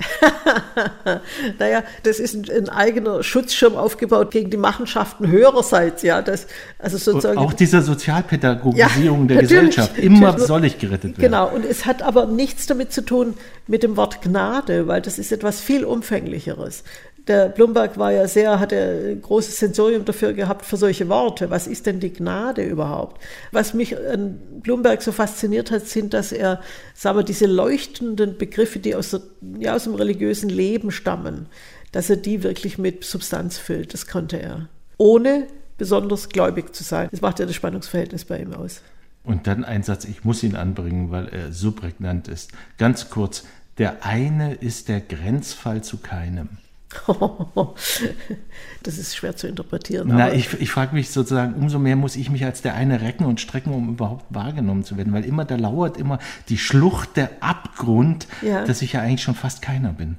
naja, 1.58 1.82
das 2.02 2.18
ist 2.20 2.34
ein, 2.34 2.46
ein, 2.50 2.68
eigener 2.68 3.22
Schutzschirm 3.22 3.76
aufgebaut 3.76 4.30
gegen 4.30 4.50
die 4.50 4.56
Machenschaften 4.56 5.26
höhererseits, 5.26 6.02
ja. 6.02 6.22
Das, 6.22 6.46
also 6.78 6.96
sozusagen, 6.96 7.38
auch 7.38 7.52
dieser 7.52 7.82
Sozialpädagogisierung 7.82 9.22
ja, 9.22 9.34
der 9.34 9.42
Gesellschaft. 9.42 9.98
Immer 9.98 10.38
soll 10.38 10.64
ich 10.64 10.78
gerettet 10.78 11.18
werden. 11.18 11.20
Genau, 11.20 11.48
und 11.48 11.64
es 11.64 11.86
hat 11.86 12.02
aber 12.02 12.26
nichts 12.26 12.66
damit 12.66 12.92
zu 12.92 13.04
tun 13.04 13.34
mit 13.66 13.82
dem 13.82 13.96
Wort 13.96 14.22
Gnade, 14.22 14.86
weil 14.86 15.02
das 15.02 15.18
ist 15.18 15.32
etwas 15.32 15.60
viel 15.60 15.84
umfänglicheres. 15.84 16.84
Der 17.26 17.48
Blumberg 17.48 17.98
war 17.98 18.12
ja 18.12 18.26
sehr, 18.26 18.58
hatte 18.60 19.10
ein 19.10 19.22
großes 19.22 19.58
Sensorium 19.58 20.04
dafür 20.04 20.32
gehabt 20.32 20.64
für 20.64 20.76
solche 20.76 21.08
Worte. 21.08 21.50
Was 21.50 21.66
ist 21.66 21.86
denn 21.86 22.00
die 22.00 22.12
Gnade 22.12 22.64
überhaupt? 22.64 23.20
Was 23.52 23.74
mich 23.74 23.96
an 23.96 24.38
Blumberg 24.62 25.02
so 25.02 25.12
fasziniert 25.12 25.70
hat, 25.70 25.86
sind, 25.86 26.14
dass 26.14 26.32
er, 26.32 26.60
sagen 26.94 27.18
wir, 27.18 27.22
diese 27.22 27.46
leuchtenden 27.46 28.38
Begriffe, 28.38 28.78
die 28.78 28.94
aus, 28.94 29.10
der, 29.10 29.20
ja, 29.58 29.74
aus 29.74 29.84
dem 29.84 29.94
religiösen 29.94 30.48
Leben 30.48 30.90
stammen, 30.90 31.46
dass 31.92 32.10
er 32.10 32.16
die 32.16 32.42
wirklich 32.42 32.78
mit 32.78 33.04
Substanz 33.04 33.58
füllt. 33.58 33.92
Das 33.94 34.06
konnte 34.06 34.40
er. 34.40 34.68
Ohne 34.96 35.46
besonders 35.76 36.28
gläubig 36.28 36.74
zu 36.74 36.84
sein. 36.84 37.08
Das 37.10 37.20
macht 37.20 37.38
ja 37.38 37.46
das 37.46 37.54
Spannungsverhältnis 37.54 38.24
bei 38.24 38.38
ihm 38.38 38.52
aus. 38.52 38.82
Und 39.22 39.46
dann 39.46 39.64
ein 39.64 39.82
Satz, 39.82 40.04
ich 40.04 40.24
muss 40.24 40.42
ihn 40.42 40.56
anbringen, 40.56 41.10
weil 41.10 41.28
er 41.28 41.52
so 41.52 41.72
prägnant 41.72 42.28
ist. 42.28 42.52
Ganz 42.78 43.10
kurz, 43.10 43.44
der 43.78 44.04
eine 44.04 44.54
ist 44.54 44.88
der 44.88 45.00
Grenzfall 45.00 45.82
zu 45.82 45.98
keinem. 45.98 46.58
das 48.82 48.98
ist 48.98 49.16
schwer 49.16 49.36
zu 49.36 49.46
interpretieren. 49.46 50.08
Na, 50.08 50.32
ich, 50.32 50.60
ich 50.60 50.70
frage 50.70 50.94
mich 50.94 51.10
sozusagen, 51.10 51.54
umso 51.54 51.78
mehr 51.78 51.96
muss 51.96 52.16
ich 52.16 52.30
mich 52.30 52.44
als 52.44 52.62
der 52.62 52.74
eine 52.74 53.00
recken 53.00 53.26
und 53.26 53.40
strecken, 53.40 53.72
um 53.72 53.90
überhaupt 53.90 54.24
wahrgenommen 54.30 54.84
zu 54.84 54.96
werden, 54.96 55.12
weil 55.12 55.24
immer 55.24 55.44
da 55.44 55.56
lauert 55.56 55.96
immer 55.96 56.18
die 56.48 56.58
Schlucht, 56.58 57.16
der 57.16 57.30
Abgrund, 57.40 58.26
ja. 58.42 58.64
dass 58.64 58.82
ich 58.82 58.94
ja 58.94 59.00
eigentlich 59.00 59.22
schon 59.22 59.36
fast 59.36 59.62
keiner 59.62 59.92
bin. 59.92 60.18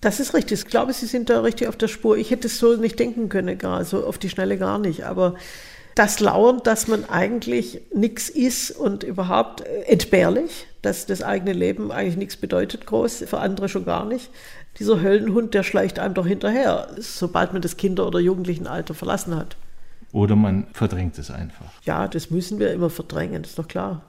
Das 0.00 0.20
ist 0.20 0.34
richtig. 0.34 0.60
Ich 0.60 0.66
glaube, 0.66 0.92
Sie 0.92 1.06
sind 1.06 1.30
da 1.30 1.40
richtig 1.40 1.68
auf 1.68 1.76
der 1.76 1.88
Spur. 1.88 2.16
Ich 2.16 2.30
hätte 2.30 2.46
es 2.46 2.58
so 2.58 2.76
nicht 2.76 2.98
denken 2.98 3.28
können, 3.28 3.58
gar 3.58 3.84
so 3.84 4.04
auf 4.06 4.18
die 4.18 4.30
Schnelle 4.30 4.56
gar 4.56 4.78
nicht. 4.78 5.04
Aber 5.04 5.34
das 5.94 6.20
Lauern, 6.20 6.60
dass 6.64 6.86
man 6.88 7.04
eigentlich 7.08 7.82
nichts 7.94 8.30
ist 8.30 8.70
und 8.70 9.02
überhaupt 9.02 9.62
entbehrlich, 9.86 10.66
dass 10.80 11.04
das 11.04 11.22
eigene 11.22 11.52
Leben 11.52 11.92
eigentlich 11.92 12.16
nichts 12.16 12.36
bedeutet 12.36 12.86
groß, 12.86 13.24
für 13.26 13.40
andere 13.40 13.68
schon 13.68 13.84
gar 13.84 14.06
nicht 14.06 14.30
dieser 14.80 15.00
Höllenhund, 15.02 15.54
der 15.54 15.62
schleicht 15.62 15.98
einem 15.98 16.14
doch 16.14 16.26
hinterher, 16.26 16.88
sobald 16.98 17.52
man 17.52 17.62
das 17.62 17.76
Kinder- 17.76 18.06
oder 18.06 18.18
Jugendlichenalter 18.18 18.94
verlassen 18.94 19.36
hat. 19.36 19.56
Oder 20.12 20.34
man 20.34 20.66
verdrängt 20.72 21.18
es 21.18 21.30
einfach. 21.30 21.70
Ja, 21.84 22.08
das 22.08 22.30
müssen 22.30 22.58
wir 22.58 22.72
immer 22.72 22.90
verdrängen, 22.90 23.44
ist 23.44 23.58
doch 23.58 23.68
klar. 23.68 24.02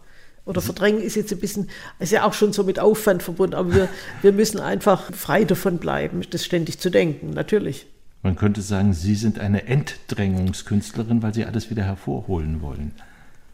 Oder 0.45 0.61
verdrängen 0.61 1.01
ist 1.01 1.15
jetzt 1.15 1.31
ein 1.31 1.39
bisschen, 1.39 1.69
ist 1.99 2.11
ja 2.11 2.23
auch 2.23 2.33
schon 2.33 2.53
so 2.53 2.63
mit 2.63 2.79
Aufwand 2.79 3.21
verbunden, 3.21 3.53
aber 3.53 3.75
wir, 3.75 3.89
wir 4.23 4.31
müssen 4.31 4.59
einfach 4.59 5.13
frei 5.13 5.43
davon 5.43 5.77
bleiben, 5.77 6.21
das 6.31 6.45
ständig 6.45 6.79
zu 6.79 6.89
denken, 6.89 7.29
natürlich. 7.31 7.85
Man 8.23 8.35
könnte 8.35 8.61
sagen, 8.61 8.93
Sie 8.93 9.15
sind 9.15 9.39
eine 9.39 9.67
Entdrängungskünstlerin, 9.67 11.21
weil 11.21 11.33
Sie 11.33 11.45
alles 11.45 11.69
wieder 11.69 11.83
hervorholen 11.83 12.61
wollen. 12.61 12.93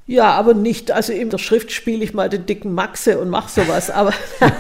Ja, 0.10 0.32
aber 0.32 0.54
nicht, 0.54 0.90
also 0.90 1.12
in 1.12 1.30
der 1.30 1.38
Schrift 1.38 1.70
spiele 1.74 2.02
ich 2.02 2.14
mal 2.14 2.30
den 2.30 2.46
dicken 2.46 2.72
Maxe 2.72 3.20
und 3.20 3.30
mache 3.30 3.52
sowas, 3.52 3.90
aber 3.90 4.14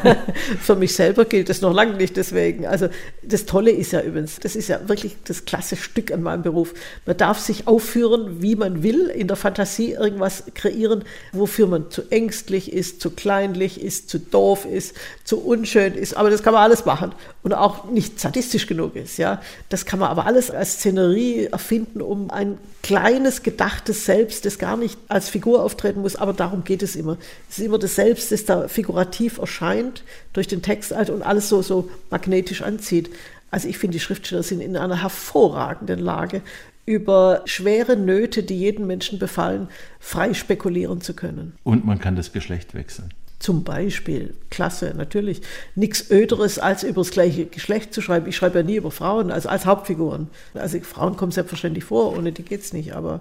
für 0.61 0.75
mich 0.75 0.93
selber 0.93 1.23
gilt 1.23 1.47
das 1.47 1.61
noch 1.61 1.73
lange 1.73 1.93
nicht 1.93 2.17
deswegen. 2.17 2.65
Also 2.67 2.89
das 3.23 3.45
Tolle 3.45 3.71
ist 3.71 3.93
ja 3.93 4.01
übrigens, 4.01 4.41
das 4.41 4.57
ist 4.57 4.67
ja 4.67 4.89
wirklich 4.89 5.15
das 5.23 5.45
klasse 5.45 5.77
Stück 5.77 6.11
an 6.11 6.21
meinem 6.21 6.41
Beruf. 6.41 6.73
Man 7.05 7.15
darf 7.15 7.39
sich 7.39 7.65
aufführen, 7.65 8.41
wie 8.41 8.57
man 8.57 8.83
will, 8.83 9.07
in 9.07 9.29
der 9.29 9.37
Fantasie 9.37 9.93
irgendwas 9.93 10.43
kreieren, 10.53 11.05
wofür 11.31 11.67
man 11.67 11.91
zu 11.91 12.01
ängstlich 12.11 12.73
ist, 12.73 12.99
zu 12.99 13.11
kleinlich 13.11 13.81
ist, 13.81 14.09
zu 14.09 14.19
doof 14.19 14.65
ist, 14.65 14.97
zu 15.23 15.39
unschön 15.39 15.93
ist, 15.93 16.17
aber 16.17 16.29
das 16.29 16.43
kann 16.43 16.55
man 16.55 16.63
alles 16.63 16.83
machen 16.83 17.13
und 17.43 17.53
auch 17.53 17.89
nicht 17.89 18.19
sadistisch 18.19 18.67
genug 18.67 18.97
ist, 18.97 19.17
ja. 19.17 19.41
Das 19.69 19.85
kann 19.85 19.99
man 19.99 20.09
aber 20.09 20.25
alles 20.25 20.51
als 20.51 20.73
Szenerie 20.73 21.45
erfinden, 21.45 22.01
um 22.01 22.31
ein 22.31 22.57
kleines, 22.83 23.43
gedachtes 23.43 24.05
Selbst, 24.05 24.45
das 24.45 24.59
gar 24.59 24.77
nicht 24.77 24.97
als 25.07 25.29
Figur 25.37 25.63
auftreten 25.63 26.01
muss, 26.01 26.15
aber 26.15 26.33
darum 26.33 26.63
geht 26.63 26.81
es 26.81 26.95
immer. 26.95 27.17
Es 27.47 27.59
ist 27.59 27.65
immer 27.65 27.77
das 27.77 27.93
Selbst, 27.93 28.31
das 28.31 28.45
da 28.45 28.67
figurativ 28.67 29.37
erscheint 29.37 30.03
durch 30.33 30.47
den 30.47 30.63
Text 30.63 30.95
halt 30.95 31.11
und 31.11 31.21
alles 31.21 31.47
so, 31.47 31.61
so 31.61 31.91
magnetisch 32.09 32.63
anzieht. 32.63 33.11
Also 33.51 33.67
ich 33.67 33.77
finde, 33.77 33.93
die 33.93 33.99
Schriftsteller 33.99 34.41
sind 34.41 34.61
in 34.61 34.75
einer 34.75 35.03
hervorragenden 35.03 35.99
Lage, 35.99 36.41
über 36.87 37.43
schwere 37.45 37.95
Nöte, 37.95 38.41
die 38.41 38.57
jeden 38.57 38.87
Menschen 38.87 39.19
befallen, 39.19 39.67
frei 39.99 40.33
spekulieren 40.33 41.01
zu 41.01 41.13
können. 41.13 41.53
Und 41.63 41.85
man 41.85 41.99
kann 41.99 42.15
das 42.15 42.31
Geschlecht 42.31 42.73
wechseln. 42.73 43.11
Zum 43.37 43.63
Beispiel, 43.63 44.33
klasse, 44.49 44.95
natürlich. 44.97 45.41
Nichts 45.75 46.09
Öderes, 46.09 46.57
als 46.57 46.81
über 46.81 47.01
das 47.01 47.11
gleiche 47.11 47.45
Geschlecht 47.45 47.93
zu 47.93 48.01
schreiben. 48.01 48.27
Ich 48.27 48.35
schreibe 48.35 48.57
ja 48.59 48.63
nie 48.63 48.77
über 48.77 48.89
Frauen, 48.89 49.29
also 49.29 49.49
als 49.49 49.67
Hauptfiguren. 49.67 50.29
Also 50.55 50.79
Frauen 50.79 51.15
kommen 51.15 51.31
selbstverständlich 51.31 51.83
vor, 51.83 52.17
ohne 52.17 52.31
die 52.31 52.41
geht 52.41 52.61
es 52.61 52.73
nicht. 52.73 52.95
Aber, 52.95 53.19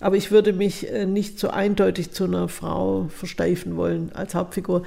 aber 0.00 0.16
ich 0.16 0.30
würde 0.30 0.52
mich 0.52 0.90
äh, 0.90 1.06
nicht 1.06 1.38
so 1.38 1.48
eindeutig 1.48 2.12
zu 2.12 2.24
einer 2.24 2.48
Frau 2.48 3.08
versteifen 3.08 3.76
wollen 3.76 4.10
als 4.14 4.34
Hauptfigur. 4.34 4.82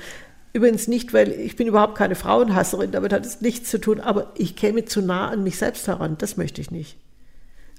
Übrigens 0.53 0.87
nicht, 0.87 1.13
weil 1.13 1.31
ich 1.31 1.55
bin 1.55 1.67
überhaupt 1.67 1.95
keine 1.95 2.15
Frauenhasserin, 2.15 2.91
damit 2.91 3.13
hat 3.13 3.25
es 3.25 3.41
nichts 3.41 3.69
zu 3.69 3.79
tun, 3.79 3.99
aber 3.99 4.31
ich 4.35 4.55
käme 4.55 4.85
zu 4.85 5.01
nah 5.01 5.29
an 5.29 5.43
mich 5.43 5.57
selbst 5.57 5.87
heran, 5.87 6.15
das 6.17 6.37
möchte 6.37 6.61
ich 6.61 6.71
nicht. 6.71 6.97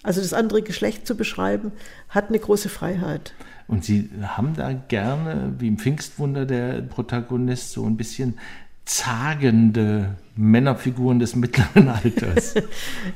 Also 0.02 0.20
das 0.20 0.32
andere 0.32 0.62
Geschlecht 0.62 1.06
zu 1.06 1.16
beschreiben, 1.16 1.72
hat 2.08 2.28
eine 2.28 2.38
große 2.38 2.68
Freiheit. 2.68 3.34
Und 3.66 3.84
Sie 3.84 4.08
haben 4.22 4.54
da 4.56 4.72
gerne, 4.72 5.54
wie 5.58 5.68
im 5.68 5.78
Pfingstwunder 5.78 6.46
der 6.46 6.80
Protagonist, 6.82 7.72
so 7.72 7.84
ein 7.84 7.96
bisschen 7.96 8.38
zagende 8.84 10.16
Männerfiguren 10.36 11.18
des 11.18 11.36
mittleren 11.36 11.88
Alters. 12.04 12.54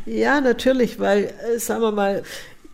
ja, 0.07 0.41
natürlich, 0.41 1.01
weil, 1.01 1.25
äh, 1.25 1.59
sagen 1.59 1.83
wir 1.83 1.91
mal, 1.93 2.23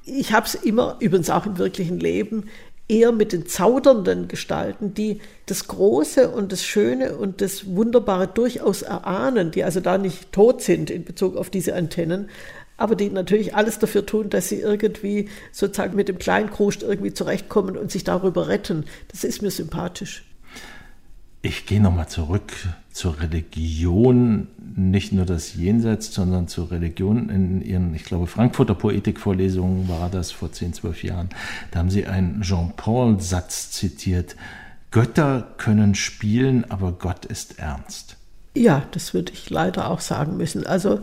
ich 0.05 0.33
habe 0.33 0.47
es 0.47 0.55
immer, 0.55 0.97
übrigens 1.01 1.31
auch 1.31 1.47
im 1.47 1.59
wirklichen 1.59 2.01
Leben, 2.01 2.49
eher 2.89 3.13
mit 3.13 3.33
den 3.33 3.47
zaudernden 3.47 4.27
Gestalten, 4.27 4.95
die 4.95 5.21
das 5.47 5.69
Große 5.69 6.29
und 6.29 6.51
das 6.51 6.65
Schöne 6.65 7.17
und 7.17 7.41
das 7.41 7.67
Wunderbare 7.75 8.27
durchaus 8.27 8.83
erahnen, 8.83 9.53
die 9.53 9.63
also 9.63 9.81
da 9.81 9.97
nicht 9.97 10.33
tot 10.33 10.61
sind 10.61 10.91
in 10.91 11.05
Bezug 11.05 11.37
auf 11.37 11.51
diese 11.51 11.75
Antennen, 11.75 12.29
aber 12.77 12.97
die 12.97 13.11
natürlich 13.11 13.55
alles 13.55 13.79
dafür 13.79 14.07
tun, 14.07 14.31
dass 14.31 14.49
sie 14.49 14.61
irgendwie 14.61 15.29
sozusagen 15.53 15.95
mit 15.95 16.09
dem 16.09 16.19
Kleinkruscht 16.19 16.83
irgendwie 16.83 17.15
zurechtkommen 17.15 17.77
und 17.77 17.93
sich 17.93 18.05
darüber 18.05 18.49
retten. 18.49 18.87
Das 19.09 19.23
ist 19.23 19.43
mir 19.43 19.51
sympathisch. 19.51 20.25
Ich 21.43 21.65
gehe 21.65 21.81
nochmal 21.81 22.09
zurück 22.09 22.53
zur 22.93 23.19
Religion, 23.19 24.49
nicht 24.77 25.13
nur 25.13 25.25
das 25.25 25.55
Jenseits, 25.55 26.13
sondern 26.13 26.49
zur 26.49 26.71
Religion. 26.71 27.31
In 27.31 27.63
Ihren, 27.63 27.95
ich 27.95 28.05
glaube, 28.05 28.27
Frankfurter 28.27 28.75
Poetikvorlesungen 28.75 29.89
war 29.89 30.11
das 30.11 30.33
vor 30.33 30.53
10, 30.53 30.75
12 30.75 31.05
Jahren. 31.05 31.31
Da 31.71 31.79
haben 31.79 31.89
Sie 31.89 32.07
einen 32.07 32.43
Jean-Paul-Satz 32.43 33.71
zitiert. 33.71 34.37
Götter 34.91 35.55
können 35.57 35.95
spielen, 35.95 36.71
aber 36.71 36.93
Gott 36.93 37.25
ist 37.25 37.59
ernst. 37.59 38.20
Ja, 38.57 38.83
das 38.91 39.15
würde 39.15 39.33
ich 39.33 39.49
leider 39.49 39.89
auch 39.89 40.01
sagen 40.01 40.37
müssen. 40.37 40.67
Also 40.67 41.01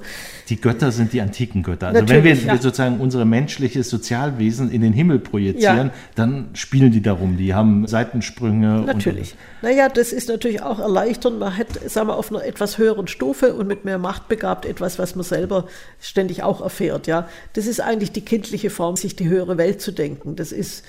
die 0.49 0.59
Götter 0.59 0.91
sind 0.91 1.13
die 1.13 1.21
antiken 1.21 1.63
Götter. 1.63 1.87
Also 1.87 2.09
wenn 2.09 2.25
wir 2.25 2.33
ja. 2.33 2.57
sozusagen 2.57 2.99
unsere 2.99 3.23
menschliches 3.23 3.89
Sozialwesen 3.89 4.69
in 4.69 4.81
den 4.81 4.91
Himmel 4.91 5.19
projizieren, 5.19 5.87
ja. 5.87 5.93
dann 6.15 6.49
spielen 6.53 6.91
die 6.91 7.01
darum. 7.01 7.37
Die 7.37 7.53
haben 7.53 7.87
Seitensprünge. 7.87 8.81
Natürlich. 8.85 9.35
naja, 9.61 9.87
das 9.87 10.11
ist 10.11 10.27
natürlich 10.27 10.61
auch 10.61 10.79
erleichternd. 10.79 11.39
Man 11.39 11.55
hat, 11.55 11.67
sagen 11.89 12.09
wir, 12.09 12.17
auf 12.17 12.31
einer 12.31 12.43
etwas 12.43 12.77
höheren 12.77 13.07
Stufe 13.07 13.53
und 13.53 13.65
mit 13.65 13.85
mehr 13.85 13.97
Macht 13.97 14.27
begabt 14.27 14.65
etwas, 14.65 14.99
was 14.99 15.15
man 15.15 15.23
selber 15.23 15.67
ständig 16.01 16.43
auch 16.43 16.59
erfährt. 16.59 17.07
Ja, 17.07 17.29
das 17.53 17.65
ist 17.65 17.79
eigentlich 17.79 18.11
die 18.11 18.25
kindliche 18.25 18.69
Form, 18.69 18.97
sich 18.97 19.15
die 19.15 19.29
höhere 19.29 19.57
Welt 19.57 19.79
zu 19.79 19.93
denken. 19.93 20.35
Das 20.35 20.51
ist 20.51 20.83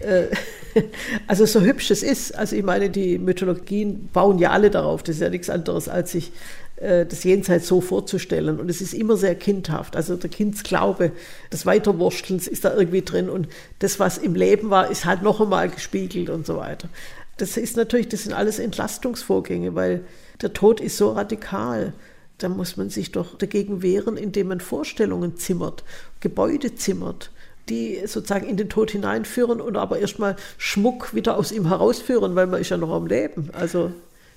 also 1.26 1.46
so 1.46 1.60
hübsch 1.60 1.90
es 1.90 2.02
ist, 2.02 2.34
also 2.34 2.56
ich 2.56 2.64
meine, 2.64 2.90
die 2.90 3.18
Mythologien 3.18 4.08
bauen 4.12 4.38
ja 4.38 4.50
alle 4.50 4.70
darauf, 4.70 5.02
das 5.02 5.16
ist 5.16 5.22
ja 5.22 5.30
nichts 5.30 5.50
anderes, 5.50 5.88
als 5.88 6.12
sich 6.12 6.32
äh, 6.76 7.06
das 7.06 7.24
Jenseits 7.24 7.68
so 7.68 7.80
vorzustellen. 7.80 8.58
Und 8.58 8.68
es 8.68 8.80
ist 8.80 8.94
immer 8.94 9.16
sehr 9.16 9.34
kindhaft. 9.34 9.96
Also 9.96 10.16
der 10.16 10.30
Kindsglaube, 10.30 11.12
das 11.50 11.66
Weiterwursteln 11.66 12.40
ist 12.40 12.64
da 12.64 12.74
irgendwie 12.74 13.02
drin. 13.02 13.28
Und 13.28 13.48
das, 13.78 14.00
was 14.00 14.18
im 14.18 14.34
Leben 14.34 14.70
war, 14.70 14.90
ist 14.90 15.04
halt 15.04 15.22
noch 15.22 15.40
einmal 15.40 15.68
gespiegelt 15.68 16.30
und 16.30 16.46
so 16.46 16.56
weiter. 16.56 16.88
Das 17.36 17.56
ist 17.56 17.76
natürlich, 17.76 18.08
das 18.08 18.24
sind 18.24 18.32
alles 18.32 18.58
Entlastungsvorgänge, 18.58 19.74
weil 19.74 20.04
der 20.42 20.52
Tod 20.52 20.80
ist 20.80 20.96
so 20.96 21.12
radikal. 21.12 21.92
Da 22.38 22.48
muss 22.48 22.76
man 22.76 22.90
sich 22.90 23.12
doch 23.12 23.38
dagegen 23.38 23.82
wehren, 23.82 24.16
indem 24.16 24.48
man 24.48 24.60
Vorstellungen 24.60 25.36
zimmert, 25.36 25.84
Gebäude 26.20 26.74
zimmert 26.74 27.30
die 27.68 28.00
sozusagen 28.06 28.46
in 28.46 28.56
den 28.56 28.68
Tod 28.68 28.90
hineinführen 28.90 29.60
und 29.60 29.76
aber 29.76 29.98
erstmal 29.98 30.36
Schmuck 30.58 31.14
wieder 31.14 31.36
aus 31.36 31.52
ihm 31.52 31.68
herausführen, 31.68 32.34
weil 32.34 32.46
man 32.46 32.60
ist 32.60 32.70
ja 32.70 32.76
noch 32.76 32.90
am 32.90 33.06
Leben. 33.06 33.50
Also 33.52 33.92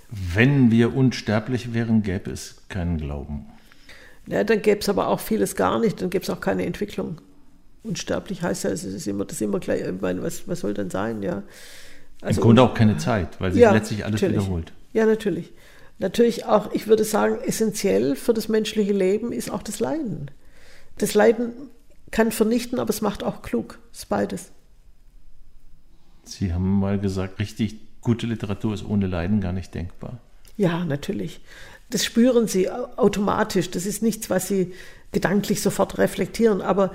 wenn 0.10 0.72
wir 0.72 0.96
unsterblich 0.96 1.74
wären, 1.74 2.02
gäbe 2.02 2.32
es 2.32 2.56
keinen 2.70 2.98
Glauben. 2.98 3.46
Ja, 4.28 4.44
dann 4.44 4.62
gäbe 4.62 4.80
es 4.80 4.90
aber 4.90 5.08
auch 5.08 5.20
vieles 5.20 5.56
gar 5.56 5.80
nicht, 5.80 6.02
dann 6.02 6.10
gäbe 6.10 6.24
es 6.24 6.30
auch 6.30 6.42
keine 6.42 6.66
Entwicklung. 6.66 7.18
Unsterblich 7.84 8.42
heißt 8.42 8.66
ja, 8.66 8.70
es 8.70 8.84
ist 8.84 9.08
immer, 9.08 9.26
das 9.26 9.38
ist 9.38 9.42
immer 9.42 9.60
gleich, 9.60 9.82
ich 9.82 10.02
meine, 10.02 10.22
was, 10.22 10.48
was 10.48 10.62
soll 10.62 10.74
denn 10.74 10.90
sein, 10.90 11.24
ja. 11.24 11.44
Also 12.22 12.42
Im 12.42 12.46
Grunde 12.46 12.62
auch 12.64 12.74
keine 12.74 12.98
Zeit, 12.98 13.40
weil 13.40 13.52
sich 13.54 13.62
ja, 13.62 13.72
letztlich 13.72 14.04
alles 14.04 14.22
natürlich. 14.22 14.42
wiederholt. 14.42 14.74
Ja, 14.94 15.06
natürlich. 15.06 15.54
Natürlich 16.00 16.46
auch, 16.46 16.74
ich 16.74 16.88
würde 16.88 17.04
sagen, 17.04 17.38
essentiell 17.46 18.16
für 18.16 18.34
das 18.34 18.50
menschliche 18.50 18.94
Leben 18.94 19.32
ist 19.32 19.52
auch 19.52 19.64
das 19.64 19.80
Leiden. 19.80 20.32
Das 20.98 21.14
Leiden 21.14 21.54
kann 22.12 22.32
vernichten, 22.32 22.80
aber 22.80 22.90
es 22.90 23.02
macht 23.02 23.24
auch 23.24 23.42
klug. 23.42 23.80
Es 23.92 24.00
ist 24.00 24.10
beides. 24.10 24.52
Sie 26.24 26.54
haben 26.54 26.80
mal 26.80 27.00
gesagt, 27.00 27.40
richtig 27.40 27.78
gute 28.02 28.28
Literatur 28.28 28.74
ist 28.74 28.86
ohne 28.86 29.08
Leiden 29.08 29.42
gar 29.42 29.54
nicht 29.54 29.74
denkbar. 29.74 30.20
Ja, 30.56 30.86
natürlich. 30.86 31.42
Das 31.90 32.04
spüren 32.04 32.48
Sie 32.48 32.70
automatisch. 32.70 33.72
Das 33.72 33.86
ist 33.86 34.02
nichts, 34.04 34.30
was 34.30 34.48
Sie 34.48 34.74
gedanklich 35.12 35.62
sofort 35.62 35.98
reflektieren. 35.98 36.62
Aber 36.62 36.92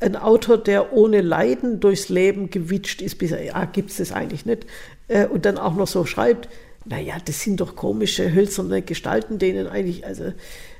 ein 0.00 0.16
Autor, 0.16 0.58
der 0.58 0.92
ohne 0.92 1.20
Leiden 1.20 1.78
durchs 1.80 2.08
Leben 2.08 2.50
gewitscht 2.50 3.02
ist, 3.02 3.18
bisher, 3.18 3.42
ja, 3.42 3.64
gibt 3.64 3.90
es 3.90 3.98
das 3.98 4.12
eigentlich 4.12 4.44
nicht, 4.46 4.66
äh, 5.08 5.26
und 5.26 5.44
dann 5.44 5.58
auch 5.58 5.74
noch 5.74 5.86
so 5.86 6.04
schreibt, 6.04 6.48
naja, 6.84 7.14
das 7.24 7.40
sind 7.40 7.60
doch 7.60 7.76
komische, 7.76 8.34
hölzerne 8.34 8.82
Gestalten, 8.82 9.38
denen 9.38 9.68
eigentlich, 9.68 10.04
also 10.04 10.32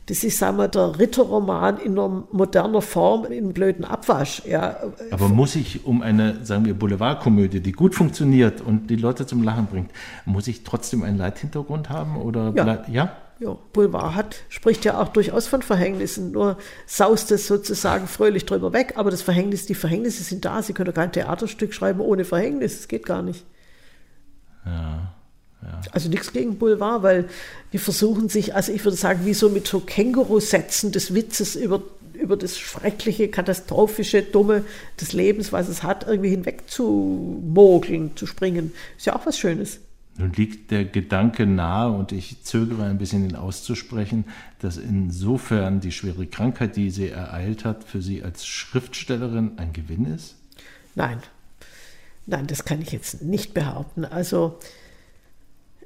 das 0.07 0.25
ist, 0.25 0.39
sagen 0.39 0.57
wir, 0.57 0.69
der 0.69 0.99
Ritterroman 0.99 1.79
in 1.79 1.93
einer 1.93 2.25
moderner 2.33 2.83
Form, 2.83 3.25
in 3.25 3.33
einem 3.33 3.53
blöden 3.53 3.85
Abwasch. 3.85 4.43
Ja. 4.45 4.77
Aber 5.11 5.29
muss 5.29 5.55
ich, 5.55 5.85
um 5.87 6.03
eine, 6.03 6.45
sagen 6.45 6.65
wir, 6.65 6.75
Boulevardkomödie, 6.75 7.61
die 7.61 7.73
gut 7.73 7.95
funktioniert 7.95 8.61
und 8.61 8.89
die 8.89 8.97
Leute 8.97 9.27
zum 9.27 9.43
Lachen 9.45 9.67
bringt, 9.67 9.91
muss 10.25 10.49
ich 10.49 10.65
trotzdem 10.65 11.05
einen 11.05 11.19
Leithintergrund 11.19 11.89
haben? 11.89 12.17
Oder 12.17 12.53
ja. 12.57 12.85
ja? 12.91 13.17
Ja, 13.39 13.57
Boulevard 13.73 14.15
hat, 14.15 14.37
spricht 14.49 14.85
ja 14.85 15.01
auch 15.01 15.09
durchaus 15.09 15.49
von 15.49 15.63
Verhängnissen, 15.63 16.31
nur 16.31 16.59
saust 16.87 17.33
es 17.33 17.49
sozusagen 17.49 18.07
fröhlich 18.07 18.47
drüber 18.47 18.73
weg, 18.73 18.93
aber 18.97 19.11
das 19.11 19.23
Verhängnis, 19.23 19.67
die 19.67 19.75
Verhängnisse 19.75 20.23
sind 20.23 20.45
da, 20.45 20.63
Sie 20.63 20.75
können 20.75 20.87
doch 20.87 20.95
kein 20.95 21.11
Theaterstück 21.11 21.75
schreiben 21.75 22.01
ohne 22.01 22.25
Verhängnis, 22.25 22.77
das 22.77 22.89
geht 22.89 23.05
gar 23.05 23.23
nicht. 23.23 23.45
Ja. 24.65 25.13
Also 25.93 26.09
nichts 26.09 26.33
gegen 26.33 26.59
Boulevard, 26.59 27.03
weil 27.03 27.29
die 27.73 27.79
versuchen 27.79 28.29
sich, 28.29 28.55
also 28.55 28.73
ich 28.73 28.85
würde 28.85 28.97
sagen, 28.97 29.25
wie 29.25 29.35
so 29.35 29.49
mit 29.49 29.67
so 29.67 29.81
Känguru-Sätzen 29.81 30.93
des 30.93 31.15
Witzes 31.15 31.57
über, 31.57 31.83
über 32.15 32.37
das 32.37 32.59
schreckliche, 32.59 33.29
katastrophische, 33.29 34.23
dumme 34.23 34.65
des 35.01 35.13
Lebens, 35.13 35.53
was 35.53 35.69
es 35.69 35.83
hat, 35.83 36.07
irgendwie 36.07 36.31
hinweg 36.31 36.65
zu 36.69 37.43
mogeln, 37.45 38.17
zu 38.17 38.27
springen. 38.27 38.73
Ist 38.97 39.07
ja 39.07 39.17
auch 39.17 39.27
was 39.27 39.39
Schönes. 39.39 39.81
Nun 40.19 40.33
liegt 40.35 40.71
der 40.71 40.85
Gedanke 40.85 41.47
nahe, 41.47 41.91
und 41.91 42.13
ich 42.13 42.43
zögere 42.43 42.85
ein 42.85 42.99
bisschen 42.99 43.29
ihn 43.29 43.35
auszusprechen, 43.35 44.27
dass 44.59 44.77
insofern 44.77 45.81
die 45.81 45.93
schwere 45.93 46.27
Krankheit, 46.27 46.77
die 46.77 46.91
sie 46.91 47.09
ereilt 47.09 47.65
hat, 47.65 47.85
für 47.85 48.03
sie 48.03 48.23
als 48.23 48.47
Schriftstellerin 48.47 49.53
ein 49.57 49.73
Gewinn 49.73 50.05
ist? 50.05 50.37
Nein, 50.95 51.19
nein, 52.27 52.47
das 52.47 52.67
kann 52.67 52.83
ich 52.83 52.93
jetzt 52.93 53.23
nicht 53.23 53.55
behaupten. 53.55 54.05
Also 54.05 54.59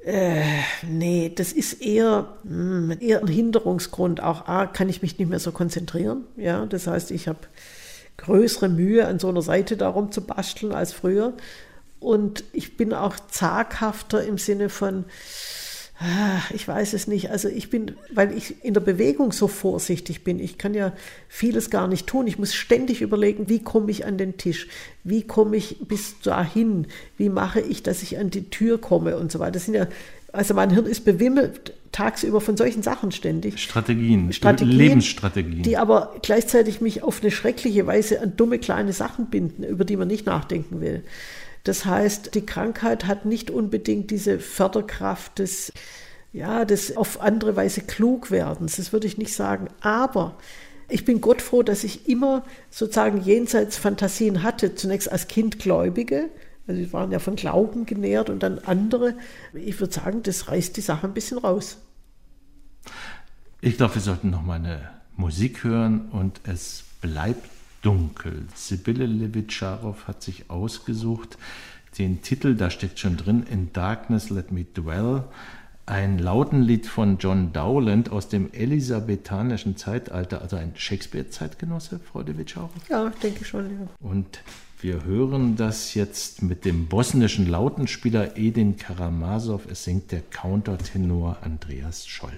äh, 0.07 0.41
nee, 0.83 1.33
das 1.35 1.51
ist 1.51 1.81
eher, 1.81 2.29
mh, 2.45 2.93
hm, 2.93 2.97
eher 3.01 3.19
ein 3.19 3.27
Hinderungsgrund. 3.27 4.23
Auch 4.23 4.47
A, 4.47 4.65
kann 4.65 4.87
ich 4.87 5.01
mich 5.01 5.19
nicht 5.19 5.29
mehr 5.29 5.39
so 5.39 5.51
konzentrieren. 5.51 6.23
Ja, 6.37 6.65
das 6.65 6.87
heißt, 6.87 7.11
ich 7.11 7.27
habe 7.27 7.39
größere 8.15 8.69
Mühe, 8.69 9.05
an 9.05 9.19
so 9.19 9.27
einer 9.27 9.41
Seite 9.41 9.75
darum 9.75 10.11
zu 10.13 10.21
basteln 10.21 10.71
als 10.71 10.93
früher. 10.93 11.33
Und 11.99 12.45
ich 12.53 12.77
bin 12.77 12.93
auch 12.93 13.17
zaghafter 13.29 14.23
im 14.23 14.37
Sinne 14.37 14.69
von, 14.69 15.03
ich 16.53 16.67
weiß 16.67 16.93
es 16.93 17.07
nicht. 17.07 17.31
Also 17.31 17.47
ich 17.47 17.69
bin, 17.69 17.95
weil 18.13 18.35
ich 18.37 18.63
in 18.63 18.73
der 18.73 18.81
Bewegung 18.81 19.31
so 19.31 19.47
vorsichtig 19.47 20.23
bin, 20.23 20.39
ich 20.39 20.57
kann 20.57 20.73
ja 20.73 20.93
vieles 21.27 21.69
gar 21.69 21.87
nicht 21.87 22.05
tun. 22.05 22.27
Ich 22.27 22.37
muss 22.37 22.53
ständig 22.53 23.01
überlegen, 23.01 23.49
wie 23.49 23.59
komme 23.59 23.89
ich 23.89 24.05
an 24.05 24.17
den 24.17 24.37
Tisch? 24.37 24.67
Wie 25.03 25.23
komme 25.23 25.57
ich 25.57 25.77
bis 25.87 26.19
dahin? 26.21 26.87
Wie 27.17 27.29
mache 27.29 27.61
ich, 27.61 27.81
dass 27.81 28.03
ich 28.03 28.19
an 28.19 28.29
die 28.29 28.49
Tür 28.49 28.79
komme 28.79 29.17
und 29.17 29.31
so 29.31 29.39
weiter. 29.39 29.53
Das 29.53 29.65
sind 29.65 29.73
ja, 29.73 29.87
also 30.33 30.53
mein 30.53 30.69
Hirn 30.69 30.85
ist 30.85 31.03
bewimmelt 31.03 31.73
tagsüber 31.91 32.41
von 32.41 32.57
solchen 32.57 32.83
Sachen 32.83 33.11
ständig. 33.11 33.57
Strategien, 33.57 34.31
Strategien 34.31 34.77
Lebensstrategien. 34.77 35.63
Die 35.63 35.77
aber 35.77 36.15
gleichzeitig 36.21 36.79
mich 36.79 37.01
auf 37.01 37.21
eine 37.21 37.31
schreckliche 37.31 37.87
Weise 37.87 38.21
an 38.21 38.37
dumme 38.37 38.59
kleine 38.59 38.93
Sachen 38.93 39.27
binden, 39.27 39.63
über 39.63 39.83
die 39.83 39.97
man 39.97 40.07
nicht 40.07 40.27
nachdenken 40.27 40.79
will. 40.79 41.03
Das 41.67 41.85
heißt, 41.85 42.35
die 42.35 42.45
Krankheit 42.45 43.05
hat 43.05 43.25
nicht 43.25 43.51
unbedingt 43.51 44.11
diese 44.11 44.39
Förderkraft 44.39 45.39
des, 45.39 45.73
ja, 46.31 46.65
des 46.65 46.95
auf 46.95 47.21
andere 47.21 47.55
Weise 47.55 47.81
klug 47.81 48.31
werdens. 48.31 48.77
Das 48.77 48.93
würde 48.93 49.07
ich 49.07 49.17
nicht 49.17 49.33
sagen. 49.33 49.67
Aber 49.81 50.37
ich 50.89 51.03
bin 51.03 51.19
Gott 51.19 51.41
froh, 51.41 51.63
dass 51.63 51.83
ich 51.83 52.07
immer 52.07 52.43
sozusagen 52.69 53.21
jenseits 53.21 53.77
Fantasien 53.77 54.43
hatte. 54.43 54.75
Zunächst 54.75 55.11
als 55.11 55.27
Kind 55.27 55.59
Gläubige. 55.59 56.29
Also 56.67 56.81
sie 56.81 56.93
waren 56.93 57.11
ja 57.11 57.19
von 57.19 57.35
Glauben 57.35 57.85
genährt 57.85 58.29
und 58.29 58.43
dann 58.43 58.59
andere. 58.59 59.15
Ich 59.53 59.79
würde 59.79 59.93
sagen, 59.93 60.23
das 60.23 60.47
reißt 60.49 60.77
die 60.77 60.81
Sache 60.81 61.07
ein 61.07 61.13
bisschen 61.13 61.37
raus. 61.37 61.77
Ich 63.59 63.77
glaube, 63.77 63.95
wir 63.95 64.01
sollten 64.01 64.29
noch 64.29 64.43
mal 64.43 64.55
eine 64.55 64.89
Musik 65.17 65.63
hören 65.63 66.09
und 66.11 66.39
es 66.45 66.83
bleibt 67.01 67.49
dunkel. 67.81 68.45
Sibylle 68.55 69.05
Levitscharow 69.05 70.07
hat 70.07 70.21
sich 70.21 70.49
ausgesucht 70.49 71.37
den 71.97 72.21
Titel, 72.21 72.55
da 72.55 72.69
steckt 72.69 72.99
schon 72.99 73.17
drin, 73.17 73.43
In 73.49 73.73
Darkness 73.73 74.29
Let 74.29 74.51
Me 74.51 74.65
Dwell, 74.65 75.23
ein 75.85 76.19
Lautenlied 76.19 76.85
von 76.85 77.17
John 77.17 77.53
Dowland 77.53 78.11
aus 78.11 78.27
dem 78.27 78.51
elisabethanischen 78.51 79.77
Zeitalter, 79.77 80.41
also 80.41 80.57
ein 80.57 80.73
Shakespeare-Zeitgenosse, 80.75 81.99
Frau 81.99 82.21
Levitscharow? 82.21 82.69
Ja, 82.89 83.09
denke 83.23 83.41
ich 83.41 83.47
schon, 83.47 83.65
ja. 83.65 83.87
Und 83.99 84.41
wir 84.81 85.05
hören 85.05 85.55
das 85.55 85.93
jetzt 85.93 86.43
mit 86.43 86.65
dem 86.65 86.87
bosnischen 86.87 87.47
Lautenspieler 87.47 88.37
Edin 88.37 88.77
Karamazov. 88.77 89.65
Es 89.71 89.85
singt 89.85 90.11
der 90.11 90.21
Countertenor 90.21 91.37
Andreas 91.41 92.05
Scholl. 92.05 92.37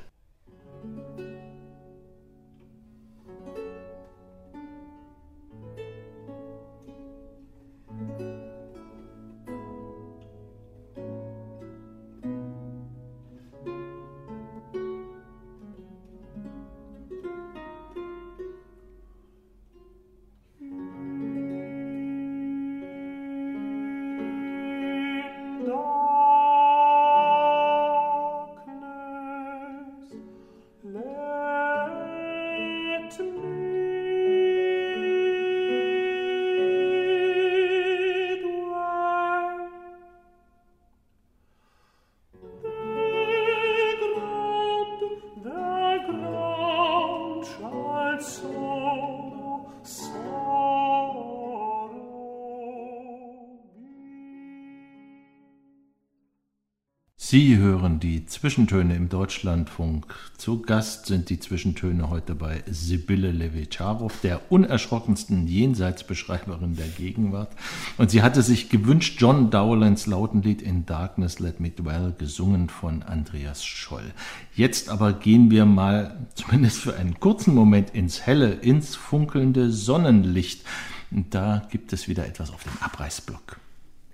Sie 57.31 57.57
hören 57.57 57.99
die 57.99 58.25
Zwischentöne 58.25 58.95
im 58.95 59.07
Deutschlandfunk. 59.07 60.07
Zu 60.35 60.63
Gast 60.63 61.05
sind 61.05 61.29
die 61.29 61.39
Zwischentöne 61.39 62.09
heute 62.09 62.33
bei 62.33 62.63
Sibylle 62.65 63.31
Levitscharow, 63.31 64.11
der 64.23 64.51
unerschrockensten 64.51 65.45
Jenseitsbeschreiberin 65.45 66.75
der 66.75 66.87
Gegenwart. 66.87 67.51
Und 67.99 68.09
sie 68.09 68.23
hatte 68.23 68.41
sich 68.41 68.69
gewünscht, 68.69 69.21
John 69.21 69.51
Dowlands 69.51 70.07
Lautenlied 70.07 70.63
In 70.63 70.87
Darkness 70.87 71.37
Let 71.37 71.59
Me 71.59 71.69
Dwell, 71.69 72.15
gesungen 72.17 72.67
von 72.67 73.03
Andreas 73.03 73.63
Scholl. 73.63 74.11
Jetzt 74.55 74.89
aber 74.89 75.13
gehen 75.13 75.51
wir 75.51 75.67
mal, 75.67 76.25
zumindest 76.33 76.79
für 76.79 76.95
einen 76.95 77.19
kurzen 77.19 77.53
Moment, 77.53 77.91
ins 77.91 78.25
helle, 78.25 78.53
ins 78.53 78.95
funkelnde 78.95 79.71
Sonnenlicht. 79.71 80.65
Und 81.11 81.35
da 81.35 81.67
gibt 81.69 81.93
es 81.93 82.07
wieder 82.07 82.25
etwas 82.25 82.49
auf 82.49 82.63
dem 82.63 82.73
Abreißblock. 82.81 83.59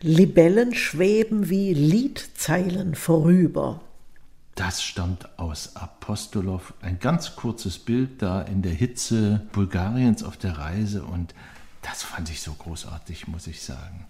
Libellen 0.06 0.76
schweben 0.76 1.50
wie 1.50 1.74
Liedzeilen 1.74 2.94
vorüber. 2.94 3.82
Das 4.54 4.84
stammt 4.84 5.40
aus 5.40 5.76
Apostolow. 5.76 6.62
Ein 6.80 7.00
ganz 7.00 7.36
kurzes 7.36 7.80
Bild 7.80 8.22
da 8.22 8.44
in 8.44 8.62
der 8.62 8.72
Hitze 8.72 9.48
Bulgariens 9.52 10.22
auf 10.22 10.38
der 10.38 10.60
Reise 10.60 11.04
und 11.04 11.34
das 11.82 12.04
fand 12.04 12.30
ich 12.30 12.42
so 12.42 12.54
großartig, 12.54 13.28
muss 13.28 13.48
ich 13.48 13.64
sagen. 13.64 14.06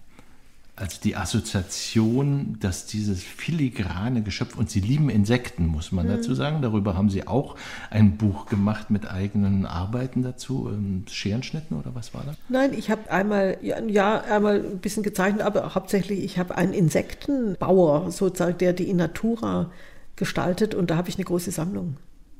Also 0.78 0.98
die 1.02 1.16
Assoziation, 1.16 2.58
dass 2.60 2.84
dieses 2.84 3.22
filigrane 3.22 4.22
Geschöpf, 4.22 4.56
und 4.56 4.68
sie 4.68 4.80
lieben 4.80 5.08
Insekten, 5.08 5.66
muss 5.66 5.90
man 5.90 6.06
mhm. 6.06 6.10
dazu 6.10 6.34
sagen, 6.34 6.60
darüber 6.60 6.94
haben 6.94 7.08
sie 7.08 7.26
auch 7.26 7.56
ein 7.88 8.18
Buch 8.18 8.44
gemacht 8.44 8.90
mit 8.90 9.10
eigenen 9.10 9.64
Arbeiten 9.64 10.22
dazu, 10.22 10.68
ähm, 10.70 11.04
Scherenschnitten 11.10 11.78
oder 11.78 11.94
was 11.94 12.12
war 12.12 12.24
das? 12.26 12.36
Nein, 12.50 12.74
ich 12.74 12.90
habe 12.90 13.10
einmal, 13.10 13.56
ja, 13.62 14.20
einmal 14.20 14.62
ein 14.62 14.78
bisschen 14.78 15.02
gezeichnet, 15.02 15.40
aber 15.40 15.74
hauptsächlich, 15.74 16.22
ich 16.22 16.38
habe 16.38 16.58
einen 16.58 16.74
Insektenbauer 16.74 18.10
sozusagen, 18.10 18.58
der 18.58 18.74
die 18.74 18.90
in 18.90 18.98
Natura 18.98 19.70
gestaltet 20.14 20.74
und 20.74 20.90
da 20.90 20.96
habe 20.96 21.08
ich 21.08 21.16
eine 21.16 21.24
große 21.24 21.52
Sammlung. 21.52 21.96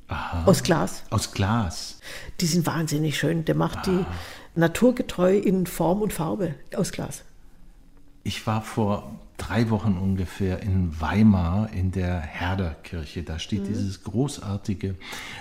Aha. 0.09 0.45
Aus 0.45 0.63
Glas. 0.63 1.05
Aus 1.09 1.33
Glas. 1.33 2.01
Die 2.41 2.47
sind 2.47 2.67
wahnsinnig 2.67 3.19
schön. 3.19 3.45
Der 3.47 3.55
macht 3.55 3.79
ah. 3.79 3.83
die 3.87 4.61
naturgetreu 4.61 5.37
in 5.37 5.67
Form 5.67 6.03
und 6.03 6.13
Farbe 6.13 6.55
aus 6.77 6.93
Glas. 6.93 7.25
Ich 8.27 8.45
war 8.45 8.61
vor 8.61 9.15
drei 9.37 9.71
Wochen 9.71 9.97
ungefähr 10.03 10.61
in 10.61 11.01
Weimar 11.01 11.71
in 11.73 11.93
der 11.93 12.21
Herderkirche. 12.21 13.23
Da 13.23 13.39
steht 13.39 13.63
mhm. 13.63 13.69
dieses 13.69 14.03
großartige 14.03 14.97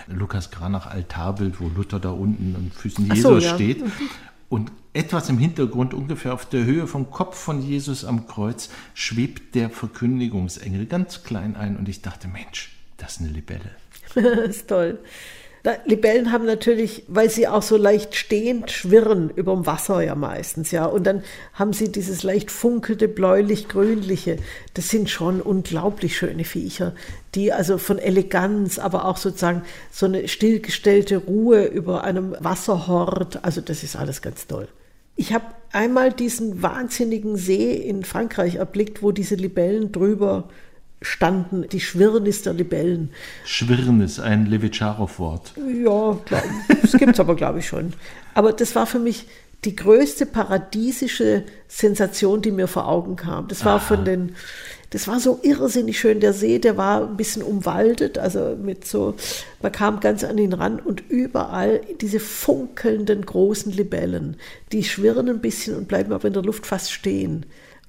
Lukas 0.06 0.52
Granach 0.52 0.86
Altarbild, 0.86 1.60
wo 1.60 1.68
Luther 1.68 2.00
da 2.00 2.12
unten 2.12 2.56
an 2.56 2.72
Füßen 2.72 3.08
Jesus 3.08 3.24
so, 3.24 3.38
ja. 3.40 3.56
steht. 3.56 3.84
Mhm. 3.84 3.92
Und 4.50 4.72
etwas 4.94 5.30
im 5.30 5.40
Hintergrund, 5.40 5.96
ungefähr 5.96 6.32
auf 6.32 6.48
der 6.48 6.64
Höhe 6.64 6.86
vom 6.86 7.10
Kopf 7.10 7.40
von 7.40 7.64
Jesus 7.64 8.06
am 8.06 8.28
Kreuz, 8.28 8.70
schwebt 8.94 9.56
der 9.56 9.72
Verkündigungsengel 9.72 10.86
ganz 10.86 11.24
klein 11.24 11.56
ein. 11.56 11.78
Und 11.78 11.90
ich 11.90 12.04
dachte, 12.04 12.28
Mensch, 12.28 12.72
das 12.98 13.14
ist 13.14 13.22
eine 13.22 13.32
Libelle. 13.32 13.72
das 14.14 14.58
ist 14.58 14.68
toll. 14.70 15.00
Libellen 15.86 16.32
haben 16.32 16.46
natürlich, 16.46 17.04
weil 17.08 17.30
sie 17.30 17.48
auch 17.48 17.62
so 17.62 17.78
leicht 17.78 18.16
stehend 18.16 18.70
schwirren 18.70 19.32
über 19.36 19.54
dem 19.54 19.66
Wasser 19.66 20.02
ja 20.02 20.14
meistens, 20.14 20.72
ja. 20.72 20.86
Und 20.86 21.06
dann 21.06 21.24
haben 21.54 21.74
sie 21.74 21.92
dieses 21.92 22.24
leicht 22.24 22.52
funkelte, 22.52 23.08
bläulich-grünliche. 23.08 24.38
Das 24.76 24.90
sind 24.90 25.10
schon 25.10 25.42
unglaublich 25.42 26.18
schöne 26.18 26.44
Viecher, 26.44 26.94
die 27.34 27.52
also 27.52 27.78
von 27.78 27.98
Eleganz, 27.98 28.78
aber 28.78 29.06
auch 29.06 29.18
sozusagen 29.18 29.64
so 29.92 30.06
eine 30.06 30.28
stillgestellte 30.28 31.18
Ruhe 31.18 31.66
über 31.66 32.04
einem 32.04 32.36
Wasserhort. 32.40 33.44
Also 33.44 33.62
das 33.62 33.84
ist 33.84 33.96
alles 33.96 34.22
ganz 34.22 34.48
toll. 34.48 34.68
Ich 35.16 35.34
habe 35.34 35.46
einmal 35.72 36.12
diesen 36.12 36.62
wahnsinnigen 36.62 37.38
See 37.38 37.74
in 37.74 38.04
Frankreich 38.04 38.56
erblickt, 38.56 39.02
wo 39.02 39.12
diese 39.12 39.36
Libellen 39.36 39.92
drüber 39.92 40.50
standen, 41.02 41.68
die 41.70 41.80
Schwirrnis 41.80 42.42
der 42.42 42.54
Libellen. 42.54 43.12
Schwirrnis, 43.46 44.20
ein 44.20 44.46
Levitscharow-Wort. 44.46 45.54
Ja, 45.84 46.18
das 46.82 46.94
gibt 46.94 47.14
es 47.14 47.20
aber, 47.20 47.36
glaube 47.36 47.60
ich, 47.60 47.68
schon. 47.68 47.94
Aber 48.34 48.54
das 48.54 48.76
war 48.76 48.86
für 48.86 49.00
mich 49.00 49.28
die 49.66 49.76
größte 49.76 50.26
paradiesische 50.26 51.44
Sensation, 51.68 52.42
die 52.42 52.52
mir 52.52 52.68
vor 52.68 52.88
Augen 52.88 53.16
kam. 53.16 53.48
Das 53.48 53.66
war 53.66 53.78
Aha. 53.78 53.80
von 53.80 54.06
den, 54.06 54.36
das 54.92 55.08
war 55.08 55.20
so 55.20 55.40
irrsinnig 55.42 56.00
schön. 56.00 56.20
Der 56.20 56.34
See, 56.34 56.60
der 56.60 56.78
war 56.78 57.02
ein 57.02 57.18
bisschen 57.18 57.42
umwaldet, 57.42 58.18
also 58.18 58.56
mit 58.62 58.86
so, 58.86 59.16
man 59.62 59.72
kam 59.72 60.00
ganz 60.00 60.24
an 60.24 60.38
ihn 60.38 60.54
ran 60.54 60.80
und 60.80 61.04
überall 61.10 61.82
diese 62.00 62.20
funkelnden 62.20 63.26
großen 63.26 63.72
Libellen, 63.72 64.38
die 64.72 64.84
schwirren 64.84 65.30
ein 65.30 65.42
bisschen 65.42 65.76
und 65.76 65.88
bleiben 65.88 66.14
aber 66.14 66.28
in 66.28 66.34
der 66.34 66.44
Luft 66.44 66.68
fast 66.68 66.92
stehen 66.92 67.46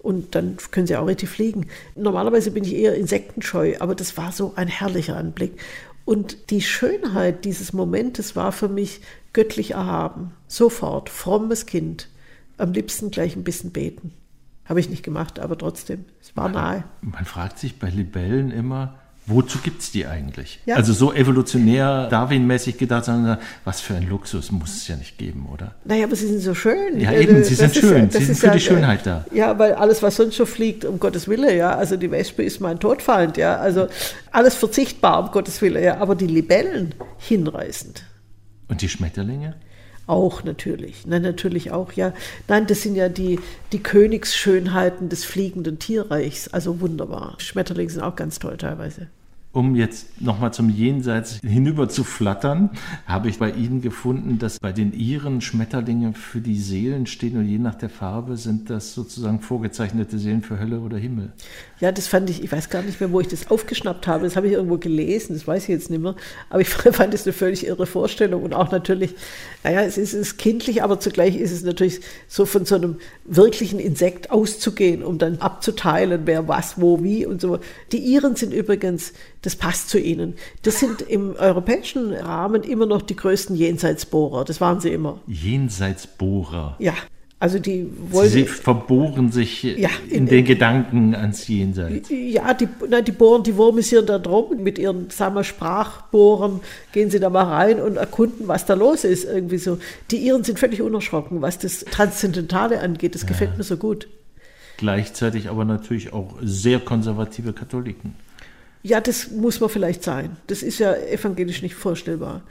und 0.07 0.37
dann 0.37 0.57
können 0.71 0.87
sie 0.87 0.97
auch 0.97 1.09
richtig 1.09 1.29
fliegen. 1.29 1.67
Normalerweise 1.97 2.53
bin 2.53 2.63
ich 2.63 2.77
eher 2.77 2.95
insektenscheu, 2.95 3.75
aber 3.81 3.97
das 3.97 4.17
war 4.17 4.31
so 4.31 4.53
ein 4.55 4.69
herrlicher 4.69 5.17
Anblick. 5.17 5.61
Und 6.05 6.51
die 6.51 6.61
Schönheit 6.61 7.45
dieses 7.45 7.73
Momentes 7.73 8.37
war 8.37 8.53
für 8.53 8.69
mich 8.69 9.01
göttlich 9.33 9.73
erhaben. 9.73 10.31
Sofort, 10.47 11.11
frommes 11.11 11.67
Kind. 11.67 12.09
Am 12.57 12.73
liebsten 12.73 13.11
gleich 13.11 13.35
ein 13.35 13.43
bisschen 13.43 13.73
beten. 13.73 14.13
Habe 14.65 14.79
ich 14.79 14.89
nicht 14.89 15.03
gemacht, 15.03 15.41
aber 15.41 15.59
trotzdem, 15.59 16.05
es 16.21 16.37
war 16.37 16.49
nahe. 16.49 16.85
Man 17.01 17.25
fragt 17.25 17.59
sich 17.59 17.81
bei 17.81 17.91
Libellen 17.91 18.53
immer, 18.53 19.01
wozu 19.27 19.59
gibt 19.59 19.83
es 19.83 19.91
die 19.91 20.07
eigentlich? 20.07 20.61
Ja. 20.67 20.77
Also 20.77 20.93
so 20.93 21.13
evolutionär, 21.13 22.09
Darwin-mäßig 22.09 22.79
gedacht, 22.79 23.05
sondern 23.07 23.39
was 23.65 23.81
für 23.81 23.95
ein 23.95 24.09
Luxus 24.09 24.51
muss 24.53 24.77
es 24.77 24.89
ja 24.89 24.97
nicht 24.97 25.19
geben, 25.19 25.49
oder? 25.53 25.75
Naja, 25.85 26.05
aber 26.05 26.17
sie 26.17 26.27
sind 26.29 26.41
so 26.41 26.55
schön. 26.55 27.01
Ja, 27.01 27.13
eben, 27.13 27.43
sie 27.45 27.57
das 27.57 27.73
sind 27.73 27.77
schön. 27.77 28.11
ja- 28.11 28.19
Sie 28.21 28.25
sind 28.25 28.39
für 28.39 28.47
ja, 28.47 28.53
die 28.53 28.61
Schönheit 28.61 29.07
da. 29.07 29.25
Ja, 29.33 29.59
weil 29.59 29.75
alles, 29.75 30.03
was 30.03 30.17
sonst 30.17 30.37
so 30.37 30.47
fliegt, 30.47 30.85
um 30.85 30.99
Gottes 31.01 31.29
Willen, 31.29 31.57
ja. 31.57 31.77
Also 31.77 31.97
die 31.97 32.11
Wespe 32.11 32.43
ist 32.43 32.61
mein 32.61 32.79
Todfeind, 32.79 33.37
ja. 33.37 33.57
Also 33.57 33.89
alles 34.33 34.55
verzichtbar, 34.55 35.25
um 35.25 35.31
Gottes 35.33 35.61
Willen, 35.63 35.83
ja. 35.83 35.99
Aber 35.99 36.15
die 36.15 36.27
Libellen, 36.27 36.95
hinreißend. 37.19 38.05
Und 38.69 38.83
die 38.83 38.89
Schmetterlinge? 38.89 39.55
Auch 40.09 40.45
natürlich. 40.45 41.05
Nein, 41.05 41.23
natürlich 41.23 41.73
auch, 41.73 41.91
ja. 41.93 42.13
Nein, 42.47 42.69
das 42.69 42.83
sind 42.83 42.95
ja 42.95 43.09
die, 43.09 43.41
die 43.73 43.83
Königsschönheiten 43.83 45.09
des 45.09 45.25
fliegenden 45.25 45.81
Tierreichs. 45.81 46.47
Also 46.49 46.81
wunderbar. 46.81 47.35
Schmetterlinge 47.39 47.91
sind 47.91 48.03
auch 48.03 48.15
ganz 48.15 48.39
toll 48.39 48.57
teilweise. 48.57 49.09
Um 49.57 49.75
jetzt 49.75 50.21
nochmal 50.21 50.53
zum 50.53 50.69
Jenseits 50.69 51.41
hinüber 51.43 51.89
zu 51.89 52.05
flattern, 52.05 52.69
habe 53.07 53.31
ich 53.31 53.39
bei 53.39 53.51
Ihnen 53.51 53.81
gefunden, 53.81 54.39
dass 54.39 54.61
bei 54.61 54.71
den 54.71 54.93
Iren 54.93 55.41
Schmetterlinge 55.41 56.13
für 56.13 56.43
die 56.43 56.61
Seelen 56.61 57.07
stehen 57.07 57.39
und 57.39 57.49
je 57.49 57.57
nach 57.57 57.75
der 57.75 57.89
Farbe 57.89 58.37
sind 58.37 58.69
das 58.69 58.93
sozusagen 58.93 59.41
vorgezeichnete 59.41 60.19
Seelen 60.19 60.43
für 60.43 60.61
Hölle 60.61 60.81
oder 60.81 60.99
Himmel. 60.99 61.33
Ja, 61.81 61.91
das 61.91 62.07
fand 62.07 62.29
ich, 62.29 62.45
ich 62.45 62.53
weiß 62.53 62.69
gar 62.69 62.83
nicht 62.83 63.01
mehr, 63.01 63.13
wo 63.13 63.21
ich 63.21 63.29
das 63.29 63.51
aufgeschnappt 63.51 64.07
habe. 64.07 64.25
Das 64.25 64.37
habe 64.37 64.47
ich 64.47 64.53
irgendwo 64.53 64.77
gelesen, 64.77 65.33
das 65.33 65.47
weiß 65.47 65.63
ich 65.63 65.69
jetzt 65.71 65.89
nicht 65.89 66.03
mehr. 66.03 66.17
Aber 66.51 66.61
ich 66.61 66.69
fand 66.69 67.15
es 67.15 67.25
eine 67.25 67.33
völlig 67.33 67.67
irre 67.67 67.87
Vorstellung 67.87 68.43
und 68.43 68.53
auch 68.53 68.71
natürlich, 68.71 69.15
naja, 69.65 69.81
es 69.81 69.97
ist, 69.97 70.13
es 70.13 70.33
ist 70.33 70.37
kindlich, 70.37 70.83
aber 70.83 71.01
zugleich 71.01 71.35
ist 71.35 71.53
es 71.53 71.63
natürlich 71.63 72.01
so 72.29 72.45
von 72.45 72.67
so 72.67 72.75
einem 72.75 72.97
wirklichen 73.25 73.79
Insekt 73.79 74.31
auszugehen, 74.31 75.03
um 75.03 75.17
dann 75.17 75.39
abzuteilen, 75.39 76.23
wer 76.27 76.47
was, 76.47 76.79
wo, 76.79 77.03
wie 77.03 77.25
und 77.25 77.41
so. 77.41 77.59
Die 77.93 77.99
Iren 78.13 78.37
sind 78.37 78.53
übrigens, 78.53 79.15
das 79.47 79.57
passt 79.57 79.89
zu 79.89 79.99
ihnen. 79.99 80.35
Das 80.63 80.81
sind 80.81 81.01
im 81.03 81.35
europäischen 81.37 82.13
Rahmen 82.13 82.63
immer 82.65 82.85
noch 82.85 83.01
die 83.01 83.17
größten 83.17 83.55
Jenseitsbohrer. 83.57 84.45
Das 84.45 84.61
waren 84.61 84.81
sie 84.81 84.91
immer. 84.91 85.21
Jenseitsbohrer. 85.29 86.77
Ja. 86.79 86.95
Also 87.39 87.59
die 87.59 87.87
wollen. 88.11 88.31
Sie 88.31 88.45
verbohren 88.45 89.31
sich 89.31 89.63
Ja, 89.63 89.91
in, 90.09 90.21
in- 90.21 90.27
den 90.27 90.45
Gedanken 90.47 91.15
ans 91.15 91.47
Jenseits. 91.47 92.09
Ja, 92.11 92.55
die, 92.55 92.67
na, 92.89 93.03
die 93.03 93.13
bohren, 93.13 93.43
die 93.43 93.55
wurmisieren 93.57 94.07
da 94.07 94.19
drum. 94.19 94.63
Mit 94.63 94.79
ihren, 94.79 95.11
sagen 95.11 95.35
wir, 95.35 95.45
Sprachbohren 95.45 96.61
gehen 96.93 97.11
sie 97.11 97.21
da 97.21 97.29
mal 97.29 97.45
rein 97.45 97.79
und 97.81 97.97
erkunden, 97.99 98.49
was 98.49 98.65
da 98.65 98.73
los 98.73 99.05
ist. 99.05 99.25
Irgendwie 99.25 99.59
so. 99.59 99.79
Die 100.11 100.17
Iren 100.27 100.45
sind 100.45 100.59
völlig 100.59 100.81
unerschrocken, 100.81 101.43
was 101.43 101.59
das 101.59 101.81
Transzendentale 101.85 102.81
angeht. 102.81 103.15
Das 103.15 103.27
gefällt 103.27 103.59
mir 103.59 103.65
so 103.65 103.77
gut. 103.77 104.09
Gleichzeitig 104.79 105.49
aber 105.51 105.65
natürlich 105.67 106.13
auch 106.15 106.35
sehr 106.43 106.81
konservative 106.81 107.53
Katholiken. 107.53 108.15
Ja, 108.87 109.01
das 109.01 109.31
muss 109.33 109.59
man 109.59 109.69
vielleicht 109.69 110.05
sein. 110.05 110.37
Das 110.47 110.63
ist 110.63 110.79
ja 110.79 110.95
evangelisch 110.95 111.61
nicht 111.61 111.75
vorstellbar. 111.75 112.43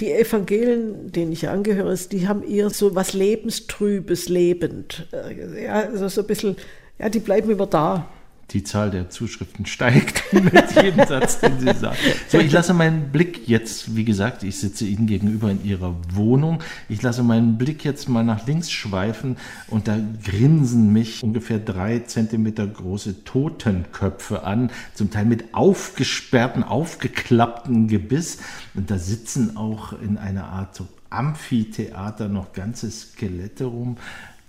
Die 0.00 0.10
Evangelien, 0.12 1.12
denen 1.12 1.30
ich 1.32 1.48
angehöre, 1.48 1.94
die 2.10 2.26
haben 2.26 2.42
eher 2.42 2.70
so 2.70 2.94
was 2.94 3.12
Lebenstrübes, 3.12 4.30
lebend. 4.30 5.06
Äh, 5.12 5.64
Ja, 5.64 5.74
also 5.82 6.08
so 6.08 6.22
ein 6.22 6.26
bisschen, 6.26 6.56
ja, 6.98 7.10
die 7.10 7.20
bleiben 7.20 7.50
immer 7.50 7.66
da. 7.66 8.08
Die 8.50 8.62
Zahl 8.62 8.90
der 8.90 9.10
Zuschriften 9.10 9.66
steigt 9.66 10.32
mit 10.32 10.72
jedem 10.76 11.06
Satz, 11.06 11.40
den 11.40 11.58
Sie 11.58 11.72
sagen. 11.74 11.96
So, 12.28 12.38
ich 12.38 12.52
lasse 12.52 12.74
meinen 12.74 13.10
Blick 13.10 13.48
jetzt, 13.48 13.96
wie 13.96 14.04
gesagt, 14.04 14.42
ich 14.42 14.58
sitze 14.58 14.84
Ihnen 14.84 15.06
gegenüber 15.06 15.50
in 15.50 15.64
Ihrer 15.64 15.94
Wohnung. 16.12 16.62
Ich 16.88 17.02
lasse 17.02 17.22
meinen 17.22 17.58
Blick 17.58 17.84
jetzt 17.84 18.08
mal 18.08 18.22
nach 18.22 18.46
links 18.46 18.70
schweifen 18.70 19.36
und 19.68 19.88
da 19.88 19.98
grinsen 20.22 20.92
mich 20.92 21.22
ungefähr 21.22 21.58
drei 21.58 22.00
Zentimeter 22.00 22.66
große 22.66 23.24
Totenköpfe 23.24 24.44
an, 24.44 24.70
zum 24.94 25.10
Teil 25.10 25.24
mit 25.24 25.54
aufgesperrten, 25.54 26.62
aufgeklappten 26.62 27.88
Gebiss. 27.88 28.38
Und 28.74 28.90
da 28.90 28.98
sitzen 28.98 29.56
auch 29.56 29.92
in 30.00 30.18
einer 30.18 30.46
Art 30.46 30.74
so 30.74 30.86
Amphitheater 31.10 32.28
noch 32.28 32.52
ganze 32.52 32.90
Skelette 32.90 33.64
rum. 33.64 33.96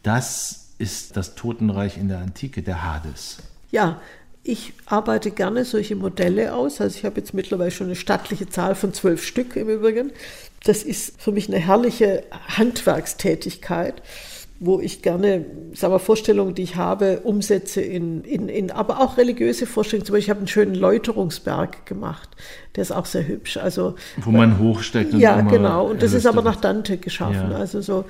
Das 0.04 0.66
ist 0.78 1.16
das 1.16 1.36
Totenreich 1.36 1.98
in 1.98 2.08
der 2.08 2.20
Antike, 2.20 2.62
der 2.62 2.84
Hades. 2.84 3.38
Ja, 3.76 4.00
ich 4.42 4.72
arbeite 4.86 5.32
gerne 5.32 5.66
solche 5.66 5.98
Modelle 5.98 6.54
aus. 6.54 6.80
Also 6.80 6.98
ich 6.98 7.04
habe 7.04 7.18
jetzt 7.20 7.34
mittlerweile 7.34 7.72
schon 7.72 7.88
eine 7.88 7.98
stattliche 7.98 8.48
Zahl 8.48 8.74
von 8.74 8.94
zwölf 8.94 9.22
Stück 9.22 9.58
im 9.58 9.68
Übrigen. 9.68 10.14
Das 10.64 10.82
ist 10.82 11.22
für 11.22 11.34
mich 11.34 11.50
eine 11.50 11.60
herrliche 11.60 12.24
Handwerkstätigkeit, 12.48 14.02
wo 14.62 14.80
ich 14.80 15.02
gerne, 15.02 15.46
sagen 15.74 15.94
wir, 15.94 16.00
Vorstellungen, 16.00 16.56
die 16.56 16.62
ich 16.62 16.78
habe, 16.78 17.20
umsetze 17.26 17.82
in, 17.82 18.24
in, 18.24 18.48
in 18.48 18.72
aber 18.72 19.02
auch 19.02 19.18
religiöse 19.18 19.66
Vorstellungen. 19.66 20.06
Zum 20.06 20.14
Beispiel, 20.14 20.24
ich 20.24 20.30
habe 20.30 20.40
einen 20.40 20.48
schönen 20.48 20.76
Läuterungsberg 20.76 21.86
gemacht. 21.86 22.30
Der 22.78 22.84
ist 22.84 22.94
auch 22.94 23.06
sehr 23.06 23.28
hübsch. 23.28 23.58
Also 23.58 23.96
Wo 24.16 24.32
man 24.32 24.58
hochsteigt 24.58 25.14
und 25.14 25.20
ja, 25.20 25.42
genau. 25.42 25.88
Und 25.88 26.02
das 26.02 26.14
ist 26.14 26.26
aber 26.26 26.42
nach 26.42 26.56
Dante 26.56 26.96
geschaffen. 26.96 27.52
Ja. 27.52 27.58
Also 27.58 27.82
so. 27.82 28.06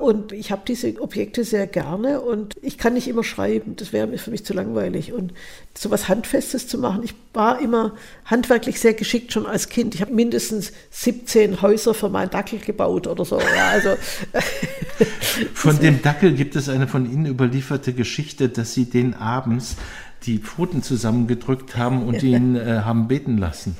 Und 0.00 0.32
ich 0.32 0.50
habe 0.50 0.62
diese 0.66 1.00
Objekte 1.00 1.44
sehr 1.44 1.66
gerne 1.66 2.20
und 2.20 2.54
ich 2.62 2.78
kann 2.78 2.94
nicht 2.94 3.08
immer 3.08 3.22
schreiben. 3.22 3.76
Das 3.76 3.92
wäre 3.92 4.16
für 4.18 4.30
mich 4.30 4.44
zu 4.44 4.54
langweilig. 4.54 5.12
Und 5.12 5.32
so 5.76 5.90
was 5.90 6.08
Handfestes 6.08 6.66
zu 6.66 6.78
machen, 6.78 7.02
ich 7.04 7.14
war 7.32 7.60
immer 7.60 7.94
handwerklich 8.24 8.80
sehr 8.80 8.94
geschickt 8.94 9.32
schon 9.32 9.46
als 9.46 9.68
Kind. 9.68 9.94
Ich 9.94 10.00
habe 10.00 10.12
mindestens 10.12 10.72
17 10.90 11.62
Häuser 11.62 11.94
für 11.94 12.08
meinen 12.08 12.30
Dackel 12.30 12.58
gebaut 12.58 13.06
oder 13.06 13.24
so. 13.24 13.38
Ja, 13.38 13.68
also 13.70 13.90
Von 15.54 15.78
dem 15.80 16.02
Dackel 16.02 16.34
gibt 16.34 16.56
es 16.56 16.68
eine 16.68 16.88
von 16.88 17.10
Ihnen 17.10 17.26
überlieferte 17.26 17.92
Geschichte, 17.92 18.48
dass 18.48 18.74
Sie 18.74 18.86
den 18.86 19.14
abends 19.14 19.76
die 20.26 20.38
Pfoten 20.38 20.82
zusammengedrückt 20.82 21.76
haben 21.76 22.06
und 22.06 22.22
ihn 22.22 22.56
äh, 22.56 22.82
haben 22.84 23.08
beten 23.08 23.38
lassen. 23.38 23.76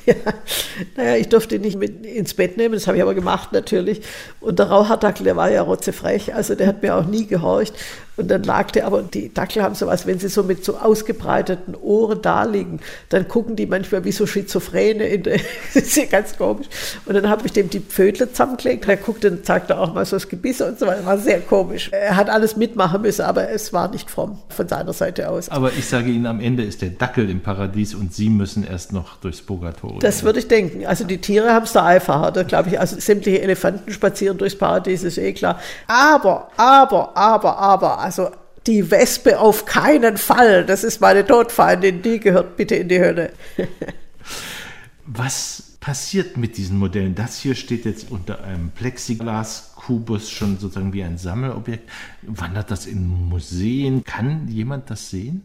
Naja, 0.96 1.16
ich 1.16 1.28
durfte 1.28 1.56
ihn 1.56 1.62
nicht 1.62 1.78
mit 1.78 2.06
ins 2.06 2.34
Bett 2.34 2.56
nehmen, 2.56 2.74
das 2.74 2.86
habe 2.86 2.96
ich 2.96 3.02
aber 3.02 3.14
gemacht 3.14 3.52
natürlich. 3.52 4.00
Und 4.40 4.58
der 4.58 4.70
Rauhardackel, 4.70 5.24
der 5.24 5.36
war 5.36 5.50
ja 5.50 5.62
rotzefrech, 5.62 6.34
also 6.34 6.54
der 6.54 6.68
hat 6.68 6.82
mir 6.82 6.96
auch 6.96 7.04
nie 7.04 7.26
gehorcht. 7.26 7.74
Und 8.20 8.28
dann 8.28 8.42
lag 8.42 8.70
der, 8.70 8.86
aber 8.86 9.02
die 9.02 9.32
Dackel 9.32 9.62
haben 9.62 9.74
sowas, 9.74 10.06
wenn 10.06 10.18
sie 10.18 10.28
so 10.28 10.42
mit 10.42 10.64
so 10.64 10.76
ausgebreiteten 10.76 11.74
Ohren 11.74 12.20
da 12.20 12.44
liegen, 12.44 12.80
dann 13.08 13.28
gucken 13.28 13.56
die 13.56 13.66
manchmal 13.66 14.04
wie 14.04 14.12
so 14.12 14.26
Schizophrene 14.26 15.06
in 15.06 15.22
der, 15.22 15.40
das 15.74 15.84
ist 15.84 15.96
ja 15.96 16.04
ganz 16.04 16.36
komisch. 16.36 16.66
Und 17.06 17.14
dann 17.14 17.28
habe 17.28 17.46
ich 17.46 17.52
dem 17.52 17.70
die 17.70 17.80
Pfötle 17.80 18.30
zusammengelegt, 18.30 18.86
er 18.88 18.96
guckte 18.98 19.30
und 19.30 19.46
zeigte 19.46 19.78
auch 19.78 19.94
mal 19.94 20.04
so 20.04 20.16
das 20.16 20.28
Gebiss 20.28 20.60
und 20.60 20.78
so 20.78 20.86
weiter, 20.86 21.06
war 21.06 21.18
sehr 21.18 21.40
komisch. 21.40 21.88
Er 21.92 22.16
hat 22.16 22.28
alles 22.28 22.56
mitmachen 22.56 23.02
müssen, 23.02 23.22
aber 23.22 23.48
es 23.50 23.72
war 23.72 23.90
nicht 23.90 24.10
fromm 24.10 24.38
von 24.48 24.68
seiner 24.68 24.92
Seite 24.92 25.30
aus. 25.30 25.48
Aber 25.48 25.72
ich 25.72 25.86
sage 25.86 26.10
Ihnen, 26.10 26.26
am 26.26 26.40
Ende 26.40 26.62
ist 26.62 26.82
der 26.82 26.90
Dackel 26.90 27.30
im 27.30 27.40
Paradies 27.40 27.94
und 27.94 28.12
Sie 28.12 28.28
müssen 28.28 28.66
erst 28.66 28.92
noch 28.92 29.16
durchs 29.16 29.40
Purgatorium. 29.40 30.00
Das 30.00 30.22
würde 30.22 30.40
ich 30.40 30.48
denken. 30.48 30.84
Also 30.86 31.04
die 31.04 31.18
Tiere 31.18 31.52
haben 31.54 31.64
es 31.64 31.72
da 31.72 31.86
einfacher, 31.86 32.32
da 32.32 32.42
glaube 32.42 32.68
ich. 32.68 32.80
Also 32.80 32.98
sämtliche 33.00 33.40
Elefanten 33.40 33.90
spazieren 33.92 34.36
durchs 34.36 34.56
Paradies, 34.56 35.02
ist 35.02 35.18
eh 35.18 35.32
klar. 35.32 35.58
Aber, 35.86 36.48
aber, 36.56 37.16
aber, 37.16 37.58
aber, 37.58 37.98
also 38.10 38.32
die 38.66 38.90
Wespe 38.90 39.38
auf 39.38 39.66
keinen 39.66 40.16
Fall. 40.16 40.66
Das 40.66 40.82
ist 40.82 41.00
meine 41.00 41.24
Todfeindin, 41.24 42.02
die 42.02 42.18
gehört 42.18 42.56
bitte 42.56 42.74
in 42.74 42.88
die 42.88 42.98
Hölle. 42.98 43.32
Was 45.06 45.76
passiert 45.78 46.36
mit 46.36 46.56
diesen 46.56 46.76
Modellen? 46.76 47.14
Das 47.14 47.38
hier 47.38 47.54
steht 47.54 47.84
jetzt 47.84 48.10
unter 48.10 48.42
einem 48.42 48.70
Plexiglas-Kubus 48.70 50.28
schon 50.28 50.58
sozusagen 50.58 50.92
wie 50.92 51.04
ein 51.04 51.18
Sammelobjekt. 51.18 51.88
Wandert 52.22 52.72
das 52.72 52.86
in 52.86 53.28
Museen? 53.28 54.02
Kann 54.02 54.48
jemand 54.48 54.90
das 54.90 55.08
sehen? 55.10 55.44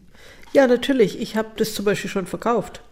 Ja, 0.52 0.66
natürlich. 0.66 1.20
Ich 1.20 1.36
habe 1.36 1.50
das 1.56 1.72
zum 1.72 1.84
Beispiel 1.84 2.10
schon 2.10 2.26
verkauft. 2.26 2.82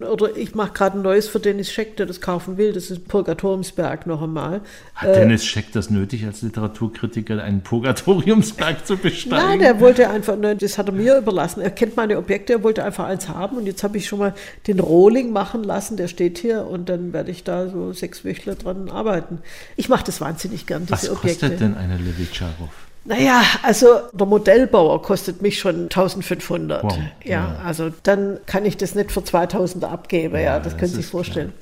Oder 0.00 0.36
ich 0.36 0.56
mache 0.56 0.72
gerade 0.72 0.98
ein 0.98 1.02
neues 1.02 1.28
für 1.28 1.38
Dennis 1.38 1.70
Scheck, 1.70 1.96
der 1.96 2.06
das 2.06 2.20
kaufen 2.20 2.56
will. 2.56 2.72
Das 2.72 2.90
ist 2.90 3.06
Purgatoriumsberg 3.06 4.08
noch 4.08 4.22
einmal. 4.22 4.60
Hat 4.96 5.14
Dennis 5.14 5.44
Scheck 5.44 5.70
das 5.72 5.88
nötig, 5.88 6.24
als 6.26 6.42
Literaturkritiker 6.42 7.40
einen 7.40 7.62
Purgatoriumsberg 7.62 8.84
zu 8.84 8.96
besteigen? 8.96 9.36
Nein, 9.36 9.60
er 9.60 9.78
wollte 9.78 10.10
einfach, 10.10 10.36
nein, 10.36 10.58
das 10.58 10.78
hat 10.78 10.88
er 10.88 10.92
mir 10.92 11.18
überlassen. 11.18 11.60
Er 11.60 11.70
kennt 11.70 11.96
meine 11.96 12.18
Objekte, 12.18 12.54
er 12.54 12.62
wollte 12.64 12.82
einfach 12.82 13.04
eins 13.04 13.28
haben. 13.28 13.56
Und 13.56 13.66
jetzt 13.66 13.84
habe 13.84 13.96
ich 13.96 14.08
schon 14.08 14.18
mal 14.18 14.34
den 14.66 14.80
Rohling 14.80 15.30
machen 15.30 15.62
lassen, 15.62 15.96
der 15.96 16.08
steht 16.08 16.38
hier. 16.38 16.66
Und 16.66 16.88
dann 16.88 17.12
werde 17.12 17.30
ich 17.30 17.44
da 17.44 17.68
so 17.68 17.92
sechs 17.92 18.24
Wöchler 18.24 18.56
dran 18.56 18.90
arbeiten. 18.90 19.38
Ich 19.76 19.88
mache 19.88 20.04
das 20.04 20.20
wahnsinnig 20.20 20.66
gern, 20.66 20.86
diese 20.86 20.92
Was 20.92 21.10
Objekte. 21.10 21.50
kostet 21.50 21.60
denn 21.60 21.76
eine 21.76 21.98
Levitscharow? 21.98 22.68
Naja, 23.04 23.42
also 23.62 24.00
der 24.12 24.26
Modellbauer 24.26 25.02
kostet 25.02 25.42
mich 25.42 25.58
schon 25.58 25.84
1500. 25.84 26.82
Wow, 26.82 26.98
ja, 27.22 27.30
ja. 27.30 27.58
also 27.64 27.90
dann 28.02 28.38
kann 28.46 28.64
ich 28.64 28.76
das 28.76 28.94
nicht 28.94 29.12
für 29.12 29.22
2000 29.22 29.84
abgeben. 29.84 30.34
Ja, 30.36 30.40
Ja, 30.40 30.58
das 30.58 30.72
das 30.72 30.78
können 30.78 30.90
Sie 30.90 30.96
sich 30.96 31.06
vorstellen. 31.06 31.52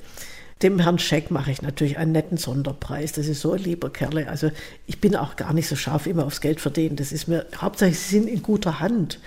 Dem 0.61 0.79
Herrn 0.79 0.97
Scheck 0.99 1.29
mache 1.29 1.51
ich 1.51 1.61
natürlich 1.61 1.97
einen 1.97 2.13
netten 2.13 2.37
Sonderpreis. 2.37 3.11
Das 3.11 3.27
ist 3.27 3.41
so 3.41 3.51
ein 3.51 3.59
lieber 3.59 3.91
Kerle. 3.91 4.29
Also 4.29 4.49
ich 4.87 5.01
bin 5.01 5.17
auch 5.17 5.35
gar 5.35 5.51
nicht 5.51 5.67
so 5.67 5.75
scharf 5.75 6.07
immer 6.07 6.25
aufs 6.25 6.39
Geld 6.39 6.61
verdienen. 6.61 6.95
Das 6.95 7.11
ist 7.11 7.27
mir, 7.27 7.45
hauptsächlich 7.57 7.99
sie 7.99 8.19
sind 8.19 8.29
in 8.29 8.41
guter 8.41 8.79
Hand. 8.79 9.19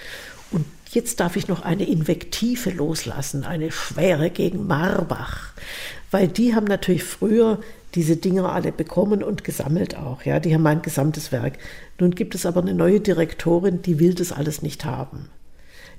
Jetzt 0.91 1.21
darf 1.21 1.37
ich 1.37 1.49
noch 1.49 1.63
eine 1.63 1.85
Invektive 1.85 2.71
loslassen, 2.71 3.45
eine 3.45 3.73
schwere 3.73 4.31
gegen 4.31 4.67
Marbach, 4.67 5.53
weil 6.11 6.29
die 6.29 6.55
haben 6.55 6.67
natürlich 6.67 7.05
früher 7.05 7.61
diese 7.95 8.17
Dinger 8.17 8.53
alle 8.53 8.73
bekommen 8.73 9.23
und 9.23 9.43
gesammelt 9.43 9.97
auch. 9.97 10.23
Ja, 10.23 10.39
die 10.39 10.55
haben 10.55 10.63
mein 10.63 10.83
gesamtes 10.83 11.33
Werk. 11.33 11.59
Nun 11.99 12.13
gibt 12.13 12.35
es 12.35 12.47
aber 12.47 12.61
eine 12.61 12.75
neue 12.75 13.01
Direktorin, 13.01 13.83
die 13.83 13.99
will 13.99 14.15
das 14.15 14.33
alles 14.33 14.63
nicht 14.63 14.85
haben. 14.85 15.29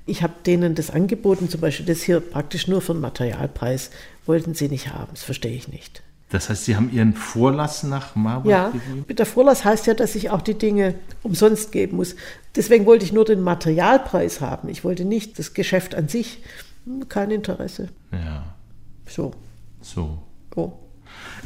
Ich 0.06 0.22
habe 0.22 0.34
denen 0.46 0.74
das 0.74 0.90
angeboten, 0.90 1.50
zum 1.50 1.60
Beispiel 1.60 1.84
das 1.84 2.02
hier 2.02 2.20
praktisch 2.20 2.66
nur 2.66 2.80
für 2.80 2.94
den 2.94 3.02
Materialpreis, 3.02 3.90
wollten 4.24 4.54
sie 4.54 4.68
nicht 4.68 4.92
haben. 4.92 5.10
Das 5.12 5.22
verstehe 5.22 5.54
ich 5.54 5.68
nicht. 5.68 6.02
Das 6.30 6.50
heißt, 6.50 6.66
Sie 6.66 6.76
haben 6.76 6.92
Ihren 6.92 7.14
Vorlass 7.14 7.82
nach 7.84 8.14
Marburg 8.14 8.50
ja, 8.50 8.68
gegeben? 8.68 9.06
Der 9.08 9.26
Vorlass 9.26 9.64
heißt 9.64 9.86
ja, 9.86 9.94
dass 9.94 10.14
ich 10.14 10.30
auch 10.30 10.42
die 10.42 10.54
Dinge 10.54 10.94
umsonst 11.22 11.72
geben 11.72 11.96
muss. 11.96 12.16
Deswegen 12.54 12.84
wollte 12.84 13.04
ich 13.04 13.12
nur 13.12 13.24
den 13.24 13.40
Materialpreis 13.40 14.40
haben. 14.40 14.68
Ich 14.68 14.84
wollte 14.84 15.04
nicht 15.04 15.38
das 15.38 15.54
Geschäft 15.54 15.94
an 15.94 16.08
sich. 16.08 16.42
Kein 17.08 17.30
Interesse. 17.30 17.88
Ja. 18.12 18.44
So. 19.06 19.32
So. 19.80 20.18
Oh. 20.54 20.72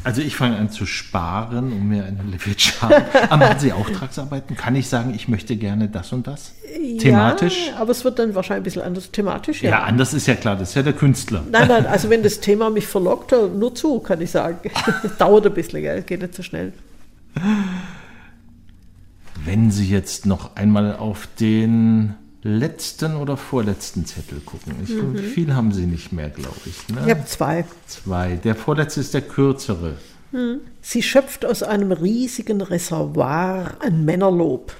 Also 0.03 0.21
ich 0.21 0.35
fange 0.35 0.57
an 0.57 0.69
zu 0.69 0.85
sparen, 0.85 1.71
um 1.71 1.87
mir 1.87 2.03
eine 2.03 2.23
Levitsch 2.23 2.73
haben. 2.81 3.03
Aber 3.29 3.37
machen 3.37 3.59
Sie 3.59 3.71
Auftragsarbeiten? 3.71 4.57
Kann 4.57 4.75
ich 4.75 4.87
sagen, 4.87 5.13
ich 5.15 5.27
möchte 5.27 5.55
gerne 5.55 5.87
das 5.87 6.11
und 6.11 6.27
das? 6.27 6.53
Thematisch? 6.99 7.67
Ja, 7.69 7.77
aber 7.77 7.91
es 7.91 8.03
wird 8.03 8.19
dann 8.19 8.35
wahrscheinlich 8.35 8.61
ein 8.61 8.63
bisschen 8.63 8.81
anders 8.81 9.11
thematisch. 9.11 9.63
Ja, 9.63 9.69
ja 9.69 9.83
anders 9.83 10.13
ist 10.13 10.27
ja 10.27 10.35
klar, 10.35 10.55
das 10.55 10.69
ist 10.69 10.75
ja 10.75 10.83
der 10.83 10.93
Künstler. 10.93 11.43
Nein, 11.49 11.67
nein, 11.67 11.85
also 11.85 12.09
wenn 12.09 12.23
das 12.23 12.39
Thema 12.39 12.69
mich 12.69 12.87
verlockt, 12.87 13.31
nur 13.31 13.73
zu, 13.75 13.99
kann 13.99 14.19
ich 14.21 14.31
sagen. 14.31 14.71
Dauert 15.17 15.45
ein 15.45 15.53
bisschen, 15.53 15.81
gell? 15.81 16.01
geht 16.01 16.21
nicht 16.21 16.35
so 16.35 16.43
schnell. 16.43 16.73
Wenn 19.45 19.71
Sie 19.71 19.89
jetzt 19.89 20.25
noch 20.25 20.55
einmal 20.55 20.95
auf 20.95 21.27
den 21.39 22.15
letzten 22.43 23.15
oder 23.15 23.37
vorletzten 23.37 24.05
Zettel 24.05 24.41
gucken. 24.41 24.75
Ich, 24.83 24.89
mhm. 24.89 25.17
Viel 25.17 25.55
haben 25.55 25.71
Sie 25.71 25.85
nicht 25.85 26.11
mehr, 26.11 26.29
glaube 26.29 26.59
ich. 26.65 26.89
Ne? 26.89 27.01
Ich 27.05 27.11
habe 27.11 27.23
zwei. 27.25 27.63
Zwei. 27.87 28.35
Der 28.35 28.55
vorletzte 28.55 28.99
ist 28.99 29.13
der 29.13 29.21
kürzere. 29.21 29.93
Mhm. 30.31 30.59
Sie 30.81 31.01
schöpft 31.01 31.45
aus 31.45 31.63
einem 31.63 31.91
riesigen 31.91 32.61
Reservoir 32.61 33.77
ein 33.79 34.05
Männerlob. 34.05 34.75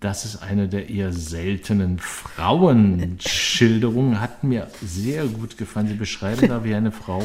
Das 0.00 0.24
ist 0.24 0.42
eine 0.42 0.68
der 0.68 0.90
eher 0.90 1.12
seltenen 1.12 1.98
Frauenschilderungen. 1.98 4.20
Hat 4.20 4.44
mir 4.44 4.68
sehr 4.84 5.24
gut 5.26 5.56
gefallen. 5.56 5.88
Sie 5.88 5.94
beschreiben 5.94 6.46
da, 6.48 6.62
wie 6.64 6.74
eine 6.74 6.92
Frau 6.92 7.22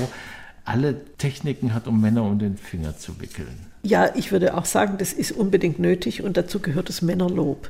alle 0.63 0.95
Techniken 1.17 1.73
hat, 1.73 1.87
um 1.87 1.99
Männer 1.99 2.23
um 2.23 2.39
den 2.39 2.55
Finger 2.55 2.97
zu 2.97 3.19
wickeln. 3.19 3.67
Ja, 3.83 4.15
ich 4.15 4.31
würde 4.31 4.55
auch 4.55 4.65
sagen, 4.65 4.99
das 4.99 5.11
ist 5.11 5.31
unbedingt 5.31 5.79
nötig 5.79 6.21
und 6.21 6.37
dazu 6.37 6.59
gehört 6.59 6.87
das 6.87 7.01
Männerlob. 7.01 7.67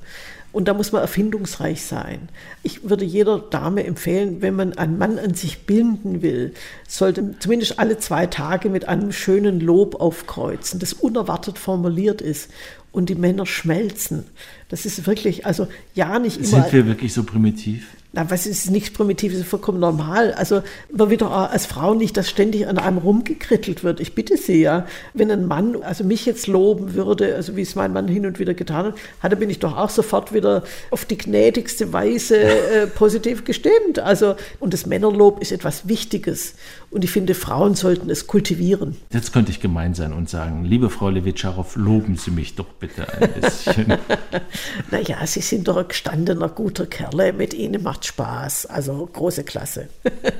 Und 0.51 0.67
da 0.67 0.73
muss 0.73 0.91
man 0.91 1.01
erfindungsreich 1.01 1.81
sein. 1.81 2.27
Ich 2.61 2.89
würde 2.89 3.05
jeder 3.05 3.39
Dame 3.39 3.85
empfehlen, 3.85 4.41
wenn 4.41 4.55
man 4.55 4.73
einen 4.73 4.97
Mann 4.97 5.17
an 5.17 5.33
sich 5.33 5.65
binden 5.65 6.21
will, 6.21 6.53
sollte 6.87 7.35
zumindest 7.39 7.79
alle 7.79 7.97
zwei 7.99 8.27
Tage 8.27 8.69
mit 8.69 8.87
einem 8.87 9.11
schönen 9.13 9.61
Lob 9.61 9.95
aufkreuzen, 9.95 10.79
das 10.79 10.93
unerwartet 10.93 11.57
formuliert 11.57 12.21
ist 12.21 12.49
und 12.91 13.09
die 13.09 13.15
Männer 13.15 13.45
schmelzen. 13.45 14.25
Das 14.67 14.85
ist 14.85 15.07
wirklich, 15.07 15.45
also 15.45 15.67
ja, 15.95 16.19
nicht 16.19 16.37
immer. 16.37 16.47
Sind 16.47 16.73
wir 16.73 16.85
wirklich 16.85 17.13
so 17.13 17.23
primitiv? 17.23 17.87
Na, 18.13 18.29
was 18.29 18.45
ist 18.45 18.69
nichts 18.69 18.91
Primitives, 18.91 19.39
ist 19.39 19.47
vollkommen 19.47 19.79
normal. 19.79 20.33
Also 20.33 20.63
man 20.91 21.09
wird 21.09 21.21
doch 21.21 21.31
als 21.31 21.65
Frau 21.65 21.93
nicht, 21.93 22.17
dass 22.17 22.29
ständig 22.29 22.67
an 22.67 22.77
einem 22.77 22.97
rumgekrittelt 22.97 23.85
wird. 23.85 24.01
Ich 24.01 24.15
bitte 24.15 24.35
Sie 24.35 24.61
ja, 24.61 24.85
wenn 25.13 25.31
ein 25.31 25.45
Mann, 25.45 25.81
also 25.81 26.03
mich 26.03 26.25
jetzt 26.25 26.47
loben 26.47 26.93
würde, 26.93 27.35
also 27.35 27.55
wie 27.55 27.61
es 27.61 27.75
mein 27.75 27.93
Mann 27.93 28.09
hin 28.09 28.25
und 28.25 28.37
wieder 28.37 28.53
getan 28.53 28.87
hat, 28.87 28.95
hatte 29.21 29.37
bin 29.37 29.49
ich 29.49 29.59
doch 29.59 29.77
auch 29.77 29.89
sofort 29.89 30.33
wieder 30.33 30.63
auf 30.89 31.05
die 31.05 31.17
gnädigste 31.17 31.93
Weise 31.93 32.37
äh, 32.37 32.87
positiv 32.87 33.45
gestimmt. 33.45 33.99
Also 33.99 34.35
und 34.59 34.73
das 34.73 34.85
Männerlob 34.85 35.41
ist 35.41 35.53
etwas 35.53 35.87
Wichtiges 35.87 36.55
und 36.91 37.05
ich 37.05 37.11
finde, 37.11 37.35
Frauen 37.35 37.73
sollten 37.75 38.09
es 38.09 38.27
kultivieren. 38.27 38.97
Jetzt 39.11 39.31
könnte 39.31 39.49
ich 39.49 39.61
gemein 39.61 39.93
sein 39.93 40.11
und 40.11 40.29
sagen, 40.29 40.65
liebe 40.65 40.89
Frau 40.89 41.09
Levitscharow, 41.09 41.77
loben 41.77 42.17
Sie 42.17 42.31
mich 42.31 42.55
doch 42.55 42.65
bitte 42.65 43.07
ein 43.13 43.31
bisschen. 43.41 43.93
naja, 44.91 45.25
Sie 45.25 45.39
sind 45.39 45.69
doch 45.69 45.77
ein 45.77 45.87
gestandener, 45.87 46.49
guter 46.49 46.85
Kerl. 46.85 47.31
Mit 47.31 47.53
Ihnen 47.53 47.81
macht 47.81 48.05
Spaß. 48.05 48.65
Also 48.65 49.09
große 49.11 49.45
Klasse. 49.45 49.87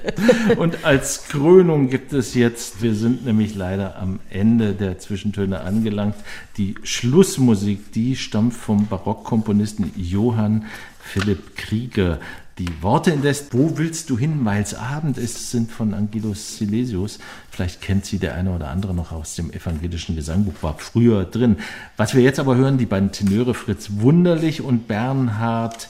Und 0.58 0.84
als 0.84 1.24
Krönung 1.30 1.90
gibt 1.90 2.12
es 2.12 2.36
jetzt, 2.36 2.82
wir 2.82 2.96
sind 2.96 3.26
nämlich 3.26 3.56
leider 3.56 3.98
am 3.98 4.20
Ende 4.30 4.74
der 4.74 5.00
Zwischentöne 5.00 5.62
angelangt, 5.62 6.16
die 6.58 6.76
Schlussmusik, 6.84 7.94
die 7.94 8.18
stammt 8.18 8.54
vom 8.54 8.88
Barockkomponisten 8.88 9.94
Johann 9.96 10.66
Philipp 11.02 11.56
Krieger. 11.56 12.20
Die 12.62 12.84
Worte 12.84 13.10
indes, 13.10 13.48
wo 13.50 13.80
willst 13.80 14.12
du 14.12 14.20
hin, 14.20 14.42
weil 14.44 14.62
es 14.62 14.76
Abend 14.76 15.18
ist, 15.18 15.50
sind 15.50 15.72
von 15.72 15.96
Angelus 15.96 16.58
Silesius. 16.58 17.18
Vielleicht 17.50 17.82
kennt 17.82 18.06
sie 18.06 18.20
der 18.20 18.36
eine 18.36 18.52
oder 18.52 18.70
andere 18.70 18.94
noch 18.94 19.12
aus 19.12 19.34
dem 19.34 19.52
evangelischen 19.52 20.16
Gesangbuch, 20.16 20.54
war 20.62 20.78
früher 20.78 21.26
drin. 21.26 21.58
Was 21.98 22.14
wir 22.14 22.22
jetzt 22.22 22.40
aber 22.40 22.56
hören, 22.58 22.78
die 22.78 22.86
beiden 22.86 23.12
Tenöre 23.12 23.56
Fritz 23.56 23.90
Wunderlich 23.94 24.62
und 24.62 24.88
Bernhard 24.88 25.90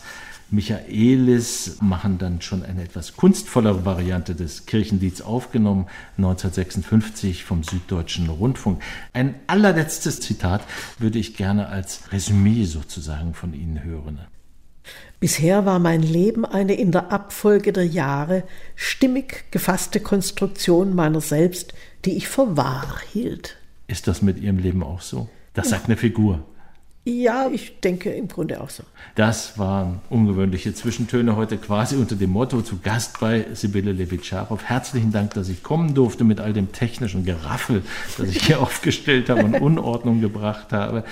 Michaelis 0.49 1.75
machen 1.81 2.17
dann 2.17 2.39
schon 2.39 2.63
eine 2.63 2.83
etwas 2.83 3.17
kunstvollere 3.17 3.83
Variante 3.83 4.33
des 4.33 4.65
Kirchenlieds 4.65 5.21
aufgenommen, 5.21 5.87
1956 6.15 7.43
vom 7.43 7.63
Süddeutschen 7.63 8.29
Rundfunk. 8.29 8.81
Ein 9.11 9.35
allerletztes 9.47 10.21
Zitat 10.21 10.61
würde 10.99 11.19
ich 11.19 11.35
gerne 11.35 11.67
als 11.67 12.13
Resümee 12.13 12.63
sozusagen 12.63 13.33
von 13.33 13.53
Ihnen 13.53 13.83
hören. 13.83 14.19
Bisher 15.19 15.65
war 15.65 15.79
mein 15.79 16.01
Leben 16.01 16.45
eine 16.45 16.73
in 16.73 16.91
der 16.91 17.11
Abfolge 17.11 17.73
der 17.73 17.85
Jahre 17.85 18.43
stimmig 18.75 19.51
gefasste 19.51 19.99
Konstruktion 19.99 20.95
meiner 20.95 21.21
selbst, 21.21 21.73
die 22.05 22.17
ich 22.17 22.27
für 22.27 22.57
wahr 22.57 22.99
hielt. 23.11 23.57
Ist 23.87 24.07
das 24.07 24.21
mit 24.21 24.39
Ihrem 24.39 24.57
Leben 24.57 24.83
auch 24.83 25.01
so? 25.01 25.29
Das 25.53 25.69
sagt 25.69 25.85
eine 25.85 25.97
Figur. 25.97 26.43
Ja, 27.03 27.49
ich 27.51 27.79
denke 27.79 28.11
im 28.11 28.27
Grunde 28.27 28.61
auch 28.61 28.69
so. 28.69 28.83
Das 29.15 29.57
waren 29.57 30.01
ungewöhnliche 30.11 30.75
Zwischentöne 30.75 31.35
heute 31.35 31.57
quasi 31.57 31.95
unter 31.95 32.15
dem 32.15 32.29
Motto 32.29 32.61
zu 32.61 32.77
Gast 32.77 33.19
bei 33.19 33.47
Sibylle 33.53 33.91
Levitscharow. 33.91 34.63
Herzlichen 34.63 35.11
Dank, 35.11 35.33
dass 35.33 35.49
ich 35.49 35.63
kommen 35.63 35.95
durfte 35.95 36.23
mit 36.23 36.39
all 36.39 36.53
dem 36.53 36.71
technischen 36.71 37.25
Geraffel, 37.25 37.81
das 38.19 38.29
ich 38.29 38.45
hier 38.45 38.61
aufgestellt 38.61 39.31
habe 39.31 39.43
und 39.43 39.55
Unordnung 39.55 40.21
gebracht 40.21 40.71
habe. 40.71 41.03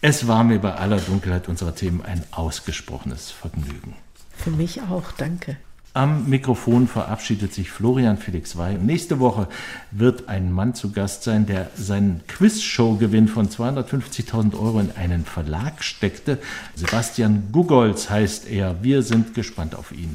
Es 0.00 0.28
war 0.28 0.44
mir 0.44 0.60
bei 0.60 0.74
aller 0.74 0.98
Dunkelheit 0.98 1.48
unserer 1.48 1.74
Themen 1.74 2.02
ein 2.02 2.22
ausgesprochenes 2.30 3.32
Vergnügen. 3.32 3.96
Für 4.30 4.50
mich 4.50 4.80
auch, 4.82 5.10
danke. 5.10 5.56
Am 5.92 6.28
Mikrofon 6.28 6.86
verabschiedet 6.86 7.52
sich 7.52 7.72
Florian 7.72 8.16
Felix 8.16 8.56
Wey. 8.56 8.78
Nächste 8.78 9.18
Woche 9.18 9.48
wird 9.90 10.28
ein 10.28 10.52
Mann 10.52 10.74
zu 10.74 10.92
Gast 10.92 11.24
sein, 11.24 11.46
der 11.46 11.72
seinen 11.74 12.20
Quizshow-Gewinn 12.28 13.26
von 13.26 13.48
250.000 13.48 14.54
Euro 14.54 14.78
in 14.78 14.92
einen 14.92 15.24
Verlag 15.24 15.82
steckte. 15.82 16.38
Sebastian 16.76 17.48
Gugolz 17.50 18.08
heißt 18.08 18.48
er. 18.48 18.84
Wir 18.84 19.02
sind 19.02 19.34
gespannt 19.34 19.74
auf 19.74 19.90
ihn. 19.90 20.14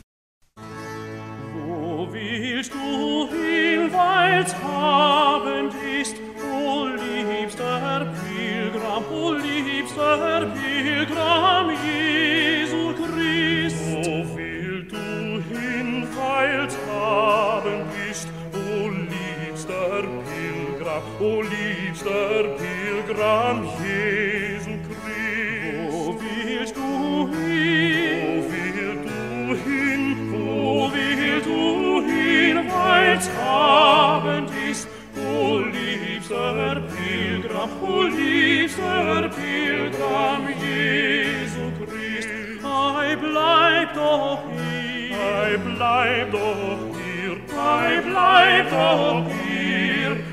O 21.23 21.41
liebster 21.41 22.43
Pilgram 22.59 23.63
Jesu 23.81 24.71
Christ, 24.85 25.93
wo 25.93 26.19
willst 26.19 26.75
du 26.75 27.29
hin? 27.31 28.43
Wo 28.43 28.51
willst 28.51 29.05
du 29.07 29.55
hin? 29.63 30.03
Wo 30.33 30.91
willst 30.91 31.45
du 31.45 32.01
hin, 32.01 32.57
weil's 32.69 33.29
Abend 33.39 34.49
ist? 34.69 34.89
O 35.15 35.59
liebster 35.59 36.81
Pilgram, 36.91 37.69
o 37.81 38.01
liebster 38.03 39.29
Pilgram 39.37 40.43
Jesu 40.61 41.63
Christ, 41.79 42.27
ei 42.65 43.15
bleib 43.15 43.93
doch 43.95 44.43
hier, 44.51 45.15
ei 45.39 45.57
bleib 45.57 46.31
doch 46.33 46.83
hier, 46.97 47.37
ei 47.77 48.01
bleib 48.01 48.69
doch 48.69 49.25
hier, 49.39 50.32